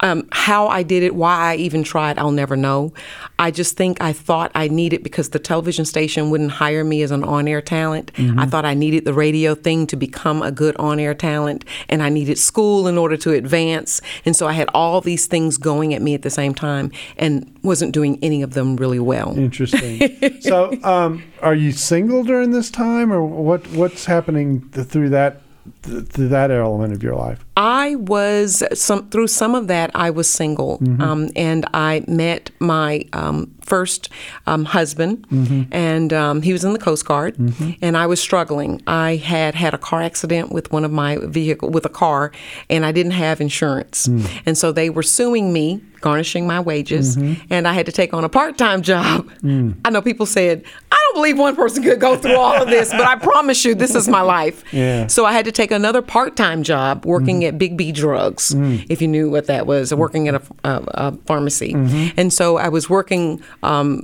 um, 0.00 0.28
how 0.30 0.68
I 0.68 0.82
did 0.82 1.02
it, 1.02 1.14
why 1.14 1.52
I 1.52 1.56
even 1.56 1.82
tried, 1.82 2.18
I'll 2.18 2.30
never 2.30 2.56
know. 2.56 2.92
I 3.38 3.50
just 3.50 3.76
think 3.76 4.00
I 4.00 4.12
thought 4.12 4.50
I 4.54 4.68
needed 4.68 5.02
because 5.02 5.30
the 5.30 5.38
television 5.38 5.84
station 5.84 6.30
wouldn't 6.30 6.52
hire 6.52 6.84
me 6.84 7.02
as 7.02 7.10
an 7.10 7.24
on-air 7.24 7.60
talent. 7.60 8.12
Mm-hmm. 8.14 8.38
I 8.38 8.46
thought 8.46 8.64
I 8.64 8.74
needed 8.74 9.04
the 9.04 9.12
radio 9.12 9.54
thing 9.54 9.86
to 9.88 9.96
become 9.96 10.42
a 10.42 10.50
good 10.50 10.76
on-air 10.76 11.14
talent, 11.14 11.64
and 11.88 12.02
I 12.02 12.08
needed 12.08 12.38
school 12.38 12.86
in 12.86 12.98
order 12.98 13.16
to 13.18 13.32
advance. 13.32 14.00
And 14.24 14.36
so 14.36 14.46
I 14.46 14.52
had 14.52 14.68
all 14.74 15.00
these 15.00 15.26
things 15.26 15.58
going 15.58 15.94
at 15.94 16.02
me 16.02 16.14
at 16.14 16.22
the 16.22 16.30
same 16.30 16.54
time, 16.54 16.90
and 17.16 17.52
wasn't 17.62 17.92
doing 17.92 18.18
any 18.22 18.42
of 18.42 18.54
them 18.54 18.76
really 18.76 19.00
well. 19.00 19.36
Interesting. 19.36 20.40
so, 20.40 20.72
um, 20.84 21.22
are 21.42 21.54
you 21.54 21.72
single 21.72 22.24
during 22.24 22.52
this 22.52 22.70
time, 22.70 23.12
or 23.12 23.24
what? 23.24 23.66
What's 23.68 24.04
happening 24.04 24.68
through 24.70 25.10
that? 25.10 25.42
Through 25.82 26.28
that 26.28 26.50
element 26.50 26.92
of 26.92 27.02
your 27.02 27.14
life? 27.14 27.44
I 27.56 27.96
was 27.96 28.62
some 28.74 29.08
through 29.10 29.26
some 29.26 29.54
of 29.54 29.66
that. 29.66 29.90
I 29.94 30.10
was 30.10 30.30
single, 30.30 30.78
mm-hmm. 30.78 31.02
um, 31.02 31.30
and 31.34 31.66
I 31.74 32.04
met 32.06 32.50
my 32.60 33.04
um, 33.12 33.52
first 33.62 34.08
um, 34.46 34.64
husband, 34.64 35.26
mm-hmm. 35.28 35.62
and 35.72 36.12
um, 36.12 36.42
he 36.42 36.52
was 36.52 36.64
in 36.64 36.72
the 36.72 36.78
Coast 36.78 37.04
Guard, 37.04 37.36
mm-hmm. 37.36 37.72
and 37.82 37.96
I 37.96 38.06
was 38.06 38.20
struggling. 38.20 38.80
I 38.86 39.16
had 39.16 39.54
had 39.54 39.74
a 39.74 39.78
car 39.78 40.02
accident 40.02 40.52
with 40.52 40.70
one 40.70 40.84
of 40.84 40.92
my 40.92 41.18
vehicle 41.18 41.70
with 41.70 41.84
a 41.84 41.90
car, 41.90 42.32
and 42.70 42.86
I 42.86 42.92
didn't 42.92 43.12
have 43.12 43.40
insurance, 43.40 44.06
mm. 44.06 44.42
and 44.46 44.56
so 44.56 44.70
they 44.70 44.88
were 44.88 45.02
suing 45.02 45.52
me, 45.52 45.80
garnishing 46.00 46.46
my 46.46 46.60
wages, 46.60 47.16
mm-hmm. 47.16 47.42
and 47.50 47.66
I 47.66 47.72
had 47.72 47.86
to 47.86 47.92
take 47.92 48.14
on 48.14 48.24
a 48.24 48.28
part 48.28 48.58
time 48.58 48.82
job. 48.82 49.28
Mm. 49.42 49.76
I 49.84 49.90
know 49.90 50.02
people 50.02 50.26
said 50.26 50.64
I 50.90 50.96
don't 51.06 51.14
believe 51.14 51.38
one 51.38 51.56
person 51.56 51.82
could 51.82 52.00
go 52.00 52.16
through 52.16 52.36
all 52.36 52.60
of 52.60 52.68
this, 52.68 52.90
but 52.90 53.02
I 53.02 53.16
promise 53.16 53.64
you, 53.64 53.74
this 53.74 53.94
is 53.94 54.08
my 54.08 54.22
life. 54.22 54.64
Yeah. 54.78 55.06
So 55.08 55.24
I 55.24 55.32
had 55.32 55.44
to 55.46 55.52
take 55.52 55.70
another 55.70 56.02
part 56.02 56.36
time 56.36 56.62
job 56.62 57.04
working 57.04 57.44
at 57.44 57.58
Big 57.58 57.76
B 57.76 57.90
Drugs, 57.90 58.54
mm. 58.54 58.86
if 58.88 59.02
you 59.02 59.08
knew 59.08 59.28
what 59.30 59.46
that 59.46 59.66
was, 59.66 59.92
working 59.92 60.28
at 60.28 60.34
a, 60.34 60.42
a, 60.62 60.84
a 60.88 61.12
pharmacy. 61.26 61.72
Mm-hmm. 61.72 62.20
And 62.20 62.32
so 62.32 62.58
I 62.58 62.68
was 62.68 62.88
working. 62.88 63.42
Um, 63.62 64.02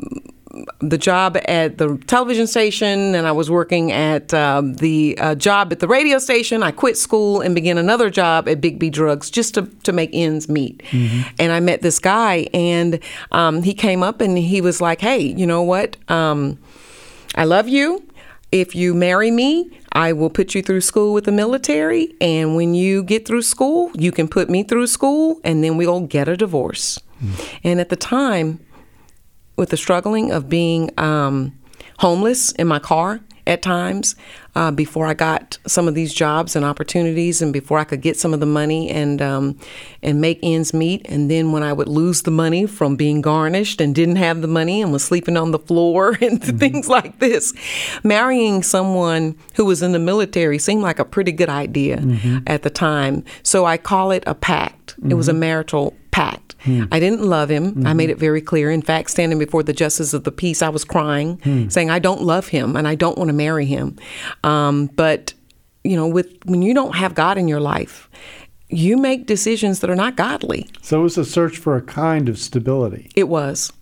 the 0.81 0.99
job 0.99 1.37
at 1.47 1.79
the 1.79 1.97
television 2.07 2.47
station 2.47 3.15
and 3.15 3.27
I 3.27 3.33
was 3.33 3.51
working 3.51 3.93
at 3.93 4.33
um, 4.35 4.75
the 4.75 5.17
uh, 5.19 5.35
job 5.35 5.73
at 5.73 5.81
the 5.81 5.89
radio 5.89 6.19
station. 6.19 6.63
I 6.63 6.71
quit 6.71 6.97
school 6.97 7.41
and 7.41 7.55
began 7.55 7.79
another 7.79 8.11
job 8.11 8.49
at 8.49 8.61
Big 8.61 8.79
B 8.79 8.91
Drugs 8.91 9.31
just 9.31 9.55
to, 9.55 9.63
to 9.83 9.93
make 9.93 10.11
ends 10.13 10.49
meet. 10.49 10.83
Mm-hmm. 10.91 11.29
And 11.39 11.53
I 11.53 11.61
met 11.61 11.83
this 11.83 11.99
guy 11.99 12.49
and 12.55 13.01
um, 13.33 13.63
he 13.63 13.75
came 13.75 14.03
up 14.03 14.21
and 14.21 14.37
he 14.39 14.61
was 14.61 14.81
like, 14.81 15.01
hey, 15.01 15.21
you 15.21 15.47
know 15.47 15.63
what? 15.63 15.97
Um, 16.11 16.59
I 17.35 17.45
love 17.45 17.69
you. 17.69 18.07
If 18.53 18.75
you 18.77 18.95
marry 18.95 19.33
me, 19.33 19.69
I 19.93 20.13
will 20.13 20.31
put 20.31 20.55
you 20.55 20.63
through 20.63 20.83
school 20.83 21.13
with 21.13 21.25
the 21.25 21.33
military. 21.33 22.15
And 22.21 22.55
when 22.55 22.75
you 22.75 23.03
get 23.03 23.27
through 23.27 23.43
school, 23.43 23.91
you 23.95 24.13
can 24.13 24.29
put 24.29 24.49
me 24.49 24.63
through 24.63 24.87
school 24.87 25.41
and 25.43 25.65
then 25.65 25.77
we'll 25.77 26.01
get 26.03 26.29
a 26.29 26.37
divorce. 26.37 27.01
Mm. 27.23 27.59
And 27.65 27.81
at 27.81 27.89
the 27.89 27.97
time, 27.97 28.61
with 29.57 29.71
the 29.71 29.77
struggling 29.77 30.31
of 30.31 30.49
being 30.49 30.91
um, 30.99 31.57
homeless 31.99 32.53
in 32.53 32.67
my 32.67 32.79
car 32.79 33.21
at 33.47 33.61
times, 33.61 34.17
uh, 34.55 34.71
before 34.71 35.07
I 35.07 35.15
got 35.15 35.59
some 35.67 35.87
of 35.87 35.95
these 35.95 36.15
jobs 36.15 36.57
and 36.57 36.65
opportunities, 36.65 37.43
and 37.43 37.53
before 37.53 37.79
I 37.79 37.85
could 37.85 38.01
get 38.01 38.17
some 38.17 38.33
of 38.33 38.41
the 38.41 38.47
money 38.47 38.89
and 38.89 39.21
um, 39.21 39.59
and 40.03 40.21
make 40.21 40.39
ends 40.43 40.73
meet. 40.73 41.05
And 41.09 41.31
then 41.31 41.53
when 41.53 41.63
I 41.63 41.73
would 41.73 41.89
lose 41.89 42.23
the 42.23 42.31
money 42.31 42.67
from 42.67 42.97
being 42.97 43.21
garnished 43.21 43.81
and 43.81 43.95
didn't 43.95 44.17
have 44.17 44.41
the 44.41 44.49
money 44.49 44.81
and 44.81 44.93
was 44.93 45.05
sleeping 45.05 45.37
on 45.37 45.51
the 45.51 45.59
floor 45.59 46.17
and 46.21 46.41
mm-hmm. 46.41 46.57
things 46.57 46.89
like 46.89 47.19
this, 47.19 47.53
marrying 48.03 48.63
someone 48.63 49.37
who 49.55 49.65
was 49.65 49.83
in 49.83 49.93
the 49.93 49.99
military 49.99 50.59
seemed 50.59 50.83
like 50.83 50.99
a 50.99 51.05
pretty 51.05 51.33
good 51.33 51.51
idea 51.51 51.99
mm-hmm. 51.99 52.39
at 52.47 52.63
the 52.63 52.71
time. 52.71 53.25
So 53.43 53.67
I 53.67 53.77
call 53.77 54.11
it 54.11 54.25
a 54.27 54.35
pact. 54.35 54.99
Mm-hmm. 54.99 55.11
It 55.11 55.15
was 55.15 55.29
a 55.29 55.33
mm-hmm. 55.33 55.41
marital 55.41 55.95
pact. 56.13 56.44
Hmm. 56.65 56.85
I 56.91 56.99
didn't 56.99 57.23
love 57.23 57.51
him. 57.51 57.73
Mm-hmm. 57.73 57.87
I 57.87 57.93
made 57.93 58.11
it 58.11 58.19
very 58.19 58.41
clear. 58.41 58.71
In 58.71 58.83
fact, 58.83 59.11
standing 59.11 59.39
before 59.39 59.63
the 59.63 59.73
justice 59.73 60.13
of 60.15 60.25
the 60.25 60.33
peace, 60.33 60.63
I 60.63 60.69
was 60.69 60.85
crying, 60.85 61.39
hmm. 61.45 61.69
saying, 61.69 61.91
I 61.91 61.99
don't 61.99 62.23
love 62.23 62.49
him 62.49 62.77
and 62.77 62.89
I 62.89 62.95
don't 62.95 63.19
want 63.19 63.29
to 63.29 63.35
marry 63.35 63.67
him. 63.67 63.97
Um, 64.43 64.87
but, 64.87 65.35
you 65.85 65.97
know, 65.97 66.09
with 66.09 66.35
when 66.45 66.63
you 66.63 66.75
don't 66.75 66.95
have 66.95 67.15
God 67.15 67.39
in 67.39 67.49
your 67.49 67.61
life, 67.61 68.09
you 68.69 68.97
make 68.97 69.27
decisions 69.27 69.81
that 69.81 69.91
are 69.91 69.97
not 69.97 70.17
godly. 70.17 70.69
So 70.83 71.01
it 71.01 71.03
was 71.03 71.19
a 71.19 71.25
search 71.25 71.59
for 71.59 71.77
a 71.77 71.83
kind 71.83 72.29
of 72.29 72.39
stability. 72.39 73.11
It 73.15 73.29
was. 73.29 73.73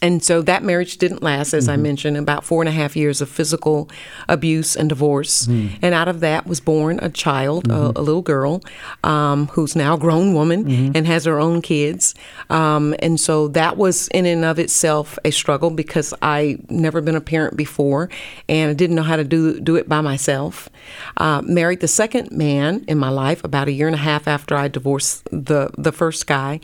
And 0.00 0.22
so 0.22 0.42
that 0.42 0.62
marriage 0.62 0.98
didn't 0.98 1.22
last, 1.22 1.52
as 1.54 1.68
I 1.68 1.76
mentioned, 1.76 2.16
about 2.16 2.44
four 2.44 2.62
and 2.62 2.68
a 2.68 2.72
half 2.72 2.96
years 2.96 3.20
of 3.20 3.28
physical 3.28 3.90
abuse 4.28 4.76
and 4.76 4.88
divorce. 4.88 5.46
And 5.82 5.94
out 5.94 6.08
of 6.08 6.20
that 6.20 6.46
was 6.46 6.60
born 6.60 6.98
a 7.02 7.08
child, 7.10 7.68
a, 7.70 7.98
a 7.98 8.02
little 8.02 8.22
girl, 8.22 8.62
um, 9.04 9.48
who's 9.48 9.74
now 9.74 9.94
a 9.94 9.98
grown 9.98 10.34
woman 10.34 10.94
and 10.96 11.06
has 11.06 11.24
her 11.24 11.40
own 11.40 11.62
kids. 11.62 12.14
Um, 12.50 12.94
and 13.00 13.18
so 13.18 13.48
that 13.48 13.76
was 13.76 14.08
in 14.08 14.24
and 14.26 14.44
of 14.44 14.58
itself 14.58 15.18
a 15.24 15.30
struggle 15.30 15.70
because 15.70 16.14
I 16.22 16.58
never 16.68 17.00
been 17.00 17.16
a 17.16 17.20
parent 17.20 17.56
before 17.56 18.08
and 18.48 18.70
I 18.70 18.74
didn't 18.74 18.96
know 18.96 19.02
how 19.02 19.16
to 19.16 19.24
do 19.24 19.58
do 19.60 19.76
it 19.76 19.88
by 19.88 20.00
myself. 20.00 20.68
Uh, 21.16 21.42
married 21.42 21.80
the 21.80 21.88
second 21.88 22.30
man 22.30 22.84
in 22.88 22.98
my 22.98 23.08
life 23.10 23.42
about 23.44 23.68
a 23.68 23.72
year 23.72 23.86
and 23.86 23.94
a 23.94 23.98
half 23.98 24.28
after 24.28 24.54
I 24.54 24.68
divorced 24.68 25.24
the 25.30 25.70
the 25.76 25.92
first 25.92 26.26
guy, 26.26 26.60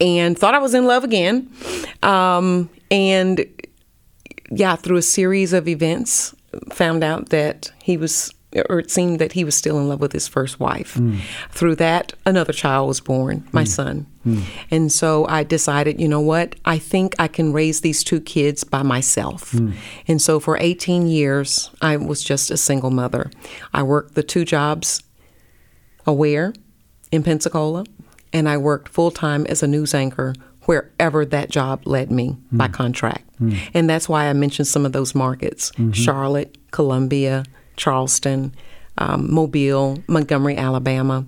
and 0.00 0.38
thought 0.38 0.54
I 0.54 0.58
was 0.58 0.74
in 0.74 0.84
love 0.86 1.04
again. 1.04 1.50
Um, 2.02 2.70
and 2.94 3.44
yeah, 4.50 4.76
through 4.76 4.98
a 4.98 5.02
series 5.02 5.52
of 5.52 5.66
events, 5.66 6.34
found 6.72 7.02
out 7.02 7.30
that 7.30 7.72
he 7.82 7.96
was, 7.96 8.32
or 8.68 8.78
it 8.78 8.90
seemed 8.90 9.18
that 9.18 9.32
he 9.32 9.42
was 9.42 9.56
still 9.56 9.78
in 9.80 9.88
love 9.88 10.00
with 10.00 10.12
his 10.12 10.28
first 10.28 10.60
wife. 10.60 10.94
Hmm. 10.94 11.18
Through 11.50 11.74
that, 11.76 12.12
another 12.24 12.52
child 12.52 12.86
was 12.86 13.00
born, 13.00 13.46
my 13.50 13.62
hmm. 13.62 13.68
son. 13.68 14.06
Hmm. 14.22 14.40
And 14.70 14.92
so 14.92 15.26
I 15.26 15.42
decided, 15.42 16.00
you 16.00 16.06
know 16.06 16.20
what? 16.20 16.54
I 16.64 16.78
think 16.78 17.16
I 17.18 17.26
can 17.26 17.52
raise 17.52 17.80
these 17.80 18.04
two 18.04 18.20
kids 18.20 18.62
by 18.62 18.82
myself. 18.82 19.54
And 20.06 20.22
so 20.22 20.38
for 20.38 20.56
18 20.56 21.08
years, 21.08 21.70
I 21.82 21.96
was 21.96 22.22
just 22.22 22.50
a 22.50 22.56
single 22.56 22.90
mother. 22.90 23.30
I 23.72 23.82
worked 23.82 24.14
the 24.14 24.22
two 24.22 24.44
jobs 24.44 25.02
aware 26.06 26.54
in 27.10 27.24
Pensacola, 27.24 27.84
and 28.32 28.48
I 28.48 28.56
worked 28.56 28.88
full 28.88 29.10
time 29.10 29.46
as 29.46 29.62
a 29.62 29.66
news 29.66 29.94
anchor 29.94 30.34
wherever 30.64 31.24
that 31.24 31.50
job 31.50 31.86
led 31.86 32.10
me 32.10 32.36
by 32.52 32.68
mm. 32.68 32.72
contract. 32.72 33.24
Mm. 33.40 33.58
And 33.74 33.90
that's 33.90 34.08
why 34.08 34.26
I 34.26 34.32
mentioned 34.32 34.68
some 34.68 34.86
of 34.86 34.92
those 34.92 35.14
markets 35.14 35.70
mm-hmm. 35.72 35.92
Charlotte, 35.92 36.56
Columbia, 36.70 37.44
Charleston, 37.76 38.54
um, 38.98 39.32
Mobile, 39.32 40.02
Montgomery, 40.06 40.56
Alabama. 40.56 41.26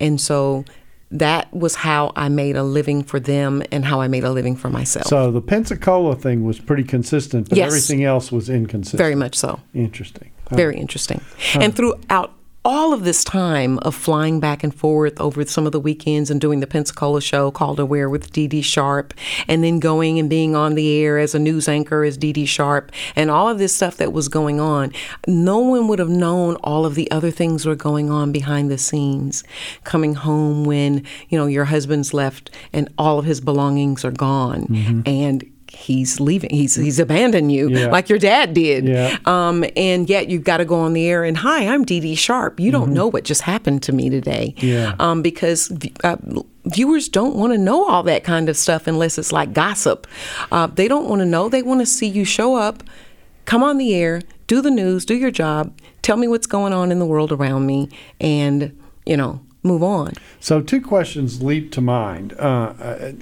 And 0.00 0.20
so 0.20 0.64
that 1.10 1.52
was 1.52 1.76
how 1.76 2.12
I 2.16 2.28
made 2.28 2.56
a 2.56 2.62
living 2.62 3.02
for 3.02 3.20
them 3.20 3.62
and 3.70 3.84
how 3.84 4.00
I 4.00 4.08
made 4.08 4.24
a 4.24 4.30
living 4.30 4.56
for 4.56 4.68
myself. 4.68 5.06
So 5.06 5.30
the 5.30 5.40
Pensacola 5.40 6.16
thing 6.16 6.44
was 6.44 6.58
pretty 6.58 6.82
consistent, 6.82 7.48
but 7.48 7.58
Yes. 7.58 7.68
everything 7.68 8.04
else 8.04 8.32
was 8.32 8.48
inconsistent. 8.48 8.98
Very 8.98 9.14
much 9.14 9.36
so. 9.36 9.60
interesting. 9.74 10.30
Very 10.50 10.76
interesting. 10.76 11.20
And 11.54 11.74
throughout 11.74 12.32
all 12.66 12.92
of 12.92 13.04
this 13.04 13.22
time 13.22 13.78
of 13.78 13.94
flying 13.94 14.40
back 14.40 14.64
and 14.64 14.74
forth 14.74 15.20
over 15.20 15.44
some 15.46 15.66
of 15.66 15.72
the 15.72 15.78
weekends 15.78 16.32
and 16.32 16.40
doing 16.40 16.58
the 16.58 16.66
Pensacola 16.66 17.20
show 17.20 17.52
called 17.52 17.78
Aware 17.78 18.10
with 18.10 18.32
Dee 18.32 18.48
Dee 18.48 18.60
Sharp, 18.60 19.14
and 19.46 19.62
then 19.62 19.78
going 19.78 20.18
and 20.18 20.28
being 20.28 20.56
on 20.56 20.74
the 20.74 20.98
air 20.98 21.16
as 21.16 21.32
a 21.32 21.38
news 21.38 21.68
anchor 21.68 22.02
as 22.02 22.16
Dee 22.16 22.32
Dee 22.32 22.44
Sharp, 22.44 22.90
and 23.14 23.30
all 23.30 23.48
of 23.48 23.58
this 23.58 23.72
stuff 23.72 23.98
that 23.98 24.12
was 24.12 24.28
going 24.28 24.58
on, 24.58 24.92
no 25.28 25.60
one 25.60 25.86
would 25.86 26.00
have 26.00 26.08
known 26.08 26.56
all 26.56 26.84
of 26.84 26.96
the 26.96 27.08
other 27.12 27.30
things 27.30 27.64
were 27.64 27.76
going 27.76 28.10
on 28.10 28.32
behind 28.32 28.68
the 28.68 28.78
scenes. 28.78 29.44
Coming 29.84 30.14
home 30.14 30.64
when, 30.64 31.04
you 31.28 31.38
know, 31.38 31.46
your 31.46 31.66
husband's 31.66 32.12
left 32.12 32.50
and 32.72 32.92
all 32.98 33.20
of 33.20 33.26
his 33.26 33.40
belongings 33.40 34.04
are 34.04 34.10
gone. 34.10 34.64
Mm-hmm. 34.64 35.02
And 35.06 35.55
he's 35.86 36.18
leaving. 36.20 36.50
He's 36.50 36.74
he's 36.74 36.98
abandoned 36.98 37.52
you 37.52 37.68
Yeah. 37.70 37.86
like 37.86 38.08
your 38.08 38.18
dad 38.18 38.52
did. 38.54 38.86
Yeah. 38.88 39.16
Um, 39.24 39.64
and 39.76 40.08
yet 40.10 40.28
you've 40.28 40.44
got 40.44 40.56
to 40.58 40.64
go 40.64 40.76
on 40.80 40.92
the 40.92 41.06
air 41.08 41.22
and 41.24 41.36
hi, 41.36 41.66
I'm 41.68 41.84
Dee 41.84 42.00
Dee 42.00 42.14
Sharp. 42.16 42.58
You 42.58 42.70
don't 42.72 42.92
know 42.92 43.06
what 43.06 43.24
just 43.24 43.42
happened 43.42 43.82
to 43.84 43.92
me 43.92 44.10
today. 44.10 44.54
Mm-hmm. 44.56 44.66
Yeah. 44.66 44.94
Um, 44.98 45.22
because 45.22 45.70
uh, 46.04 46.16
viewers 46.64 47.08
don't 47.08 47.36
want 47.36 47.52
to 47.52 47.58
know 47.58 47.86
all 47.88 48.02
that 48.02 48.24
kind 48.24 48.48
of 48.48 48.56
stuff 48.56 48.86
unless 48.86 49.16
it's 49.18 49.32
like 49.32 49.52
gossip. 49.52 50.06
Uh, 50.50 50.66
they 50.66 50.88
don't 50.88 51.08
want 51.08 51.20
to 51.20 51.26
know. 51.26 51.48
They 51.48 51.62
want 51.62 51.80
to 51.80 51.86
see 51.86 52.08
you 52.08 52.24
show 52.24 52.56
up, 52.56 52.82
come 53.44 53.62
on 53.62 53.78
the 53.78 53.94
air, 53.94 54.22
do 54.48 54.60
the 54.60 54.70
news, 54.70 55.04
do 55.04 55.14
your 55.14 55.30
job, 55.30 55.72
tell 56.02 56.16
me 56.16 56.26
what's 56.26 56.46
going 56.48 56.72
on 56.72 56.90
in 56.90 56.98
the 56.98 57.06
world 57.06 57.30
around 57.32 57.66
me, 57.66 57.88
and 58.20 58.76
you 59.04 59.16
know 59.16 59.40
move 59.66 59.82
on. 59.82 60.14
So 60.40 60.60
two 60.60 60.80
questions 60.80 61.42
leap 61.42 61.72
to 61.72 61.80
mind. 61.80 62.34
Uh, 62.38 62.74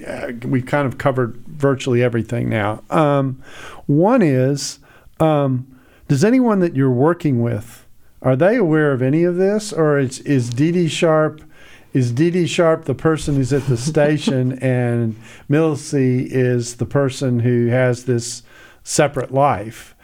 uh, 0.07 0.31
we've 0.43 0.65
kind 0.65 0.87
of 0.87 0.97
covered 0.97 1.35
virtually 1.47 2.03
everything 2.03 2.49
now. 2.49 2.83
Um, 2.89 3.41
one 3.85 4.21
is, 4.21 4.79
um, 5.19 5.67
does 6.07 6.23
anyone 6.23 6.59
that 6.59 6.75
you're 6.75 6.91
working 6.91 7.41
with 7.41 7.85
are 8.25 8.35
they 8.35 8.57
aware 8.57 8.91
of 8.91 9.03
any 9.03 9.23
of 9.23 9.35
this, 9.35 9.71
or 9.71 9.99
is 9.99 10.19
is 10.21 10.49
Dee 10.49 10.87
Sharp? 10.87 11.41
Is 11.93 12.11
Dee 12.11 12.47
Sharp 12.47 12.85
the 12.85 12.95
person 12.95 13.35
who's 13.35 13.53
at 13.53 13.67
the 13.67 13.77
station, 13.77 14.53
and 14.63 15.15
Millicent 15.47 16.31
is 16.31 16.77
the 16.77 16.87
person 16.87 17.39
who 17.41 17.67
has 17.67 18.05
this 18.05 18.41
separate 18.83 19.31
life? 19.31 19.94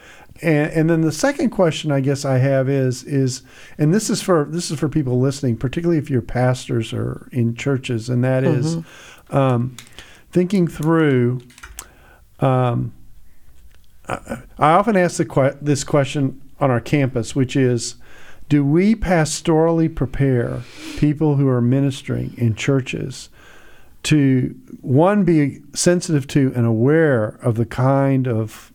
And, 0.42 0.72
and 0.72 0.89
then 0.89 1.02
the 1.02 1.12
second 1.12 1.52
question 1.52 1.92
I 1.92 2.00
guess 2.00 2.26
I 2.26 2.38
have 2.38 2.68
is 2.68 3.04
is 3.04 3.44
and 3.78 3.94
this 3.94 4.10
is 4.10 4.22
for 4.22 4.48
this 4.50 4.72
is 4.72 4.80
for 4.80 4.89
people 4.89 5.20
listening, 5.20 5.58
particularly 5.58 5.98
if 5.98 6.10
you're 6.10 6.22
pastors 6.22 6.94
or 6.94 7.30
in 7.32 7.56
churches, 7.56 8.10
and 8.10 8.24
that 8.24 8.44
is 8.44 8.78
um, 9.30 9.76
thinking 10.32 10.68
through. 10.68 11.42
Um, 12.39 12.94
I, 14.08 14.42
I 14.58 14.72
often 14.72 14.98
ask 14.98 15.18
the 15.18 15.58
this 15.62 15.84
question 15.84 16.42
on 16.60 16.72
our 16.72 16.82
campus, 16.82 17.36
which 17.36 17.56
is, 17.56 17.96
do 18.50 18.64
we 18.64 18.96
pastorally 18.96 19.94
prepare 19.94 20.62
people 20.98 21.36
who 21.36 21.48
are 21.48 21.62
ministering 21.62 22.34
in 22.38 22.56
churches 22.56 23.30
to 24.04 24.56
one 24.82 25.24
be 25.24 25.60
sensitive 25.74 26.28
to 26.28 26.52
and 26.56 26.66
aware 26.66 27.39
of 27.42 27.56
the 27.56 27.66
kind 27.66 28.28
of 28.28 28.71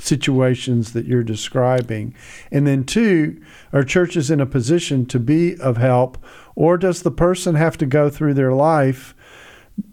situations 0.00 0.92
that 0.92 1.06
you're 1.06 1.22
describing. 1.22 2.14
And 2.50 2.66
then 2.66 2.84
two 2.84 3.40
are 3.72 3.84
churches 3.84 4.30
in 4.30 4.40
a 4.40 4.46
position 4.46 5.06
to 5.06 5.18
be 5.18 5.56
of 5.60 5.76
help 5.76 6.18
or 6.54 6.76
does 6.76 7.02
the 7.02 7.10
person 7.10 7.54
have 7.54 7.78
to 7.78 7.86
go 7.86 8.10
through 8.10 8.34
their 8.34 8.52
life 8.52 9.14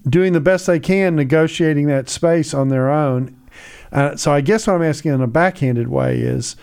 doing 0.10 0.34
the 0.34 0.42
best 0.42 0.68
they 0.68 0.80
can 0.80 1.16
negotiating 1.16 1.88
that 1.88 2.10
space 2.10 2.54
on 2.54 2.70
their 2.70 2.90
own? 2.90 3.38
Uh, 3.92 4.16
so 4.16 4.32
i 4.34 4.42
guess 4.42 4.68
what 4.68 4.76
i'm 4.76 4.84
asking 4.84 5.14
in 5.14 5.22
a 5.22 5.28
backhanded 5.28 5.88
way 5.88 6.18
is 6.18 6.56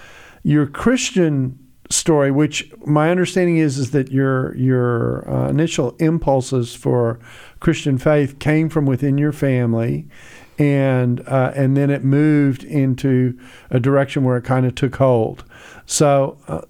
your 0.42 0.66
christian 0.66 1.58
story 1.90 2.30
which 2.30 2.70
my 2.86 3.10
understanding 3.10 3.56
is 3.56 3.78
is 3.78 3.90
that 3.92 4.10
your 4.10 4.54
your 4.56 5.28
uh, 5.30 5.48
initial 5.48 5.96
impulses 5.98 6.74
for 6.74 7.18
christian 7.60 7.96
faith 7.96 8.38
came 8.38 8.68
from 8.68 8.84
within 8.84 9.16
your 9.16 9.32
family 9.32 10.06
and 10.58 11.20
uh, 11.26 11.52
and 11.54 11.76
then 11.76 11.90
it 11.90 12.04
moved 12.04 12.64
into 12.64 13.38
a 13.70 13.80
direction 13.80 14.24
where 14.24 14.36
it 14.36 14.42
kind 14.42 14.66
of 14.66 14.74
took 14.74 14.96
hold. 14.96 15.44
So 15.86 16.38
uh, 16.48 16.62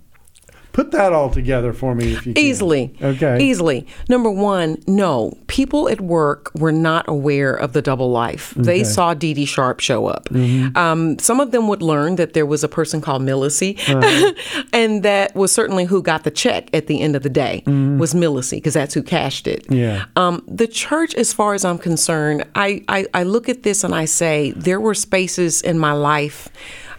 put 0.75 0.91
that 0.91 1.13
all 1.15 1.31
together 1.31 1.73
for 1.73 1.95
me 1.95 2.13
if 2.13 2.27
you 2.27 2.35
can. 2.35 2.43
Easily. 2.45 2.95
okay 3.01 3.39
Easily. 3.41 3.87
Number 4.11 4.31
one, 4.31 4.77
no. 4.87 5.33
People 5.47 5.89
at 5.89 6.01
work 6.03 6.51
were 6.55 6.73
not 6.73 7.07
aware 7.09 7.55
of 7.55 7.73
the 7.73 7.81
double 7.81 8.11
life. 8.11 8.53
They 8.57 8.85
saw 8.85 9.15
Dee 9.15 9.33
Dee 9.33 9.47
Sharp 9.47 9.81
show 9.81 10.07
up. 10.09 10.29
Mm-hmm. 10.29 10.77
Um, 10.77 11.19
some 11.19 11.41
of 11.41 11.53
them 11.53 11.69
would 11.69 11.81
learn 11.81 12.17
that 12.17 12.33
there 12.35 12.45
was 12.45 12.63
a 12.63 12.69
person 12.69 13.01
called 13.01 13.23
Millicent, 13.23 13.79
Uh-huh. 13.89 14.33
and 14.73 15.03
that 15.05 15.35
was 15.35 15.53
certainly 15.53 15.85
who 15.87 16.03
got 16.03 16.25
the 16.25 16.31
check 16.31 16.69
at 16.75 16.87
the 16.89 17.01
end 17.01 17.17
of 17.17 17.23
the 17.23 17.31
day 17.31 17.63
was 17.67 18.15
Millicent, 18.15 18.61
because 18.63 18.75
that's 18.75 18.93
who 18.95 19.03
cashed 19.03 19.47
it. 19.47 19.63
Mm-hmm. 19.65 19.75
Yeah. 19.75 20.05
Um, 20.17 20.43
the 20.49 20.67
church, 20.67 21.15
as 21.15 21.33
far 21.33 21.55
as 21.55 21.65
I'm 21.65 21.79
concerned, 21.79 22.45
I, 22.57 22.83
I, 22.89 23.07
I 23.15 23.23
look 23.23 23.49
at 23.49 23.63
this 23.63 23.85
and 23.85 23.95
I 23.95 24.07
say 24.07 24.51
there 24.57 24.81
were 24.81 24.95
spaces 24.95 25.63
in 25.63 25.79
my 25.79 25.93
life 25.93 26.49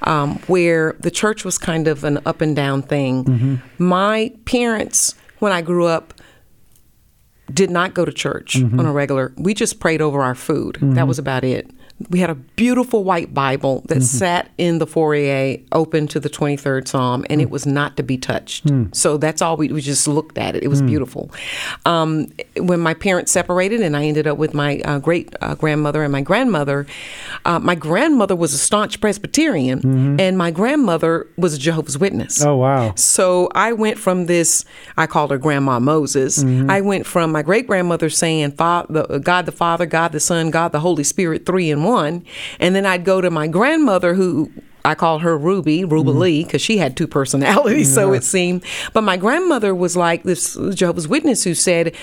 um, 0.04 0.40
where 0.48 0.96
the 1.00 1.12
church 1.12 1.46
was 1.46 1.58
kind 1.58 1.88
of 1.88 2.04
an 2.04 2.20
up 2.26 2.42
and 2.42 2.56
down 2.56 2.82
thing. 2.82 3.26
Mm-hmm. 3.26 3.84
My 3.84 4.32
parents, 4.46 5.16
when 5.40 5.52
I 5.52 5.62
grew 5.62 5.86
up, 5.86 6.14
did 7.54 7.70
not 7.70 7.94
go 7.94 8.06
to 8.06 8.12
church 8.12 8.56
mm-hmm. 8.56 8.80
on 8.80 8.86
a 8.86 8.92
regular. 8.92 9.34
We 9.38 9.54
just 9.54 9.80
prayed 9.80 10.02
over 10.02 10.24
our 10.24 10.36
food. 10.36 10.76
That 10.76 10.86
mm-hmm. 10.86 11.08
was 11.08 11.20
about 11.20 11.44
it. 11.44 11.70
We 12.10 12.20
had 12.20 12.30
a 12.30 12.36
beautiful 12.36 13.06
white 13.06 13.34
Bible 13.34 13.82
that 13.88 14.04
sat 14.04 14.50
in 14.58 14.80
the 14.80 14.86
foyer 14.88 15.58
open 15.72 16.08
to 16.10 16.20
the 16.20 16.30
23rd 16.30 16.88
Psalm, 16.90 17.26
and 17.30 17.40
it 17.40 17.50
was 17.50 17.66
not 17.66 17.96
to 17.98 18.04
be 18.04 18.18
touched. 18.18 18.66
So 18.92 19.16
that's 19.18 19.42
all 19.42 19.56
we, 19.56 19.70
we 19.70 19.80
just 19.80 20.06
looked 20.06 20.38
at 20.38 20.56
it. 20.58 20.64
It 20.64 20.68
was 20.68 20.82
beautiful. 20.82 21.32
Um, 21.86 22.28
when 22.58 22.82
my 22.82 22.94
parents 22.94 23.32
separated, 23.32 23.82
and 23.82 23.96
I 23.96 24.04
ended 24.06 24.28
up 24.28 24.38
with 24.38 24.54
my 24.54 24.80
uh, 24.82 25.00
great 25.00 25.34
uh, 25.42 25.56
grandmother 25.56 26.04
and 26.04 26.12
my 26.12 26.20
grandmother, 26.22 26.86
uh, 27.46 27.60
my 27.60 27.76
grandmother 27.76 28.36
was 28.36 28.54
a 28.54 28.58
staunch 28.58 29.00
Presbyterian, 29.00 30.20
and 30.20 30.38
my 30.38 30.52
grandmother 30.52 31.28
was 31.38 31.54
a 31.54 31.58
Jehovah's 31.58 31.98
Witness. 31.98 32.44
oh 32.44 32.58
wow 32.58 32.94
So 32.98 33.50
I 33.56 33.72
went 33.72 33.98
from 34.00 34.26
this, 34.26 34.66
I 34.98 35.08
called 35.08 35.32
her 35.32 35.38
Grandma 35.38 35.80
Moses. 35.80 36.44
I 36.44 36.82
went 36.82 37.06
from 37.06 37.32
my 37.32 37.42
great 37.42 37.68
grandmother 37.68 38.10
saying, 38.10 38.52
God 38.58 38.88
the 39.46 39.54
Father, 39.56 39.86
God 39.86 40.12
the 40.12 40.20
Son, 40.20 40.52
God 40.52 40.74
the 40.74 40.82
Holy 40.82 41.04
Spirit, 41.06 41.46
three 41.46 41.72
in 41.72 41.85
one. 41.86 42.26
And 42.60 42.76
then 42.76 42.86
I'd 42.86 43.06
go 43.06 43.22
to 43.22 43.30
my 43.32 43.48
grandmother 43.48 44.14
who. 44.14 44.52
I 44.84 44.94
call 44.94 45.18
her 45.18 45.36
Ruby, 45.36 45.84
Ruby 45.84 46.12
mm-hmm. 46.12 46.20
Lee, 46.20 46.44
because 46.44 46.62
she 46.62 46.78
had 46.78 46.96
two 46.96 47.08
personalities, 47.08 47.92
so 47.92 48.14
it 48.14 48.24
seemed. 48.24 48.64
But 48.94 49.02
my 49.02 49.18
grandmother 49.18 49.74
was 49.74 49.98
like 49.98 50.22
this 50.22 50.56
Jehovah's 50.76 51.08
Witness 51.08 51.44
who 51.44 51.56
said, 51.56 51.96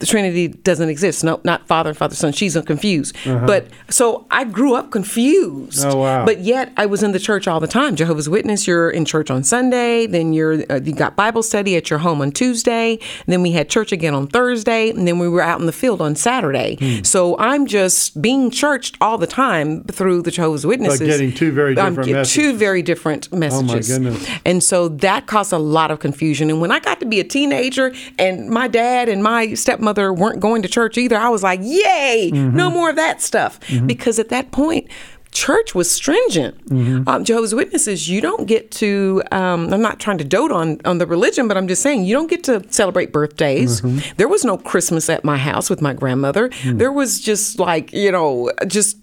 the 0.00 0.06
Trinity 0.06 0.48
doesn't 0.48 0.88
exist. 0.88 1.24
No, 1.24 1.40
not 1.44 1.66
Father 1.66 1.90
and 1.90 1.96
Father 1.96 2.14
Son. 2.14 2.32
She's 2.32 2.56
confused. 2.62 3.16
But 3.24 3.66
so 3.90 4.26
I 4.30 4.44
grew 4.44 4.74
up 4.74 4.90
confused. 4.90 5.84
Uh-huh. 5.84 5.94
Oh, 5.94 6.00
wow. 6.00 6.24
But 6.24 6.40
yet 6.40 6.72
I 6.76 6.86
was 6.86 7.02
in 7.02 7.12
the 7.12 7.18
church 7.18 7.46
all 7.46 7.60
the 7.60 7.66
time. 7.66 7.96
Jehovah's 7.96 8.28
Witness. 8.28 8.66
You're 8.66 8.90
in 8.90 9.04
church 9.04 9.30
on 9.30 9.44
Sunday. 9.44 10.06
Then 10.06 10.32
you're 10.32 10.64
uh, 10.70 10.80
you 10.82 10.94
got 10.94 11.16
Bible 11.16 11.42
study 11.42 11.76
at 11.76 11.90
your 11.90 11.98
home 11.98 12.20
on 12.20 12.32
Tuesday. 12.32 12.98
Then 13.26 13.42
we 13.42 13.52
had 13.52 13.68
church 13.68 13.92
again 13.92 14.14
on 14.14 14.26
Thursday. 14.26 14.90
And 14.90 15.06
then 15.06 15.18
we 15.18 15.28
were 15.28 15.42
out 15.42 15.60
in 15.60 15.66
the 15.66 15.72
field 15.72 16.00
on 16.00 16.16
Saturday. 16.16 16.76
Hmm. 16.80 17.02
So 17.04 17.36
I'm 17.38 17.66
just 17.66 18.20
being 18.20 18.50
churched 18.50 18.96
all 19.00 19.18
the 19.18 19.26
time 19.26 19.84
through 19.84 20.22
the 20.22 20.30
Jehovah's 20.30 20.66
Witnesses. 20.66 21.00
getting 21.06 21.32
two 21.32 21.52
very 21.52 21.78
I'm 21.78 21.94
different 21.94 22.10
messages. 22.10 22.38
Oh, 22.38 22.40
Two 22.42 22.56
very 22.56 22.82
different 22.82 23.32
messages. 23.32 23.90
Oh 23.90 24.00
my 24.00 24.10
goodness. 24.10 24.38
And 24.44 24.62
so 24.62 24.88
that 24.88 25.26
caused 25.26 25.52
a 25.52 25.58
lot 25.58 25.90
of 25.90 26.00
confusion. 26.00 26.50
And 26.50 26.60
when 26.60 26.72
I 26.72 26.80
got 26.80 27.00
to 27.00 27.06
be 27.06 27.20
a 27.20 27.24
teenager 27.24 27.94
and 28.18 28.48
my 28.48 28.68
dad 28.68 29.08
and 29.08 29.22
my 29.22 29.54
stepmother 29.74 30.12
weren't 30.12 30.40
going 30.40 30.62
to 30.62 30.68
church 30.68 30.96
either, 30.98 31.16
I 31.16 31.28
was 31.28 31.42
like, 31.42 31.60
yay, 31.62 32.30
Mm-hmm. 32.32 32.56
no 32.56 32.70
more 32.70 32.90
of 32.90 32.96
that 32.96 33.20
stuff. 33.20 33.58
Because 33.86 34.18
at 34.18 34.28
that 34.28 34.50
point, 34.52 34.88
church 35.32 35.74
was 35.74 35.90
stringent. 35.90 36.64
Mm-hmm. 36.66 37.08
Um, 37.08 37.24
Jehovah's 37.24 37.54
Witnesses, 37.54 38.08
you 38.08 38.20
don't 38.20 38.46
get 38.46 38.70
to, 38.72 39.22
um, 39.32 39.72
I'm 39.72 39.82
not 39.82 39.98
trying 39.98 40.18
to 40.18 40.24
dote 40.24 40.52
on, 40.52 40.80
on 40.84 40.98
the 40.98 41.06
religion, 41.06 41.48
but 41.48 41.56
I'm 41.56 41.66
just 41.68 41.82
saying, 41.82 42.04
you 42.04 42.14
don't 42.14 42.30
get 42.30 42.44
to 42.44 42.62
celebrate 42.70 43.12
birthdays. 43.12 43.80
Mm-hmm. 43.80 44.14
There 44.16 44.28
was 44.28 44.44
no 44.44 44.56
Christmas 44.56 45.10
at 45.10 45.24
my 45.24 45.36
house 45.36 45.68
with 45.68 45.82
my 45.82 45.92
grandmother. 45.92 46.50
Mm. 46.50 46.78
There 46.78 46.92
was 46.92 47.20
just 47.20 47.58
like, 47.58 47.92
you 47.92 48.12
know, 48.12 48.50
just 48.68 48.96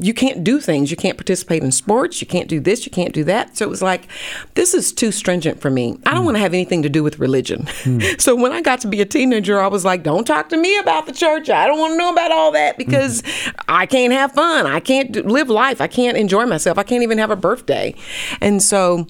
you 0.00 0.12
can't 0.12 0.42
do 0.42 0.58
things. 0.58 0.90
You 0.90 0.96
can't 0.96 1.16
participate 1.16 1.62
in 1.62 1.70
sports. 1.70 2.20
You 2.20 2.26
can't 2.26 2.48
do 2.48 2.58
this. 2.58 2.84
You 2.84 2.90
can't 2.90 3.12
do 3.14 3.22
that. 3.24 3.56
So 3.56 3.64
it 3.64 3.68
was 3.68 3.82
like, 3.82 4.08
this 4.54 4.74
is 4.74 4.92
too 4.92 5.12
stringent 5.12 5.60
for 5.60 5.70
me. 5.70 5.96
I 6.04 6.12
don't 6.12 6.24
want 6.24 6.36
to 6.36 6.40
have 6.40 6.52
anything 6.52 6.82
to 6.82 6.88
do 6.88 7.04
with 7.04 7.20
religion. 7.20 7.66
so 8.18 8.34
when 8.34 8.52
I 8.52 8.62
got 8.62 8.80
to 8.80 8.88
be 8.88 9.00
a 9.00 9.04
teenager, 9.04 9.60
I 9.60 9.68
was 9.68 9.84
like, 9.84 10.02
don't 10.02 10.26
talk 10.26 10.48
to 10.48 10.56
me 10.56 10.76
about 10.78 11.06
the 11.06 11.12
church. 11.12 11.48
I 11.50 11.68
don't 11.68 11.78
want 11.78 11.92
to 11.92 11.98
know 11.98 12.12
about 12.12 12.32
all 12.32 12.50
that 12.52 12.78
because 12.78 13.22
I 13.68 13.86
can't 13.86 14.12
have 14.12 14.32
fun. 14.32 14.66
I 14.66 14.80
can't 14.80 15.12
do, 15.12 15.22
live 15.22 15.48
life. 15.48 15.80
I 15.80 15.86
can't 15.86 16.16
enjoy 16.16 16.46
myself. 16.46 16.78
I 16.78 16.82
can't 16.82 17.04
even 17.04 17.18
have 17.18 17.30
a 17.30 17.36
birthday. 17.36 17.94
And 18.40 18.60
so 18.60 19.06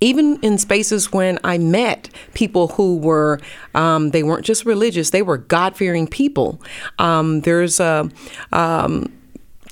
even 0.00 0.38
in 0.42 0.58
spaces 0.58 1.12
when 1.12 1.38
I 1.44 1.56
met 1.56 2.10
people 2.34 2.68
who 2.68 2.98
were, 2.98 3.40
um, 3.74 4.10
they 4.10 4.22
weren't 4.22 4.44
just 4.44 4.64
religious, 4.64 5.10
they 5.10 5.22
were 5.22 5.38
God 5.38 5.76
fearing 5.76 6.06
people. 6.06 6.60
Um, 6.98 7.40
there's 7.40 7.80
a, 7.80 8.08
um, 8.52 9.12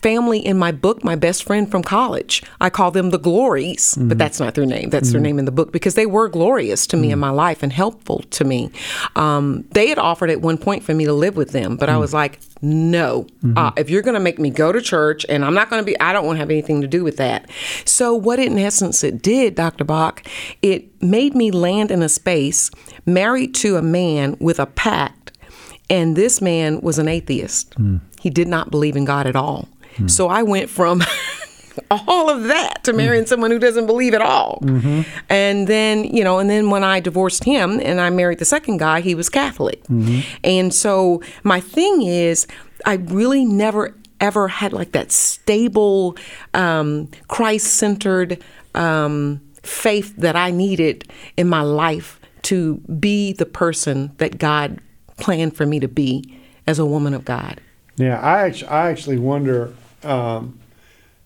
family 0.02 0.38
in 0.38 0.58
my 0.58 0.72
book, 0.72 1.04
my 1.04 1.16
best 1.16 1.44
friend 1.44 1.70
from 1.70 1.82
college. 1.82 2.42
I 2.60 2.70
call 2.70 2.90
them 2.90 3.10
the 3.10 3.18
Glories, 3.18 3.94
but 3.94 4.02
mm-hmm. 4.02 4.18
that's 4.18 4.40
not 4.40 4.54
their 4.54 4.66
name. 4.66 4.90
That's 4.90 5.10
their 5.10 5.18
mm-hmm. 5.18 5.24
name 5.24 5.38
in 5.40 5.44
the 5.44 5.52
book 5.52 5.72
because 5.72 5.94
they 5.94 6.06
were 6.06 6.28
glorious 6.28 6.86
to 6.88 6.96
me 6.96 7.10
in 7.10 7.18
mm. 7.18 7.22
my 7.22 7.30
life 7.30 7.62
and 7.62 7.72
helpful 7.72 8.20
to 8.30 8.44
me. 8.44 8.70
Um, 9.14 9.64
they 9.72 9.88
had 9.88 9.98
offered 9.98 10.30
at 10.30 10.40
one 10.40 10.58
point 10.58 10.82
for 10.82 10.94
me 10.94 11.04
to 11.04 11.12
live 11.12 11.36
with 11.36 11.52
them, 11.52 11.76
but 11.76 11.88
I 11.88 11.94
mm. 11.94 12.00
was 12.00 12.14
like, 12.14 12.40
no. 12.62 13.26
Mm-hmm. 13.42 13.58
Uh, 13.58 13.72
if 13.76 13.90
you're 13.90 14.02
going 14.02 14.14
to 14.14 14.20
make 14.20 14.38
me 14.38 14.50
go 14.50 14.72
to 14.72 14.80
church 14.80 15.26
and 15.28 15.44
I'm 15.44 15.54
not 15.54 15.70
going 15.70 15.80
to 15.80 15.86
be, 15.86 15.98
I 16.00 16.12
don't 16.12 16.26
want 16.26 16.36
to 16.36 16.40
have 16.40 16.50
anything 16.50 16.80
to 16.80 16.88
do 16.88 17.04
with 17.04 17.16
that. 17.18 17.50
So, 17.84 18.14
what 18.14 18.38
in 18.38 18.58
essence 18.58 19.04
it 19.04 19.22
did, 19.22 19.54
Dr. 19.54 19.84
Bock, 19.84 20.26
it 20.62 21.02
made 21.02 21.34
me 21.34 21.50
land 21.50 21.90
in 21.90 22.02
a 22.02 22.08
space 22.08 22.70
married 23.04 23.54
to 23.56 23.76
a 23.76 23.82
man 23.82 24.36
with 24.40 24.58
a 24.58 24.66
pact 24.66 25.26
and 25.88 26.16
this 26.16 26.40
man 26.40 26.80
was 26.80 26.98
an 26.98 27.08
atheist. 27.08 27.70
Mm. 27.78 28.00
He 28.20 28.30
did 28.30 28.48
not 28.48 28.70
believe 28.70 28.96
in 28.96 29.04
God 29.04 29.26
at 29.26 29.36
all. 29.36 29.68
So 30.06 30.28
I 30.28 30.42
went 30.42 30.68
from 30.70 31.02
all 31.90 32.28
of 32.30 32.44
that 32.44 32.84
to 32.84 32.92
marrying 32.92 33.26
someone 33.26 33.50
who 33.50 33.58
doesn't 33.58 33.86
believe 33.86 34.14
at 34.14 34.22
all. 34.22 34.58
And 35.28 35.66
then, 35.68 36.04
you 36.04 36.24
know, 36.24 36.38
and 36.38 36.48
then 36.50 36.70
when 36.70 36.84
I 36.84 37.00
divorced 37.00 37.44
him 37.44 37.80
and 37.82 38.00
I 38.00 38.10
married 38.10 38.38
the 38.38 38.44
second 38.44 38.78
guy, 38.78 39.00
he 39.00 39.14
was 39.14 39.28
Catholic. 39.28 39.82
And 40.44 40.72
so 40.74 41.22
my 41.44 41.60
thing 41.60 42.02
is, 42.02 42.46
I 42.84 42.94
really 42.94 43.44
never 43.44 43.94
ever 44.20 44.48
had 44.48 44.72
like 44.72 44.92
that 44.92 45.12
stable, 45.12 46.16
um, 46.54 47.08
Christ 47.28 47.74
centered 47.74 48.42
um, 48.74 49.40
faith 49.62 50.16
that 50.16 50.36
I 50.36 50.50
needed 50.50 51.10
in 51.36 51.48
my 51.48 51.62
life 51.62 52.18
to 52.42 52.76
be 52.98 53.32
the 53.32 53.46
person 53.46 54.12
that 54.18 54.38
God 54.38 54.80
planned 55.18 55.56
for 55.56 55.66
me 55.66 55.80
to 55.80 55.88
be 55.88 56.38
as 56.66 56.78
a 56.78 56.86
woman 56.86 57.12
of 57.14 57.24
God. 57.24 57.60
Yeah, 57.96 58.20
I 58.20 58.42
actually, 58.42 58.68
I 58.68 58.90
actually 58.90 59.18
wonder 59.18 59.74
um, 60.06 60.58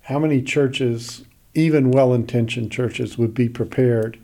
how 0.03 0.19
many 0.19 0.43
churches, 0.43 1.25
even 1.55 1.91
well-intentioned 1.91 2.73
churches, 2.73 3.19
would 3.19 3.35
be 3.35 3.49
prepared 3.49 4.19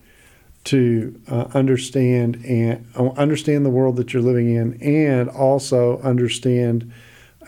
to 0.64 1.20
uh, 1.28 1.46
understand 1.54 2.44
and 2.44 2.84
uh, 2.96 3.10
understand 3.10 3.64
the 3.64 3.70
world 3.70 3.96
that 3.96 4.12
you're 4.12 4.22
living 4.22 4.52
in, 4.52 4.80
and 4.82 5.28
also 5.28 6.00
understand 6.00 6.92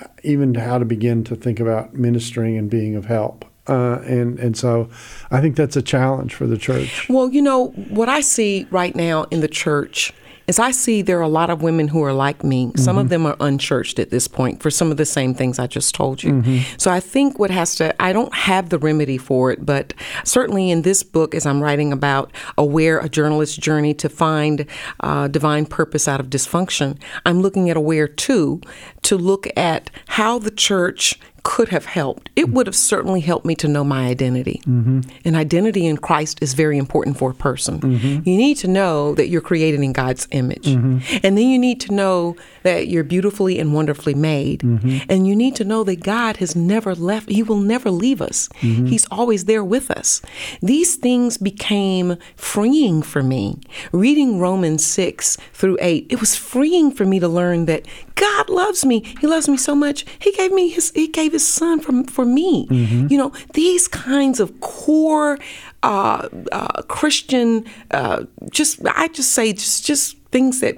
uh, 0.01 0.07
even 0.23 0.55
how 0.55 0.79
to 0.79 0.85
begin 0.85 1.25
to 1.25 1.35
think 1.35 1.59
about 1.59 1.95
ministering 1.95 2.57
and 2.57 2.71
being 2.71 2.95
of 2.95 3.07
help. 3.07 3.45
Uh, 3.67 4.01
and 4.07 4.39
and 4.39 4.57
so, 4.57 4.89
I 5.31 5.41
think 5.41 5.57
that's 5.57 5.77
a 5.77 5.83
challenge 5.83 6.35
for 6.35 6.47
the 6.47 6.57
church. 6.57 7.09
Well, 7.09 7.29
you 7.29 7.43
know, 7.43 7.69
what 7.91 8.09
I 8.09 8.21
see 8.21 8.67
right 8.71 8.95
now 8.95 9.25
in 9.25 9.41
the 9.41 9.49
church 9.49 10.13
is 10.49 10.59
I 10.59 10.73
see 10.73 11.03
there 11.03 11.19
are 11.19 11.23
a 11.23 11.29
lot 11.29 11.51
of 11.51 11.63
women 11.63 11.89
who 11.89 12.03
are 12.03 12.13
like 12.13 12.43
me. 12.43 12.73
Some 12.77 12.97
of 12.99 13.09
them 13.11 13.27
are 13.27 13.37
unchurched 13.39 13.99
at 13.99 14.11
this 14.11 14.27
point 14.27 14.63
for 14.63 14.71
some 14.71 14.91
of 14.91 14.97
the 14.97 15.05
same 15.05 15.35
things 15.35 15.59
I 15.59 15.67
just 15.67 15.95
told 15.95 16.23
you. 16.23 16.43
So 16.79 16.91
I 16.91 17.01
think 17.01 17.39
what 17.39 17.51
has 17.51 17.75
to, 17.77 17.95
I 18.03 18.13
don't 18.13 18.35
have 18.35 18.71
the 18.71 18.79
remedy 18.79 19.19
for 19.19 19.53
it, 19.53 19.65
but 19.65 19.93
certainly 20.25 20.71
in 20.71 20.83
this 20.83 21.03
book, 21.03 21.35
as 21.35 21.45
I'm 21.47 21.63
writing 21.63 21.93
about 21.93 22.33
Aware, 22.57 22.99
a 22.99 23.09
journalist's 23.09 23.57
journey 23.57 23.95
to 23.95 24.09
find 24.09 24.67
uh, 25.01 25.29
divine 25.29 25.67
purpose 25.67 26.09
out 26.09 26.19
of 26.19 26.31
dysfunction, 26.31 26.99
I'm 27.27 27.41
looking 27.43 27.69
at 27.71 27.77
Aware 27.77 28.09
too 28.09 28.61
to 29.03 29.17
look 29.19 29.47
at 29.57 29.91
how 30.07 30.39
the 30.39 30.51
church 30.51 31.21
could 31.49 31.71
have 31.71 31.87
helped. 31.87 32.29
It 32.37 32.51
would 32.51 32.67
have 32.67 32.77
certainly 32.77 33.21
helped 33.21 33.47
me 33.47 33.55
to 33.55 33.67
know 33.67 33.83
my 33.83 34.07
identity. 34.07 34.61
Mm-hmm. 34.67 35.01
And 35.25 35.35
identity 35.35 35.87
in 35.87 35.97
Christ 35.97 36.43
is 36.43 36.53
very 36.53 36.77
important 36.77 37.17
for 37.17 37.31
a 37.31 37.35
person. 37.35 37.81
Mm-hmm. 37.81 38.29
You 38.29 38.37
need 38.37 38.59
to 38.59 38.69
know 38.69 39.15
that 39.15 39.29
you're 39.29 39.41
created 39.41 39.81
in 39.81 39.95
God's 39.95 40.29
image. 40.31 40.67
Mm-hmm. 40.67 41.17
And 41.23 41.39
then 41.39 41.49
you 41.49 41.59
need 41.59 41.81
to 41.81 41.95
know 41.95 42.37
that 42.65 42.89
you're 42.89 43.03
beautifully 43.03 43.59
and 43.59 43.73
wonderfully 43.73 44.13
made. 44.13 44.63
And 44.63 45.27
you 45.27 45.35
need 45.35 45.57
to 45.57 45.65
know 45.65 45.85
that 45.85 46.01
God 46.01 46.37
has 46.37 46.55
never 46.55 46.95
left, 46.95 47.31
He 47.31 47.43
will 47.43 47.57
never 47.57 47.91
leave 47.91 48.21
us. 48.21 48.51
He's 48.59 49.07
always 49.11 49.47
there 49.47 49.65
with 49.65 49.91
us. 49.91 50.21
These 50.61 50.97
things 50.97 51.39
became 51.39 52.19
freeing 52.37 53.01
for 53.01 53.23
me. 53.23 53.59
Reading 53.91 54.39
Romans 54.39 54.85
6 54.85 55.39
through 55.55 55.79
8, 55.81 56.09
it 56.11 56.21
was 56.21 56.37
freeing 56.37 56.91
for 56.91 57.07
me 57.07 57.19
to 57.21 57.29
learn 57.29 57.65
that 57.65 57.87
God 58.19 58.51
loves 58.51 58.85
me. 58.85 59.01
He 59.21 59.27
loves 59.27 59.49
me 59.49 59.57
so 59.57 59.75
much. 59.75 60.05
He 60.19 60.33
gave 60.33 60.53
me 60.53 60.69
his 60.69 60.91
he 60.95 61.07
gave 61.07 61.33
his 61.39 61.47
son 61.47 61.81
from 61.81 62.05
for 62.05 62.25
me. 62.25 62.67
You 63.11 63.19
know, 63.19 63.33
these 63.55 63.87
kinds 63.89 64.41
of 64.41 64.61
core 64.61 65.39
uh, 65.83 66.29
uh, 66.53 66.83
Christian 66.83 67.65
uh, 67.93 68.25
just 68.51 68.81
I 68.85 69.09
just 69.09 69.31
say 69.31 69.53
just 69.53 69.87
just 69.87 70.19
things 70.35 70.61
that 70.61 70.77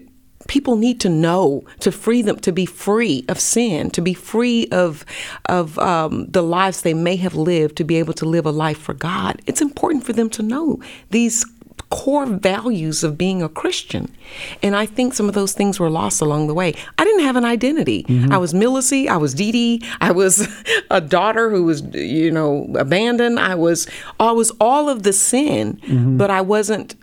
people 0.49 0.77
need 0.77 1.01
to 1.01 1.09
know 1.09 1.63
to 1.79 1.93
free 1.93 2.23
them 2.23 2.37
to 2.41 2.53
be 2.53 2.67
free 2.67 3.25
of 3.29 3.39
sin 3.39 3.89
to 3.91 4.03
be 4.03 4.15
free 4.15 4.67
of 4.73 5.05
of 5.47 5.79
um, 5.79 6.27
the 6.27 6.43
lives 6.43 6.83
they 6.83 6.95
may 6.95 7.17
have 7.17 7.37
lived 7.37 7.77
to 7.77 7.85
be 7.85 7.97
able 7.97 8.13
to 8.13 8.25
live 8.25 8.47
a 8.47 8.51
life 8.51 8.79
for 8.79 8.95
god 8.95 9.41
it's 9.47 9.61
important 9.61 10.03
for 10.03 10.13
them 10.13 10.29
to 10.29 10.43
know 10.43 10.81
these 11.11 11.45
core 11.91 12.27
values 12.27 13.03
of 13.03 13.17
being 13.17 13.43
a 13.43 13.49
christian. 13.49 14.15
And 14.63 14.77
i 14.77 14.87
think 14.87 15.15
some 15.15 15.29
of 15.29 15.35
those 15.35 15.53
things 15.53 15.81
were 15.81 15.91
lost 15.91 16.21
along 16.21 16.47
the 16.47 16.55
way. 16.55 16.75
I 16.99 17.05
didn't 17.05 17.25
have 17.25 17.37
an 17.37 17.45
identity. 17.45 18.05
Mm-hmm. 18.05 18.33
I 18.33 18.39
was 18.39 18.53
Milyce 18.53 19.09
i 19.09 19.17
was 19.17 19.35
Dee 19.35 19.53
Dee. 19.53 19.83
i 20.01 20.11
was 20.13 20.49
a 20.91 21.01
daughter 21.01 21.51
who 21.51 21.65
was 21.65 21.83
you 21.95 22.31
know 22.31 22.73
abandoned. 22.79 23.39
I 23.39 23.55
was 23.55 23.89
i 24.19 24.33
was 24.33 24.51
all 24.61 24.89
of 24.89 25.03
the 25.03 25.13
sin 25.13 25.81
mm-hmm. 25.83 26.17
but 26.17 26.31
i 26.31 26.41
wasn't 26.41 26.95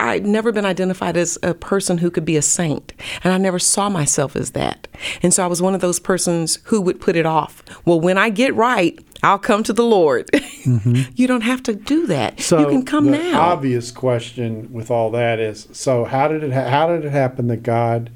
I'd 0.00 0.24
never 0.26 0.50
been 0.52 0.64
identified 0.64 1.16
as 1.16 1.38
a 1.42 1.54
person 1.54 1.98
who 1.98 2.10
could 2.10 2.24
be 2.24 2.36
a 2.36 2.42
saint, 2.42 2.92
and 3.22 3.32
I 3.32 3.38
never 3.38 3.58
saw 3.58 3.88
myself 3.88 4.34
as 4.36 4.52
that. 4.52 4.88
And 5.22 5.32
so 5.34 5.44
I 5.44 5.46
was 5.46 5.60
one 5.60 5.74
of 5.74 5.80
those 5.80 6.00
persons 6.00 6.58
who 6.64 6.80
would 6.80 7.00
put 7.00 7.16
it 7.16 7.26
off. 7.26 7.62
Well, 7.84 8.00
when 8.00 8.16
I 8.16 8.30
get 8.30 8.54
right, 8.54 8.98
I'll 9.22 9.38
come 9.38 9.62
to 9.64 9.72
the 9.72 9.84
Lord. 9.84 10.30
Mm-hmm. 10.64 11.12
you 11.14 11.26
don't 11.26 11.42
have 11.42 11.62
to 11.64 11.74
do 11.74 12.06
that. 12.06 12.40
So 12.40 12.58
you 12.58 12.66
can 12.68 12.86
come 12.86 13.10
the 13.10 13.18
now. 13.18 13.38
obvious 13.38 13.90
question 13.90 14.72
with 14.72 14.90
all 14.90 15.10
that 15.10 15.38
is: 15.38 15.68
so 15.72 16.06
how 16.06 16.26
did 16.26 16.42
it 16.42 16.54
ha- 16.54 16.70
how 16.70 16.86
did 16.88 17.04
it 17.04 17.10
happen 17.10 17.48
that 17.48 17.62
God 17.62 18.10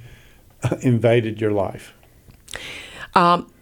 uh, 0.63 0.77
invaded 0.81 1.43
your 1.43 1.51
life? 1.51 1.93
Um, 3.15 3.53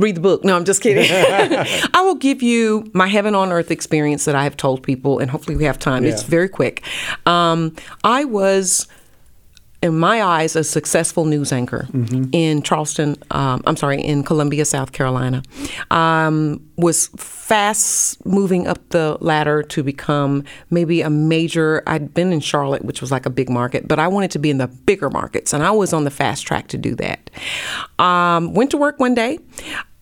Read 0.00 0.16
the 0.16 0.20
book. 0.20 0.44
No, 0.44 0.56
I'm 0.56 0.64
just 0.64 0.82
kidding. 0.82 1.06
I 1.94 2.02
will 2.02 2.14
give 2.14 2.42
you 2.42 2.90
my 2.92 3.06
heaven 3.06 3.34
on 3.34 3.52
earth 3.52 3.70
experience 3.70 4.24
that 4.26 4.34
I 4.34 4.44
have 4.44 4.56
told 4.56 4.82
people, 4.82 5.18
and 5.18 5.30
hopefully 5.30 5.56
we 5.56 5.64
have 5.64 5.78
time. 5.78 6.04
It's 6.04 6.22
very 6.22 6.48
quick. 6.48 6.82
Um, 7.26 7.74
I 8.04 8.24
was 8.24 8.86
in 9.86 9.98
my 9.98 10.22
eyes, 10.22 10.56
a 10.56 10.64
successful 10.64 11.24
news 11.24 11.52
anchor 11.52 11.86
in 12.32 12.60
Charleston. 12.62 13.16
Um, 13.30 13.62
I'm 13.66 13.76
sorry, 13.76 14.02
in 14.02 14.22
Columbia, 14.24 14.64
South 14.64 14.92
Carolina. 14.92 15.42
Um, 15.90 16.60
was 16.76 17.06
fast 17.16 18.24
moving 18.26 18.66
up 18.66 18.86
the 18.90 19.16
ladder 19.20 19.62
to 19.62 19.82
become 19.82 20.44
maybe 20.68 21.00
a 21.00 21.08
major. 21.08 21.82
I'd 21.86 22.12
been 22.12 22.32
in 22.32 22.40
Charlotte, 22.40 22.84
which 22.84 23.00
was 23.00 23.10
like 23.10 23.24
a 23.24 23.30
big 23.30 23.48
market, 23.48 23.88
but 23.88 23.98
I 23.98 24.08
wanted 24.08 24.30
to 24.32 24.38
be 24.38 24.50
in 24.50 24.58
the 24.58 24.66
bigger 24.66 25.08
markets, 25.08 25.54
and 25.54 25.62
I 25.62 25.70
was 25.70 25.92
on 25.92 26.04
the 26.04 26.10
fast 26.10 26.46
track 26.46 26.68
to 26.68 26.78
do 26.78 26.94
that. 26.96 27.30
Um, 27.98 28.52
went 28.52 28.70
to 28.72 28.76
work 28.76 28.98
one 28.98 29.14
day. 29.14 29.38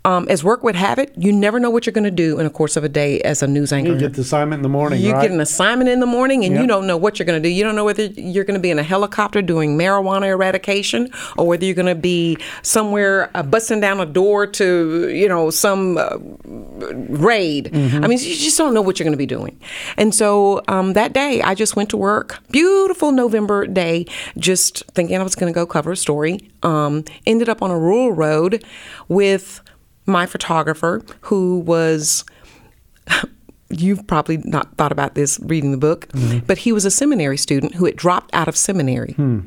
Um, 0.07 0.27
as 0.29 0.45
work 0.45 0.63
would 0.63 0.77
have 0.77 0.99
it, 0.99 1.13
you 1.17 1.33
never 1.33 1.59
know 1.59 1.71
what 1.71 1.87
you're 1.87 1.95
going 1.95 2.05
to 2.05 2.11
do 2.11 2.39
in 2.39 2.45
the 2.45 2.51
course 2.51 2.77
of 2.77 2.85
a 2.85 2.91
day 2.91 3.23
as 3.23 3.43
a 3.43 3.47
news 3.47 3.73
anchor. 3.73 3.93
You 3.93 3.99
get 3.99 4.13
the 4.13 4.21
assignment 4.21 4.59
in 4.59 4.63
the 4.63 4.69
morning, 4.69 5.01
You 5.01 5.13
right? 5.13 5.23
get 5.23 5.31
an 5.31 5.41
assignment 5.41 5.89
in 5.89 6.01
the 6.01 6.07
morning 6.07 6.45
and 6.45 6.55
you 6.55 6.67
don't 6.67 6.87
know 6.87 6.99
what 6.99 7.19
you're 7.19 7.25
going 7.25 7.43
to 7.43 7.49
do. 7.49 7.51
You 7.51 7.65
don't 7.65 7.75
know 7.75 7.87
whether 7.87 8.05
you're 8.05 8.45
going 8.45 8.59
to 8.59 8.61
be 8.61 8.71
in 8.71 8.79
a 8.79 8.83
helicopter 8.83 9.41
doing 9.41 9.79
marijuana 9.79 10.27
eradication 10.27 11.11
or 11.39 11.47
whether 11.47 11.65
you're 11.65 11.75
going 11.75 11.87
to 11.87 11.95
be 11.95 12.37
somewhere 12.61 13.31
uh, 13.35 13.43
busting 13.43 13.81
down 13.81 13.99
a 13.99 14.05
door 14.05 14.47
to, 14.47 15.09
you 15.09 15.27
know, 15.27 15.49
some 15.49 15.97
uh, 15.97 16.19
raid. 17.09 17.71
Mm-hmm. 17.73 18.05
I 18.05 18.07
mean, 18.07 18.19
you 18.19 18.37
just 18.37 18.59
don't 18.59 18.75
know 18.75 18.83
what 18.83 18.99
you're 18.99 19.05
going 19.05 19.13
to 19.13 19.17
be 19.17 19.25
doing. 19.25 19.59
And 19.97 20.15
so 20.15 20.61
um, 20.69 20.93
that 20.93 21.15
day, 21.15 21.41
I 21.41 21.55
just 21.55 21.77
went 21.77 21.89
to 21.91 21.97
work. 21.97 22.41
Beautiful 22.51 23.11
November 23.11 23.67
day, 23.67 24.05
just 24.37 24.85
thinking 24.93 25.17
I 25.17 25.23
was 25.23 25.35
going 25.35 25.51
to 25.51 25.59
go 25.59 25.65
cover 25.65 25.93
a 25.93 25.97
story. 25.97 26.51
Um, 26.63 27.05
ended 27.27 27.49
up 27.49 27.63
on 27.63 27.71
a 27.71 27.79
rural 27.79 28.13
road 28.13 28.63
with 29.09 29.63
my 30.07 30.27
photographer 30.27 31.03
who 31.23 31.61
was 31.61 32.25
you've 33.69 34.07
probably 34.07 34.39
not 34.39 34.77
thought 34.77 34.93
about 34.93 35.15
this 35.15 35.39
reading 35.43 35.73
the 35.73 35.79
book, 35.79 36.09
mm-hmm. 36.09 36.41
but 36.47 36.59
he 36.59 36.73
was 36.73 36.85
a 36.85 36.91
seminary 36.91 37.37
student 37.37 37.75
who 37.75 37.85
had 37.87 37.97
dropped 37.97 38.35
out 38.35 38.49
of 38.49 38.57
seminary. 38.57 39.13
Hmm. 39.13 39.41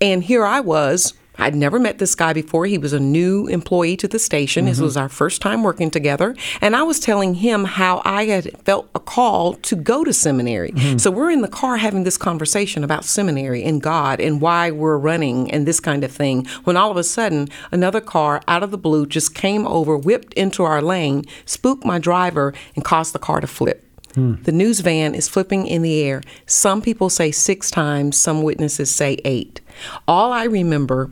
And 0.00 0.22
here 0.22 0.44
I 0.44 0.60
was. 0.60 1.14
I'd 1.42 1.54
never 1.54 1.78
met 1.78 1.98
this 1.98 2.14
guy 2.14 2.32
before. 2.32 2.66
He 2.66 2.78
was 2.78 2.92
a 2.92 3.00
new 3.00 3.46
employee 3.48 3.96
to 3.98 4.08
the 4.08 4.18
station. 4.18 4.66
This 4.66 4.76
mm-hmm. 4.76 4.84
was 4.84 4.96
our 4.96 5.08
first 5.08 5.42
time 5.42 5.62
working 5.62 5.90
together. 5.90 6.36
And 6.60 6.76
I 6.76 6.82
was 6.82 7.00
telling 7.00 7.34
him 7.34 7.64
how 7.64 8.00
I 8.04 8.26
had 8.26 8.56
felt 8.64 8.88
a 8.94 9.00
call 9.00 9.54
to 9.54 9.76
go 9.76 10.04
to 10.04 10.12
seminary. 10.12 10.72
Mm-hmm. 10.72 10.98
So 10.98 11.10
we're 11.10 11.30
in 11.30 11.42
the 11.42 11.48
car 11.48 11.76
having 11.76 12.04
this 12.04 12.16
conversation 12.16 12.84
about 12.84 13.04
seminary 13.04 13.64
and 13.64 13.82
God 13.82 14.20
and 14.20 14.40
why 14.40 14.70
we're 14.70 14.98
running 14.98 15.50
and 15.50 15.66
this 15.66 15.80
kind 15.80 16.04
of 16.04 16.12
thing. 16.12 16.46
When 16.64 16.76
all 16.76 16.90
of 16.90 16.96
a 16.96 17.04
sudden, 17.04 17.48
another 17.72 18.00
car 18.00 18.40
out 18.46 18.62
of 18.62 18.70
the 18.70 18.78
blue 18.78 19.06
just 19.06 19.34
came 19.34 19.66
over, 19.66 19.96
whipped 19.96 20.32
into 20.34 20.62
our 20.62 20.80
lane, 20.80 21.24
spooked 21.44 21.84
my 21.84 21.98
driver, 21.98 22.54
and 22.76 22.84
caused 22.84 23.14
the 23.14 23.18
car 23.18 23.40
to 23.40 23.46
flip. 23.46 23.84
Hmm. 24.14 24.34
The 24.42 24.52
news 24.52 24.80
van 24.80 25.14
is 25.14 25.28
flipping 25.28 25.66
in 25.66 25.82
the 25.82 26.02
air. 26.02 26.22
Some 26.46 26.82
people 26.82 27.08
say 27.08 27.30
six 27.30 27.70
times, 27.70 28.16
some 28.16 28.42
witnesses 28.42 28.94
say 28.94 29.18
eight. 29.24 29.60
All 30.06 30.32
I 30.32 30.44
remember 30.44 31.10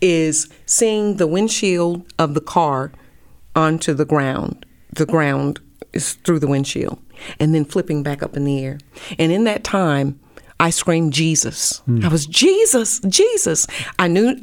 is 0.00 0.48
seeing 0.66 1.16
the 1.16 1.26
windshield 1.26 2.04
of 2.18 2.34
the 2.34 2.40
car 2.40 2.92
onto 3.54 3.94
the 3.94 4.04
ground. 4.04 4.64
The 4.92 5.06
ground 5.06 5.60
is 5.92 6.14
through 6.14 6.38
the 6.38 6.46
windshield, 6.46 6.98
and 7.40 7.54
then 7.54 7.64
flipping 7.64 8.02
back 8.02 8.22
up 8.22 8.36
in 8.36 8.44
the 8.44 8.64
air. 8.64 8.78
And 9.18 9.32
in 9.32 9.44
that 9.44 9.64
time, 9.64 10.18
I 10.60 10.70
screamed, 10.70 11.12
Jesus. 11.12 11.78
Hmm. 11.80 12.04
I 12.04 12.08
was, 12.08 12.26
Jesus, 12.26 13.00
Jesus. 13.00 13.66
I 13.98 14.08
knew 14.08 14.36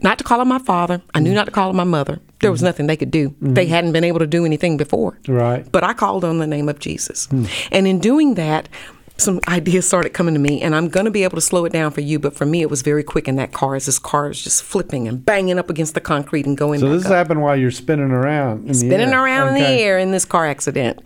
not 0.00 0.18
to 0.18 0.24
call 0.24 0.40
on 0.40 0.48
my 0.48 0.58
father. 0.58 1.00
I 1.14 1.20
knew 1.20 1.30
hmm. 1.30 1.36
not 1.36 1.44
to 1.46 1.50
call 1.50 1.68
on 1.70 1.76
my 1.76 1.84
mother. 1.84 2.20
There 2.40 2.50
was 2.50 2.60
hmm. 2.60 2.66
nothing 2.66 2.86
they 2.88 2.96
could 2.96 3.10
do. 3.10 3.34
They 3.40 3.66
hadn't 3.66 3.92
been 3.92 4.04
able 4.04 4.18
to 4.18 4.26
do 4.26 4.44
anything 4.44 4.76
before. 4.76 5.18
Right. 5.28 5.70
But 5.70 5.84
I 5.84 5.92
called 5.92 6.24
on 6.24 6.38
the 6.38 6.46
name 6.46 6.68
of 6.68 6.78
Jesus. 6.78 7.28
And 7.70 7.86
in 7.86 8.00
doing 8.00 8.34
that, 8.34 8.68
some 9.22 9.40
ideas 9.48 9.86
started 9.86 10.10
coming 10.10 10.34
to 10.34 10.40
me, 10.40 10.60
and 10.62 10.74
I'm 10.74 10.88
going 10.88 11.04
to 11.04 11.10
be 11.10 11.24
able 11.24 11.36
to 11.36 11.40
slow 11.40 11.64
it 11.64 11.72
down 11.72 11.90
for 11.90 12.00
you. 12.00 12.18
But 12.18 12.34
for 12.34 12.44
me, 12.44 12.62
it 12.62 12.70
was 12.70 12.82
very 12.82 13.02
quick 13.02 13.28
in 13.28 13.36
that 13.36 13.52
car 13.52 13.74
as 13.74 13.86
this 13.86 13.98
car 13.98 14.30
is 14.30 14.42
just 14.42 14.62
flipping 14.62 15.08
and 15.08 15.24
banging 15.24 15.58
up 15.58 15.70
against 15.70 15.94
the 15.94 16.00
concrete 16.00 16.46
and 16.46 16.56
going 16.56 16.80
so 16.80 16.88
this 16.88 17.06
up 17.06 17.12
happened 17.12 17.42
while 17.42 17.56
you're 17.56 17.70
spinning 17.70 18.10
around. 18.10 18.62
In 18.62 18.68
the 18.68 18.74
spinning 18.74 19.10
air. 19.10 19.24
around 19.24 19.48
in 19.48 19.54
the 19.54 19.68
air 19.68 19.98
in 19.98 20.10
this 20.10 20.24
car 20.24 20.46
accident. 20.46 21.00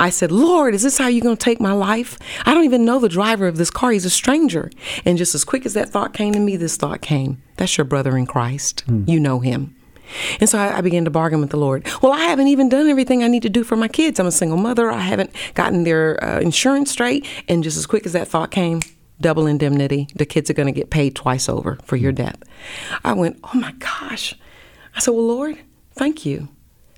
I 0.00 0.10
said, 0.10 0.32
Lord, 0.32 0.74
is 0.74 0.82
this 0.82 0.98
how 0.98 1.08
you're 1.08 1.22
going 1.22 1.36
to 1.36 1.44
take 1.44 1.60
my 1.60 1.72
life? 1.72 2.18
I 2.44 2.54
don't 2.54 2.64
even 2.64 2.84
know 2.84 2.98
the 2.98 3.08
driver 3.08 3.46
of 3.46 3.56
this 3.56 3.70
car. 3.70 3.92
He's 3.92 4.04
a 4.04 4.10
stranger. 4.10 4.70
And 5.04 5.18
just 5.18 5.34
as 5.34 5.44
quick 5.44 5.66
as 5.66 5.74
that 5.74 5.90
thought 5.90 6.14
came 6.14 6.32
to 6.32 6.40
me, 6.40 6.56
this 6.56 6.76
thought 6.76 7.00
came. 7.00 7.42
That's 7.56 7.76
your 7.76 7.84
brother 7.84 8.16
in 8.16 8.26
Christ. 8.26 8.82
Hmm. 8.86 9.04
You 9.06 9.20
know 9.20 9.40
him. 9.40 9.74
And 10.40 10.48
so 10.48 10.58
I, 10.58 10.78
I 10.78 10.80
began 10.80 11.04
to 11.04 11.10
bargain 11.10 11.40
with 11.40 11.50
the 11.50 11.56
Lord. 11.56 11.86
Well, 12.02 12.12
I 12.12 12.20
haven't 12.20 12.48
even 12.48 12.68
done 12.68 12.88
everything 12.88 13.22
I 13.22 13.28
need 13.28 13.42
to 13.42 13.50
do 13.50 13.64
for 13.64 13.76
my 13.76 13.88
kids. 13.88 14.18
I'm 14.18 14.26
a 14.26 14.32
single 14.32 14.58
mother. 14.58 14.90
I 14.90 15.00
haven't 15.00 15.30
gotten 15.54 15.84
their 15.84 16.22
uh, 16.22 16.40
insurance 16.40 16.90
straight. 16.90 17.26
And 17.48 17.62
just 17.62 17.76
as 17.76 17.86
quick 17.86 18.06
as 18.06 18.12
that 18.12 18.28
thought 18.28 18.50
came, 18.50 18.80
double 19.20 19.46
indemnity. 19.46 20.08
The 20.14 20.26
kids 20.26 20.48
are 20.50 20.54
going 20.54 20.66
to 20.66 20.72
get 20.72 20.90
paid 20.90 21.14
twice 21.14 21.48
over 21.48 21.78
for 21.82 21.96
your 21.96 22.12
death. 22.12 22.38
I 23.04 23.12
went, 23.12 23.38
oh 23.44 23.58
my 23.58 23.72
gosh. 23.72 24.34
I 24.94 25.00
said, 25.00 25.12
well, 25.12 25.26
Lord, 25.26 25.58
thank 25.94 26.24
you. 26.24 26.48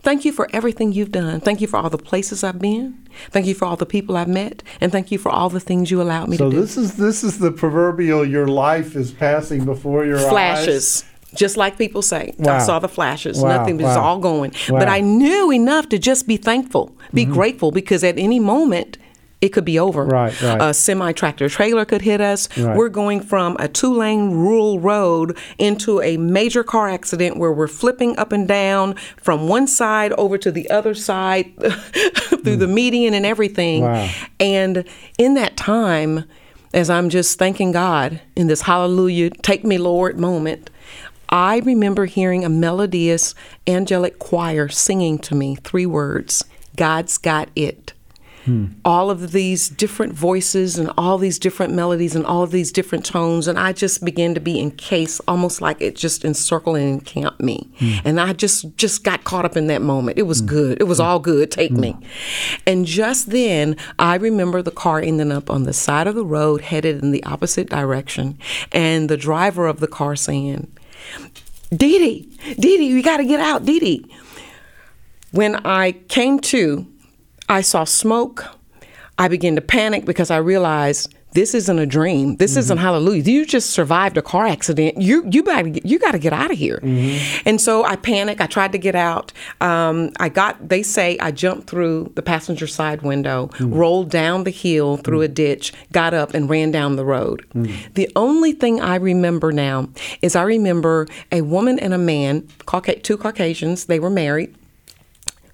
Thank 0.02 0.24
you 0.24 0.32
for 0.32 0.48
everything 0.52 0.92
you've 0.92 1.12
done. 1.12 1.40
Thank 1.40 1.61
you 1.61 1.66
for 1.66 1.76
all 1.76 1.90
the 1.90 1.98
places 1.98 2.42
I've 2.42 2.58
been. 2.58 3.06
Thank 3.30 3.44
you 3.46 3.54
for 3.54 3.66
all 3.66 3.76
the 3.76 3.84
people 3.84 4.16
I've 4.16 4.28
met. 4.28 4.62
And 4.80 4.90
thank 4.90 5.12
you 5.12 5.18
for 5.18 5.30
all 5.30 5.50
the 5.50 5.61
things 5.61 5.90
you 5.90 6.00
allowed 6.00 6.28
me 6.30 6.38
So 6.38 6.48
to 6.48 6.50
do. 6.50 6.56
So 6.56 6.61
this 6.62 6.76
is 6.78 6.96
this 6.96 7.22
is 7.22 7.38
the 7.38 7.52
proverbial 7.52 8.24
your 8.24 8.46
life 8.48 8.96
is 8.96 9.12
passing 9.12 9.66
before 9.66 10.06
your 10.06 10.16
eyes. 10.18 10.28
flashes. 10.28 11.04
Just 11.35 11.57
like 11.57 11.78
people 11.78 12.03
say, 12.03 12.35
I 12.41 12.59
saw 12.59 12.78
the 12.78 12.89
flashes. 12.89 13.41
Wow, 13.41 13.59
Nothing 13.59 13.76
was 13.76 13.85
wow. 13.85 14.03
all 14.03 14.18
going. 14.18 14.53
Wow. 14.68 14.81
But 14.81 14.89
I 14.89 15.01
knew 15.01 15.53
enough 15.53 15.89
to 15.91 15.99
just 15.99 16.26
be 16.26 16.37
thankful, 16.37 16.97
be 17.14 17.24
mm-hmm. 17.24 17.35
grateful, 17.35 17.70
because 17.70 18.03
at 18.03 18.18
any 18.18 18.41
moment 18.41 18.99
it 19.41 19.51
could 19.51 19.64
be 19.64 19.78
over. 19.78 20.05
Right, 20.05 20.43
right. 20.43 20.61
A 20.61 20.74
semi 20.74 21.12
tractor 21.12 21.49
trailer 21.49 21.85
could 21.85 22.03
hit 22.03 22.20
us. 22.20 22.49
Right. 22.59 22.76
We're 22.76 22.89
going 22.89 23.20
from 23.20 23.57
a 23.59 23.68
two 23.68 23.95
lane 23.95 24.33
rural 24.33 24.81
road 24.81 25.39
into 25.59 26.01
a 26.03 26.16
major 26.18 26.62
car 26.62 26.89
accident 26.89 27.39
where 27.39 27.53
we're 27.53 27.68
flipping 27.68 28.18
up 28.18 28.33
and 28.33 28.47
down 28.47 28.95
from 29.16 29.49
one 29.49 29.66
side 29.66 30.12
over 30.12 30.37
to 30.39 30.51
the 30.51 30.68
other 30.70 30.95
side 30.95 31.57
through 31.59 32.57
the 32.57 32.66
mm. 32.66 32.74
median 32.74 33.14
and 33.14 33.24
everything. 33.24 33.83
Wow. 33.83 34.11
And 34.39 34.85
in 35.16 35.35
that 35.35 35.57
time, 35.57 36.24
as 36.74 36.91
I'm 36.91 37.09
just 37.09 37.39
thanking 37.39 37.72
God 37.72 38.20
in 38.37 38.47
this 38.47 38.62
hallelujah, 38.62 39.31
take 39.31 39.64
me, 39.64 39.78
Lord 39.78 40.18
moment, 40.18 40.70
I 41.31 41.61
remember 41.61 42.07
hearing 42.07 42.45
a 42.45 42.49
melodious 42.49 43.35
angelic 43.66 44.18
choir 44.18 44.68
singing 44.68 45.18
to 45.20 45.35
me 45.35 45.55
three 45.55 45.87
words 45.87 46.45
God's 46.76 47.18
got 47.18 47.49
it. 47.55 47.93
Hmm. 48.45 48.66
All 48.87 49.11
of 49.11 49.33
these 49.33 49.68
different 49.68 50.14
voices 50.14 50.78
and 50.78 50.91
all 50.97 51.18
these 51.18 51.39
different 51.39 51.74
melodies 51.74 52.16
and 52.16 52.24
all 52.24 52.43
of 52.43 52.51
these 52.51 52.72
different 52.72 53.05
tones, 53.05 53.47
and 53.47 53.59
I 53.59 53.74
just 53.74 54.03
began 54.03 54.33
to 54.33 54.41
be 54.41 54.59
encased, 54.59 55.20
almost 55.28 55.61
like 55.61 55.83
it 55.83 55.95
just 55.95 56.24
encircled 56.24 56.78
and 56.78 56.89
encamped 56.89 57.41
me. 57.41 57.68
Hmm. 57.78 57.93
And 58.03 58.20
I 58.20 58.33
just 58.33 58.76
just 58.78 59.05
got 59.05 59.24
caught 59.24 59.45
up 59.45 59.59
in 59.59 59.66
that 59.66 59.83
moment. 59.83 60.18
It 60.18 60.22
was 60.22 60.41
hmm. 60.41 60.47
good. 60.47 60.81
It 60.81 60.85
was 60.85 61.01
all 61.01 61.18
good. 61.18 61.51
Take 61.51 61.72
me. 61.72 61.97
And 62.66 62.87
just 62.87 63.31
then, 63.31 63.76
I 63.99 64.16
remember 64.16 64.62
the 64.62 64.70
car 64.70 65.01
ending 65.01 65.33
up 65.33 65.51
on 65.51 65.64
the 65.64 65.74
side 65.74 66.07
of 66.07 66.14
the 66.14 66.24
road, 66.24 66.62
headed 66.62 67.03
in 67.03 67.11
the 67.11 67.22
opposite 67.24 67.68
direction, 67.68 68.39
and 68.72 69.11
the 69.11 69.18
driver 69.18 69.66
of 69.66 69.81
the 69.81 69.89
car 69.89 70.16
saying, 70.16 70.66
Dee 71.70 71.98
Dee, 71.98 72.54
Dee 72.58 72.76
Dee, 72.78 72.86
you 72.86 73.02
got 73.02 73.18
to 73.18 73.24
get 73.24 73.40
out, 73.40 73.64
Dee 73.64 73.78
Dee. 73.78 74.16
When 75.32 75.56
I 75.64 75.92
came 75.92 76.40
to, 76.40 76.86
I 77.48 77.61
saw 77.61 77.84
smoke. 77.84 78.44
I 79.18 79.28
began 79.28 79.54
to 79.54 79.61
panic 79.61 80.04
because 80.04 80.30
I 80.30 80.38
realized 80.38 81.14
this 81.33 81.55
isn't 81.55 81.78
a 81.78 81.87
dream. 81.87 82.37
This 82.37 82.57
isn't 82.57 82.76
mm-hmm. 82.76 82.85
hallelujah. 82.85 83.22
You 83.22 83.47
just 83.47 83.70
survived 83.70 84.16
a 84.16 84.22
car 84.22 84.47
accident. 84.47 85.01
You 85.01 85.26
you 85.31 85.43
got 85.43 85.62
to 85.62 85.89
you 85.89 85.99
got 85.99 86.12
to 86.12 86.18
get 86.18 86.33
out 86.33 86.51
of 86.51 86.59
here. 86.59 86.81
Mm-hmm. 86.83 87.49
And 87.49 87.61
so 87.61 87.85
I 87.85 87.97
panicked. 87.97 88.41
I 88.41 88.47
tried 88.47 88.72
to 88.72 88.78
get 88.78 88.95
out. 88.95 89.33
Um, 89.61 90.11
I 90.18 90.28
got. 90.28 90.68
They 90.68 90.83
say 90.83 91.18
I 91.18 91.31
jumped 91.31 91.68
through 91.68 92.12
the 92.14 92.22
passenger 92.22 92.66
side 92.66 93.03
window, 93.03 93.49
mm. 93.55 93.74
rolled 93.74 94.11
down 94.11 94.45
the 94.45 94.51
hill 94.51 94.97
through 94.97 95.20
mm. 95.20 95.24
a 95.24 95.28
ditch, 95.28 95.72
got 95.93 96.14
up 96.14 96.35
and 96.35 96.51
ran 96.51 96.70
down 96.70 96.97
the 96.97 97.05
road. 97.05 97.47
Mm. 97.55 97.95
The 97.95 98.11
only 98.16 98.53
thing 98.53 98.81
I 98.81 98.97
remember 98.97 99.53
now 99.53 99.89
is 100.22 100.35
I 100.35 100.43
remember 100.43 101.07
a 101.31 101.43
woman 101.43 101.78
and 101.78 101.95
a 101.95 101.99
man, 101.99 102.49
two 103.03 103.16
Caucasians. 103.16 103.87
They 103.87 104.01
were 104.01 104.11
married 104.11 104.55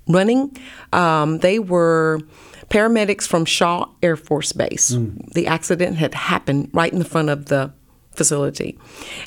running. 0.09 0.57
Um, 0.93 1.39
they 1.39 1.59
were 1.59 2.20
paramedics 2.68 3.26
from 3.26 3.44
Shaw 3.44 3.88
Air 4.02 4.16
Force 4.16 4.52
Base. 4.52 4.92
Mm. 4.92 5.32
The 5.32 5.46
accident 5.46 5.96
had 5.96 6.14
happened 6.14 6.70
right 6.72 6.92
in 6.92 6.98
the 6.98 7.04
front 7.04 7.28
of 7.28 7.46
the 7.46 7.72
facility. 8.16 8.78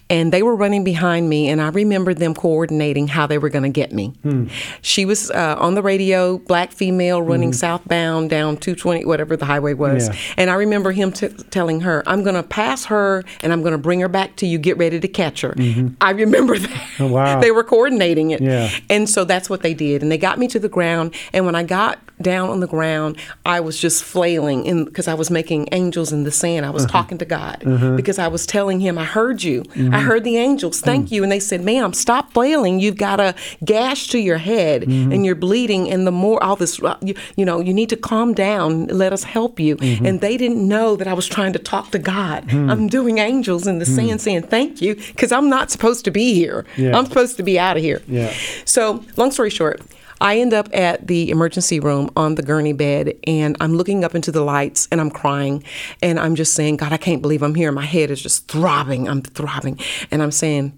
And 0.09 0.33
they 0.33 0.43
were 0.43 0.55
running 0.55 0.83
behind 0.83 1.29
me, 1.29 1.49
and 1.49 1.61
I 1.61 1.69
remember 1.69 2.13
them 2.13 2.33
coordinating 2.33 3.07
how 3.07 3.27
they 3.27 3.37
were 3.37 3.49
going 3.49 3.63
to 3.63 3.69
get 3.69 3.91
me. 3.91 4.13
Hmm. 4.23 4.47
She 4.81 5.05
was 5.05 5.31
uh, 5.31 5.55
on 5.59 5.75
the 5.75 5.81
radio, 5.81 6.37
black 6.37 6.71
female 6.71 7.21
running 7.21 7.49
hmm. 7.49 7.53
southbound 7.53 8.29
down 8.29 8.57
220, 8.57 9.05
whatever 9.05 9.37
the 9.37 9.45
highway 9.45 9.73
was. 9.73 10.07
Yeah. 10.07 10.15
And 10.37 10.49
I 10.49 10.55
remember 10.55 10.91
him 10.91 11.11
t- 11.11 11.29
telling 11.49 11.81
her, 11.81 12.03
I'm 12.07 12.23
going 12.23 12.35
to 12.35 12.43
pass 12.43 12.85
her 12.85 13.23
and 13.41 13.53
I'm 13.53 13.61
going 13.61 13.73
to 13.73 13.77
bring 13.77 13.99
her 14.01 14.07
back 14.07 14.35
to 14.37 14.47
you. 14.47 14.57
Get 14.57 14.77
ready 14.77 14.99
to 14.99 15.07
catch 15.07 15.41
her. 15.41 15.53
Mm-hmm. 15.53 15.95
I 16.01 16.11
remember 16.11 16.57
that. 16.57 16.89
Oh, 16.99 17.07
wow. 17.07 17.39
they 17.41 17.51
were 17.51 17.63
coordinating 17.63 18.31
it. 18.31 18.41
Yeah. 18.41 18.69
And 18.89 19.09
so 19.09 19.23
that's 19.25 19.49
what 19.49 19.61
they 19.61 19.73
did. 19.73 20.01
And 20.01 20.11
they 20.11 20.17
got 20.17 20.39
me 20.39 20.47
to 20.49 20.59
the 20.59 20.69
ground. 20.69 21.13
And 21.33 21.45
when 21.45 21.55
I 21.55 21.63
got 21.63 21.99
down 22.21 22.49
on 22.49 22.59
the 22.59 22.67
ground, 22.67 23.17
I 23.45 23.59
was 23.59 23.79
just 23.79 24.03
flailing 24.03 24.85
because 24.85 25.07
I 25.07 25.13
was 25.13 25.31
making 25.31 25.69
angels 25.71 26.11
in 26.11 26.23
the 26.23 26.31
sand. 26.31 26.65
I 26.65 26.69
was 26.69 26.83
uh-huh. 26.83 26.91
talking 26.91 27.17
to 27.19 27.25
God 27.25 27.63
uh-huh. 27.65 27.95
because 27.95 28.19
I 28.19 28.27
was 28.27 28.45
telling 28.45 28.78
telling 28.79 28.97
him, 28.97 28.97
I 28.97 29.05
heard 29.05 29.43
you. 29.43 29.61
I 29.61 29.73
mm-hmm. 29.73 29.93
heard 29.93 30.23
the 30.23 30.37
angels. 30.37 30.81
Thank 30.81 31.07
mm. 31.07 31.11
you. 31.11 31.23
And 31.23 31.31
they 31.31 31.39
said, 31.39 31.61
ma'am, 31.61 31.93
stop 31.93 32.33
flailing. 32.33 32.79
You've 32.79 32.97
got 32.97 33.19
a 33.19 33.35
gash 33.63 34.07
to 34.09 34.19
your 34.19 34.37
head 34.37 34.83
mm-hmm. 34.83 35.11
and 35.11 35.25
you're 35.25 35.35
bleeding. 35.35 35.89
And 35.89 36.07
the 36.07 36.11
more 36.11 36.41
all 36.43 36.55
this, 36.55 36.79
you, 37.01 37.15
you 37.35 37.45
know, 37.45 37.59
you 37.59 37.73
need 37.73 37.89
to 37.89 37.97
calm 37.97 38.33
down. 38.33 38.87
Let 38.87 39.13
us 39.13 39.23
help 39.23 39.59
you. 39.59 39.77
Mm-hmm. 39.77 40.05
And 40.05 40.21
they 40.21 40.37
didn't 40.37 40.65
know 40.67 40.95
that 40.95 41.07
I 41.07 41.13
was 41.13 41.27
trying 41.27 41.53
to 41.53 41.59
talk 41.59 41.91
to 41.91 41.99
God. 41.99 42.47
Mm. 42.47 42.71
I'm 42.71 42.87
doing 42.87 43.17
angels 43.17 43.67
in 43.67 43.79
the 43.79 43.85
mm. 43.85 43.95
sand 43.95 44.21
saying, 44.21 44.43
thank 44.43 44.81
you, 44.81 44.95
because 44.95 45.31
I'm 45.31 45.49
not 45.49 45.71
supposed 45.71 46.05
to 46.05 46.11
be 46.11 46.33
here. 46.33 46.65
Yeah. 46.77 46.97
I'm 46.97 47.05
supposed 47.05 47.37
to 47.37 47.43
be 47.43 47.59
out 47.59 47.77
of 47.77 47.83
here. 47.83 48.01
Yeah. 48.07 48.33
So, 48.65 49.03
long 49.17 49.31
story 49.31 49.49
short, 49.49 49.81
I 50.21 50.39
end 50.39 50.53
up 50.53 50.69
at 50.73 51.07
the 51.07 51.29
emergency 51.29 51.79
room 51.79 52.09
on 52.15 52.35
the 52.35 52.43
gurney 52.43 52.73
bed 52.73 53.17
and 53.25 53.55
I'm 53.59 53.75
looking 53.75 54.03
up 54.03 54.15
into 54.15 54.31
the 54.31 54.43
lights 54.43 54.87
and 54.91 54.99
I'm 54.99 55.11
crying 55.11 55.63
and 56.01 56.19
I'm 56.19 56.35
just 56.35 56.53
saying, 56.53 56.77
God, 56.77 56.91
I 56.91 56.97
can't 56.97 57.21
believe 57.21 57.41
I'm 57.41 57.55
here. 57.55 57.71
My 57.71 57.85
head 57.85 58.11
is 58.11 58.21
just 58.21 58.47
throbbing. 58.47 59.07
I'm 59.07 59.21
throbbing. 59.21 59.79
And 60.11 60.21
I'm 60.21 60.31
saying, 60.31 60.77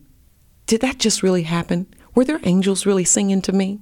Did 0.68 0.82
that 0.82 1.00
just 1.00 1.24
really 1.24 1.44
happen? 1.44 1.88
Were 2.14 2.26
there 2.26 2.40
angels 2.44 2.86
really 2.86 3.06
singing 3.06 3.42
to 3.44 3.52
me? 3.54 3.80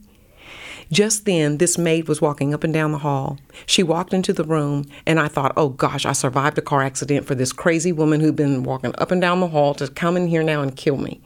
Just 0.91 1.25
then, 1.25 1.59
this 1.59 1.77
maid 1.77 2.07
was 2.07 2.19
walking 2.19 2.53
up 2.53 2.63
and 2.63 2.73
down 2.73 2.91
the 2.91 2.97
hall. 2.97 3.37
She 3.67 3.83
walked 3.83 4.11
into 4.11 4.33
the 4.33 4.43
room, 4.43 4.85
and 5.05 5.19
I 5.19 5.27
thought, 5.27 5.53
oh 5.55 5.69
gosh, 5.69 6.03
I 6.03 6.13
survived 6.13 6.57
a 6.57 6.63
car 6.63 6.81
accident 6.81 7.27
for 7.27 7.35
this 7.35 7.53
crazy 7.53 7.91
woman 7.91 8.19
who'd 8.19 8.35
been 8.35 8.63
walking 8.63 8.95
up 8.97 9.11
and 9.11 9.21
down 9.21 9.39
the 9.39 9.49
hall 9.49 9.75
to 9.75 9.87
come 9.87 10.17
in 10.17 10.27
here 10.27 10.41
now 10.41 10.61
and 10.61 10.75
kill 10.75 10.97
me. 10.97 11.21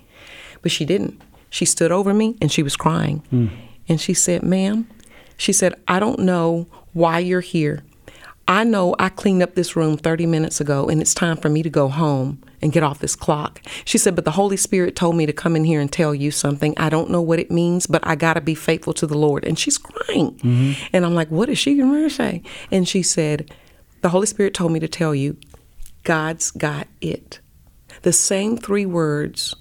But 0.61 0.71
she 0.71 0.83
didn't. 0.83 1.21
She 1.49 1.63
stood 1.65 1.91
over 1.91 2.13
me 2.13 2.35
and 2.41 2.51
she 2.51 2.63
was 2.63 2.75
crying. 2.75 3.19
Hmm. 3.29 3.47
And 3.93 4.01
she 4.01 4.15
said, 4.15 4.41
ma'am, 4.41 4.89
she 5.37 5.53
said, 5.53 5.75
I 5.87 5.99
don't 5.99 6.21
know 6.21 6.65
why 6.93 7.19
you're 7.19 7.41
here. 7.41 7.83
I 8.47 8.63
know 8.63 8.95
I 8.97 9.09
cleaned 9.09 9.43
up 9.43 9.53
this 9.53 9.75
room 9.75 9.97
30 9.97 10.25
minutes 10.25 10.59
ago 10.59 10.89
and 10.89 10.99
it's 10.99 11.13
time 11.13 11.37
for 11.37 11.47
me 11.47 11.61
to 11.61 11.69
go 11.69 11.89
home 11.89 12.41
and 12.59 12.71
get 12.71 12.81
off 12.81 12.97
this 12.97 13.15
clock. 13.15 13.61
She 13.85 13.99
said, 13.99 14.15
But 14.15 14.25
the 14.25 14.31
Holy 14.31 14.57
Spirit 14.57 14.95
told 14.95 15.15
me 15.15 15.27
to 15.27 15.31
come 15.31 15.55
in 15.55 15.63
here 15.63 15.79
and 15.79 15.91
tell 15.91 16.15
you 16.15 16.31
something. 16.31 16.73
I 16.75 16.89
don't 16.89 17.11
know 17.11 17.21
what 17.21 17.37
it 17.37 17.51
means, 17.51 17.85
but 17.85 18.01
I 18.03 18.15
got 18.15 18.33
to 18.33 18.41
be 18.41 18.55
faithful 18.55 18.93
to 18.93 19.05
the 19.05 19.15
Lord. 19.15 19.45
And 19.45 19.59
she's 19.59 19.77
crying. 19.77 20.37
Mm-hmm. 20.37 20.87
And 20.91 21.05
I'm 21.05 21.13
like, 21.13 21.29
What 21.29 21.49
is 21.49 21.59
she 21.59 21.77
going 21.77 22.01
to 22.01 22.09
say? 22.09 22.41
And 22.71 22.89
she 22.89 23.03
said, 23.03 23.53
The 24.01 24.09
Holy 24.09 24.25
Spirit 24.25 24.55
told 24.55 24.71
me 24.71 24.79
to 24.79 24.87
tell 24.87 25.13
you, 25.13 25.37
God's 26.03 26.49
got 26.49 26.87
it. 26.99 27.41
The 28.01 28.11
same 28.11 28.57
three 28.57 28.87
words 28.87 29.53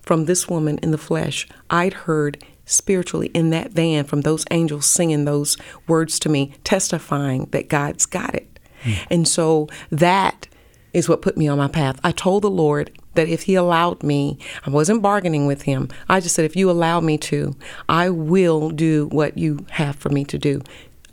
from 0.00 0.24
this 0.24 0.48
woman 0.48 0.78
in 0.78 0.92
the 0.92 0.98
flesh 0.98 1.46
I'd 1.68 1.92
heard 1.92 2.42
spiritually 2.66 3.28
in 3.28 3.50
that 3.50 3.70
van 3.70 4.04
from 4.04 4.20
those 4.20 4.44
angels 4.50 4.84
singing 4.84 5.24
those 5.24 5.56
words 5.86 6.18
to 6.18 6.28
me, 6.28 6.52
testifying 6.64 7.46
that 7.52 7.68
God's 7.68 8.04
got 8.04 8.34
it. 8.34 8.58
Hmm. 8.82 8.92
And 9.10 9.28
so 9.28 9.68
that 9.90 10.48
is 10.92 11.08
what 11.08 11.22
put 11.22 11.36
me 11.36 11.48
on 11.48 11.58
my 11.58 11.68
path. 11.68 11.98
I 12.02 12.12
told 12.12 12.42
the 12.42 12.50
Lord 12.50 12.90
that 13.14 13.28
if 13.28 13.42
He 13.42 13.54
allowed 13.54 14.02
me, 14.02 14.38
I 14.66 14.70
wasn't 14.70 15.02
bargaining 15.02 15.46
with 15.46 15.62
Him. 15.62 15.88
I 16.08 16.20
just 16.20 16.34
said, 16.34 16.44
if 16.44 16.56
you 16.56 16.70
allow 16.70 17.00
me 17.00 17.16
to, 17.18 17.54
I 17.88 18.10
will 18.10 18.70
do 18.70 19.06
what 19.08 19.38
you 19.38 19.64
have 19.70 19.96
for 19.96 20.08
me 20.08 20.24
to 20.26 20.38
do. 20.38 20.62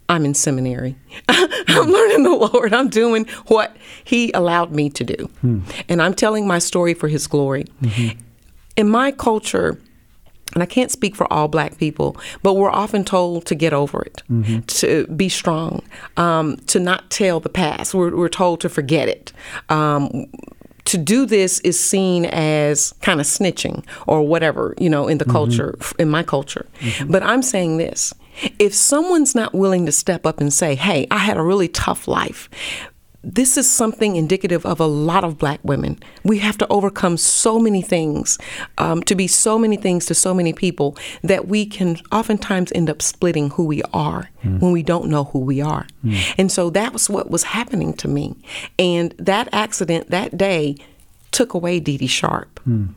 I'm 0.09 0.25
in 0.25 0.33
seminary. 0.33 0.95
I'm 1.29 1.47
hmm. 1.67 1.91
learning 1.91 2.23
the 2.23 2.49
Lord. 2.51 2.73
I'm 2.73 2.89
doing 2.89 3.25
what 3.47 3.75
He 4.03 4.31
allowed 4.33 4.71
me 4.71 4.89
to 4.91 5.03
do. 5.03 5.29
Hmm. 5.41 5.59
And 5.87 6.01
I'm 6.01 6.13
telling 6.13 6.47
my 6.47 6.59
story 6.59 6.93
for 6.93 7.07
His 7.07 7.27
glory. 7.27 7.65
Mm-hmm. 7.81 8.19
In 8.75 8.89
my 8.89 9.11
culture, 9.11 9.79
and 10.53 10.63
I 10.63 10.65
can't 10.65 10.91
speak 10.91 11.15
for 11.15 11.31
all 11.31 11.47
black 11.47 11.77
people, 11.77 12.17
but 12.41 12.53
we're 12.53 12.71
often 12.71 13.03
told 13.03 13.45
to 13.45 13.55
get 13.55 13.73
over 13.73 14.01
it, 14.01 14.21
to 14.67 15.07
be 15.07 15.29
strong, 15.29 15.81
um, 16.17 16.57
to 16.67 16.79
not 16.79 17.09
tell 17.09 17.39
the 17.39 17.49
past. 17.49 17.93
We're, 17.93 18.15
we're 18.15 18.29
told 18.29 18.61
to 18.61 18.69
forget 18.69 19.07
it. 19.09 19.33
Um, 19.69 20.27
to 20.85 20.97
do 20.97 21.25
this 21.25 21.59
is 21.61 21.79
seen 21.79 22.25
as 22.25 22.93
kind 23.01 23.19
of 23.21 23.25
snitching 23.25 23.85
or 24.05 24.21
whatever, 24.27 24.75
you 24.77 24.89
know, 24.89 25.07
in 25.07 25.17
the 25.17 25.25
culture, 25.25 25.75
in 25.97 26.09
my 26.09 26.23
culture. 26.23 26.67
But 27.07 27.23
I'm 27.23 27.41
saying 27.41 27.77
this 27.77 28.13
if 28.59 28.73
someone's 28.73 29.35
not 29.35 29.53
willing 29.53 29.85
to 29.85 29.91
step 29.91 30.25
up 30.25 30.41
and 30.41 30.51
say, 30.51 30.75
hey, 30.75 31.07
I 31.11 31.19
had 31.19 31.37
a 31.37 31.41
really 31.43 31.67
tough 31.67 32.07
life, 32.07 32.49
this 33.23 33.57
is 33.57 33.69
something 33.69 34.15
indicative 34.15 34.65
of 34.65 34.79
a 34.79 34.85
lot 34.85 35.23
of 35.23 35.37
black 35.37 35.59
women. 35.63 35.99
We 36.23 36.39
have 36.39 36.57
to 36.57 36.67
overcome 36.67 37.17
so 37.17 37.57
many 37.57 37.81
things, 37.81 38.37
um, 38.77 39.01
to 39.03 39.15
be 39.15 39.27
so 39.27 39.57
many 39.57 39.77
things 39.77 40.05
to 40.07 40.15
so 40.15 40.33
many 40.33 40.51
people 40.51 40.97
that 41.23 41.47
we 41.47 41.65
can 41.65 41.97
oftentimes 42.11 42.71
end 42.75 42.89
up 42.89 43.01
splitting 43.01 43.51
who 43.51 43.63
we 43.63 43.81
are 43.93 44.29
hmm. 44.41 44.59
when 44.59 44.71
we 44.71 44.83
don't 44.83 45.09
know 45.09 45.23
who 45.25 45.39
we 45.39 45.61
are. 45.61 45.87
Hmm. 46.01 46.15
And 46.37 46.51
so 46.51 46.69
that 46.71 46.91
was 46.91 47.09
what 47.09 47.31
was 47.31 47.43
happening 47.43 47.93
to 47.93 48.07
me. 48.07 48.35
And 48.77 49.15
that 49.17 49.47
accident 49.53 50.09
that 50.09 50.37
day 50.37 50.75
took 51.31 51.53
away 51.53 51.79
Dee 51.79 51.97
Dee 51.97 52.07
Sharp. 52.07 52.59
Hmm. 52.59 52.87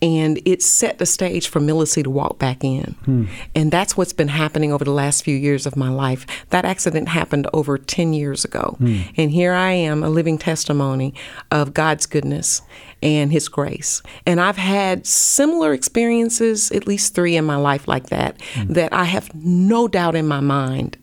And 0.00 0.40
it 0.44 0.62
set 0.62 0.98
the 0.98 1.06
stage 1.06 1.48
for 1.48 1.60
Milyce 1.60 2.02
to 2.02 2.10
walk 2.10 2.38
back 2.38 2.64
in. 2.64 2.94
Hmm. 3.04 3.24
And 3.54 3.70
that's 3.70 3.96
what's 3.96 4.12
been 4.12 4.28
happening 4.28 4.72
over 4.72 4.84
the 4.84 4.92
last 4.92 5.24
few 5.24 5.36
years 5.36 5.66
of 5.66 5.76
my 5.76 5.88
life. 5.88 6.26
That 6.50 6.64
accident 6.64 7.08
happened 7.08 7.46
over 7.52 7.78
10 7.78 8.12
years 8.12 8.44
ago. 8.44 8.76
Hmm. 8.78 9.00
And 9.16 9.30
here 9.30 9.52
I 9.52 9.72
am, 9.72 10.02
a 10.02 10.08
living 10.08 10.38
testimony 10.38 11.14
of 11.50 11.74
God's 11.74 12.06
goodness 12.06 12.62
and 13.02 13.32
His 13.32 13.48
grace. 13.48 14.02
And 14.26 14.40
I've 14.40 14.56
had 14.56 15.06
similar 15.06 15.72
experiences, 15.72 16.70
at 16.72 16.86
least 16.86 17.14
three 17.14 17.36
in 17.36 17.44
my 17.44 17.56
life 17.56 17.88
like 17.88 18.06
that, 18.06 18.40
hmm. 18.54 18.72
that 18.72 18.92
I 18.92 19.04
have 19.04 19.34
no 19.34 19.88
doubt 19.88 20.14
in 20.14 20.26
my 20.26 20.40
mind. 20.40 20.96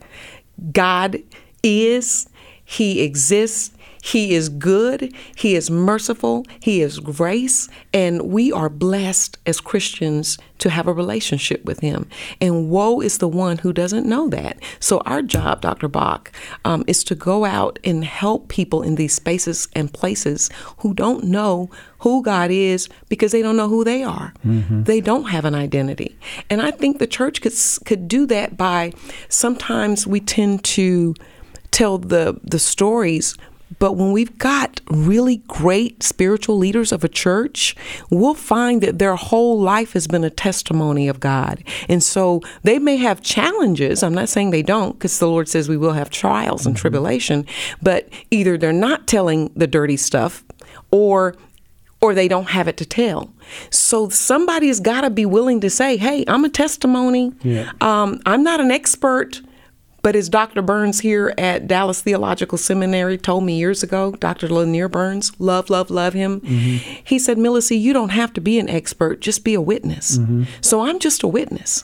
God 0.72 1.18
is, 1.64 2.28
He 2.64 3.02
exists, 3.02 3.72
He 4.02 4.34
is 4.34 4.50
good, 4.50 5.14
He 5.36 5.56
is 5.56 5.70
merciful, 5.70 6.46
He 6.60 6.82
is 6.82 7.00
grace, 7.00 7.68
and 7.94 8.24
we 8.24 8.52
are 8.52 8.70
blessed 8.70 9.38
as 9.46 9.60
Christians 9.60 10.38
to 10.60 10.70
have 10.70 10.88
a 10.88 10.94
relationship 10.94 11.64
with 11.66 11.80
Him. 11.80 12.08
And 12.42 12.70
woe 12.70 13.02
is 13.02 13.18
the 13.18 13.28
one 13.28 13.60
who 13.60 13.74
doesn't 13.74 14.06
know 14.06 14.30
that. 14.30 14.58
So, 14.80 15.00
our 15.06 15.22
job, 15.22 15.62
Dr. 15.62 15.88
Bock, 15.88 16.32
um, 16.66 16.84
is 16.88 17.04
to 17.06 17.16
go 17.16 17.46
out 17.46 17.80
and 17.84 18.04
help 18.04 18.50
people 18.50 18.82
in 18.82 18.96
these 18.96 19.14
spaces 19.14 19.68
and 19.74 19.92
places 19.94 20.50
who 20.80 20.94
don't 20.94 21.26
know 21.26 21.70
who 22.00 22.24
God 22.24 22.52
is 22.52 22.88
because 23.10 23.32
they 23.32 23.42
don't 23.42 23.58
know 23.58 23.68
who 23.70 23.84
they 23.84 24.04
are. 24.04 24.34
They 24.84 25.02
don't 25.02 25.26
have 25.30 25.46
an 25.46 25.56
identity. 25.56 26.18
And 26.50 26.62
I 26.62 26.72
think 26.72 27.00
the 27.00 27.08
church 27.08 27.42
could 27.42 27.54
could 27.86 28.08
do 28.08 28.26
that 28.28 28.58
by 28.58 28.94
sometimes 29.28 30.08
we 30.08 30.20
tend 30.20 30.64
to 30.64 31.14
tell 31.72 31.98
the 31.98 32.40
the 32.44 32.60
stories 32.60 33.36
but 33.78 33.94
when 33.94 34.12
we've 34.12 34.38
got 34.40 34.82
really 34.90 35.38
great 35.48 36.02
spiritual 36.02 36.58
leaders 36.58 36.92
of 36.92 37.04
a 37.04 37.10
church, 37.10 37.76
we'll 38.10 38.34
find 38.34 38.82
that 38.82 38.98
their 38.98 39.16
whole 39.16 39.60
life 39.60 39.94
has 39.94 40.08
been 40.08 40.24
a 40.24 40.30
testimony 40.30 41.08
of 41.08 41.20
God. 41.20 41.64
And 41.88 42.02
so 42.02 42.42
they 42.64 42.80
may 42.80 42.98
have 42.98 43.22
challenges. 43.22 44.02
I'm 44.02 44.14
not 44.14 44.30
saying 44.30 44.50
they 44.50 44.64
don't, 44.64 44.94
because 44.94 45.20
the 45.20 45.28
Lord 45.28 45.48
says 45.48 45.70
we 45.70 45.78
will 45.78 45.94
have 45.94 46.10
trials 46.10 46.66
and 46.66 46.76
tribulation, 46.76 47.46
but 47.82 48.10
either 48.32 48.58
they're 48.58 48.74
not 48.74 49.06
telling 49.06 49.52
the 49.56 49.68
dirty 49.68 49.98
stuff 49.98 50.44
or 50.92 51.36
or 52.02 52.14
they 52.14 52.30
don't 52.30 52.52
have 52.52 52.70
it 52.70 52.78
to 52.78 52.86
tell. 52.86 53.30
So 53.72 54.08
somebody's 54.08 54.80
got 54.80 55.02
to 55.02 55.10
be 55.10 55.26
willing 55.26 55.60
to 55.60 55.70
say, 55.70 55.98
"Hey, 55.98 56.24
I'm 56.28 56.46
a 56.46 56.50
testimony. 56.50 57.34
Yeah. 57.44 57.72
Um, 57.82 58.22
I'm 58.26 58.42
not 58.42 58.62
an 58.62 58.72
expert." 58.72 59.42
But 60.02 60.16
as 60.16 60.30
Dr. 60.30 60.62
Burns 60.62 61.02
here 61.02 61.34
at 61.38 61.68
Dallas 61.68 62.02
Theological 62.02 62.58
Seminary 62.58 63.18
told 63.18 63.44
me 63.44 63.58
years 63.58 63.84
ago, 63.84 64.12
Dr. 64.14 64.48
Lanier 64.48 64.88
Burns, 64.88 65.32
love, 65.40 65.70
love, 65.70 65.90
love 65.90 66.14
him. 66.14 66.42
Mm-hmm. 66.42 67.02
He 67.04 67.20
said, 67.20 67.38
Milyce, 67.38 67.80
you 67.80 67.94
don't 67.94 68.10
have 68.10 68.34
to 68.34 68.42
be 68.42 68.60
an 68.60 68.70
expert, 68.70 69.20
just 69.20 69.44
be 69.44 69.54
a 69.54 69.62
witness. 69.62 70.18
Mm-hmm. 70.18 70.44
So 70.62 70.82
I'm 70.82 71.00
just 71.00 71.24
a 71.24 71.28
witness. 71.28 71.84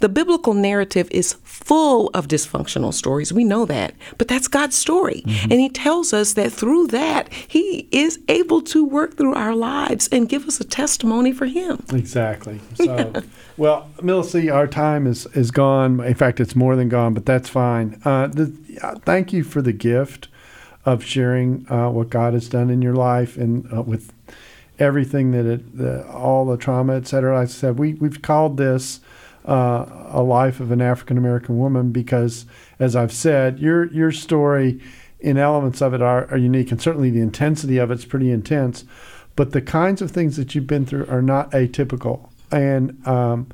The 0.00 0.08
biblical 0.08 0.54
narrative 0.54 1.08
is 1.10 1.34
full 1.44 2.08
of 2.14 2.28
dysfunctional 2.28 2.92
stories. 2.92 3.32
We 3.32 3.44
know 3.44 3.64
that. 3.66 3.94
But 4.18 4.28
that's 4.28 4.48
God's 4.48 4.76
story. 4.76 5.22
Mm-hmm. 5.24 5.52
And 5.52 5.60
He 5.60 5.68
tells 5.68 6.12
us 6.12 6.34
that 6.34 6.52
through 6.52 6.88
that, 6.88 7.32
He 7.32 7.88
is 7.90 8.18
able 8.28 8.62
to 8.62 8.84
work 8.84 9.16
through 9.16 9.34
our 9.34 9.54
lives 9.54 10.08
and 10.10 10.28
give 10.28 10.46
us 10.46 10.60
a 10.60 10.64
testimony 10.64 11.32
for 11.32 11.46
Him. 11.46 11.84
Exactly. 11.92 12.60
So, 12.76 13.22
well, 13.56 13.88
Milyce, 13.98 14.52
our 14.52 14.66
time 14.66 15.06
is 15.06 15.26
is 15.34 15.50
gone. 15.50 16.00
In 16.04 16.14
fact, 16.14 16.40
it's 16.40 16.56
more 16.56 16.76
than 16.76 16.88
gone, 16.88 17.14
but 17.14 17.26
that's 17.26 17.48
fine. 17.48 18.00
Uh, 18.04 18.26
the, 18.28 18.52
uh, 18.82 18.94
thank 19.04 19.32
you 19.32 19.44
for 19.44 19.62
the 19.62 19.72
gift 19.72 20.28
of 20.84 21.02
sharing 21.02 21.66
uh, 21.70 21.90
what 21.90 22.10
God 22.10 22.34
has 22.34 22.48
done 22.48 22.70
in 22.70 22.82
your 22.82 22.94
life 22.94 23.36
and 23.36 23.66
uh, 23.72 23.82
with 23.82 24.12
everything 24.78 25.32
that 25.32 25.46
it, 25.46 25.76
the, 25.76 26.06
all 26.08 26.44
the 26.44 26.56
trauma, 26.56 26.94
et 26.96 27.06
cetera. 27.06 27.34
Like 27.34 27.48
I 27.48 27.50
said, 27.50 27.78
we 27.78 27.94
we've 27.94 28.22
called 28.22 28.56
this. 28.56 29.00
Uh, 29.44 30.08
a 30.08 30.22
life 30.22 30.58
of 30.58 30.72
an 30.72 30.80
African 30.80 31.16
American 31.16 31.56
woman, 31.56 31.92
because, 31.92 32.46
as 32.80 32.96
I've 32.96 33.12
said, 33.12 33.60
your 33.60 33.86
your 33.92 34.10
story, 34.10 34.80
in 35.20 35.38
elements 35.38 35.80
of 35.80 35.94
it, 35.94 36.02
are, 36.02 36.28
are 36.32 36.36
unique, 36.36 36.72
and 36.72 36.82
certainly 36.82 37.10
the 37.10 37.20
intensity 37.20 37.78
of 37.78 37.92
it's 37.92 38.04
pretty 38.04 38.32
intense. 38.32 38.84
But 39.36 39.52
the 39.52 39.62
kinds 39.62 40.02
of 40.02 40.10
things 40.10 40.36
that 40.36 40.56
you've 40.56 40.66
been 40.66 40.84
through 40.84 41.06
are 41.06 41.22
not 41.22 41.52
atypical, 41.52 42.28
and 42.50 43.06
um, 43.06 43.48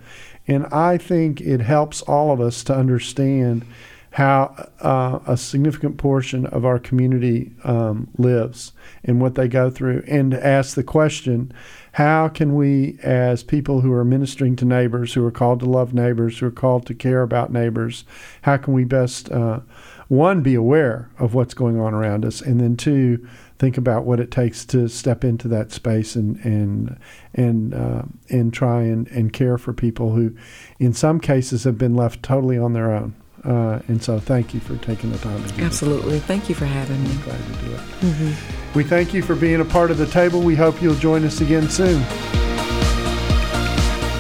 and 0.47 0.67
I 0.67 0.99
think 0.99 1.41
it 1.41 1.61
helps 1.61 2.03
all 2.03 2.33
of 2.33 2.41
us 2.41 2.65
to 2.65 2.75
understand 2.75 3.65
how 4.13 4.69
uh, 4.81 5.21
a 5.27 5.37
significant 5.37 5.97
portion 5.97 6.45
of 6.47 6.67
our 6.67 6.79
community 6.79 7.53
um, 7.65 8.09
lives 8.19 8.73
and 9.05 9.21
what 9.21 9.35
they 9.35 9.49
go 9.49 9.71
through, 9.71 10.05
and 10.07 10.33
to 10.33 10.47
ask 10.47 10.75
the 10.75 10.85
question 10.85 11.53
how 11.93 12.29
can 12.29 12.55
we, 12.55 12.99
as 13.03 13.43
people 13.43 13.83
who 13.83 13.93
are 13.93 14.05
ministering 14.05 14.57
to 14.57 14.65
neighbors, 14.65 15.13
who 15.13 15.25
are 15.27 15.31
called 15.31 15.61
to 15.61 15.67
love 15.67 15.93
neighbors, 15.93 16.39
who 16.39 16.47
are 16.47 16.51
called 16.51 16.87
to 16.87 16.95
care 16.95 17.23
about 17.23 17.53
neighbors, 17.53 18.05
how 18.43 18.57
can 18.57 18.73
we 18.73 18.85
best, 18.85 19.31
uh, 19.31 19.61
one, 20.09 20.43
be 20.43 20.55
aware 20.55 21.11
of 21.19 21.35
what's 21.35 21.55
going 21.55 21.79
on 21.79 21.93
around 21.93 22.25
us, 22.25 22.41
and 22.41 22.61
then 22.61 22.77
two, 22.77 23.27
think 23.63 23.79
about 23.79 24.05
what 24.05 24.19
it 24.19 24.33
takes 24.33 24.65
to 24.65 24.89
step 24.89 25.23
into 25.23 25.47
that 25.47 25.71
space 25.71 26.17
and 26.17 26.37
and 26.45 26.99
and 27.33 27.73
uh, 27.73 28.03
and 28.29 28.53
try 28.53 28.83
and, 28.83 29.07
and 29.09 29.33
care 29.33 29.57
for 29.57 29.73
people 29.73 30.11
who, 30.15 30.35
in 30.81 30.93
some 30.93 31.21
cases, 31.21 31.63
have 31.63 31.79
been 31.79 31.95
left 31.95 32.25
totally 32.25 32.59
on 32.59 32.73
their 32.73 32.91
own. 32.91 33.15
Uh, 33.45 33.79
and 33.87 34.03
so, 34.03 34.19
thank 34.19 34.53
you 34.53 34.59
for 34.59 34.77
taking 34.79 35.13
the 35.13 35.19
time 35.19 35.41
to 35.45 35.53
do 35.55 35.65
Absolutely. 35.65 36.19
Thank 36.19 36.49
you 36.49 36.57
for 36.57 36.65
having 36.65 37.01
me. 37.05 37.11
I'm 37.11 37.21
glad 37.23 37.39
to 37.39 37.65
do 37.65 37.73
it. 37.73 37.81
Mm-hmm. 38.01 38.79
We 38.79 38.83
thank 38.83 39.15
you 39.15 39.23
for 39.23 39.37
being 39.37 39.61
a 39.61 39.65
part 39.65 39.93
of 39.93 39.99
the 39.99 40.07
table. 40.07 40.43
We 40.43 40.57
hope 40.57 40.83
you'll 40.83 40.97
join 40.97 41.25
us 41.25 41.41
again 41.41 41.71
soon. 41.71 42.03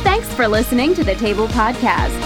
Thanks 0.04 0.32
for 0.34 0.46
listening 0.46 0.94
to 0.94 1.02
the 1.02 1.16
Table 1.16 1.48
Podcast. 1.48 2.16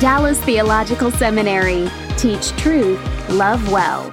Dallas 0.00 0.40
Theological 0.42 1.12
Seminary. 1.12 1.88
Teach 2.16 2.50
truth, 2.56 3.00
love 3.30 3.70
well. 3.70 4.12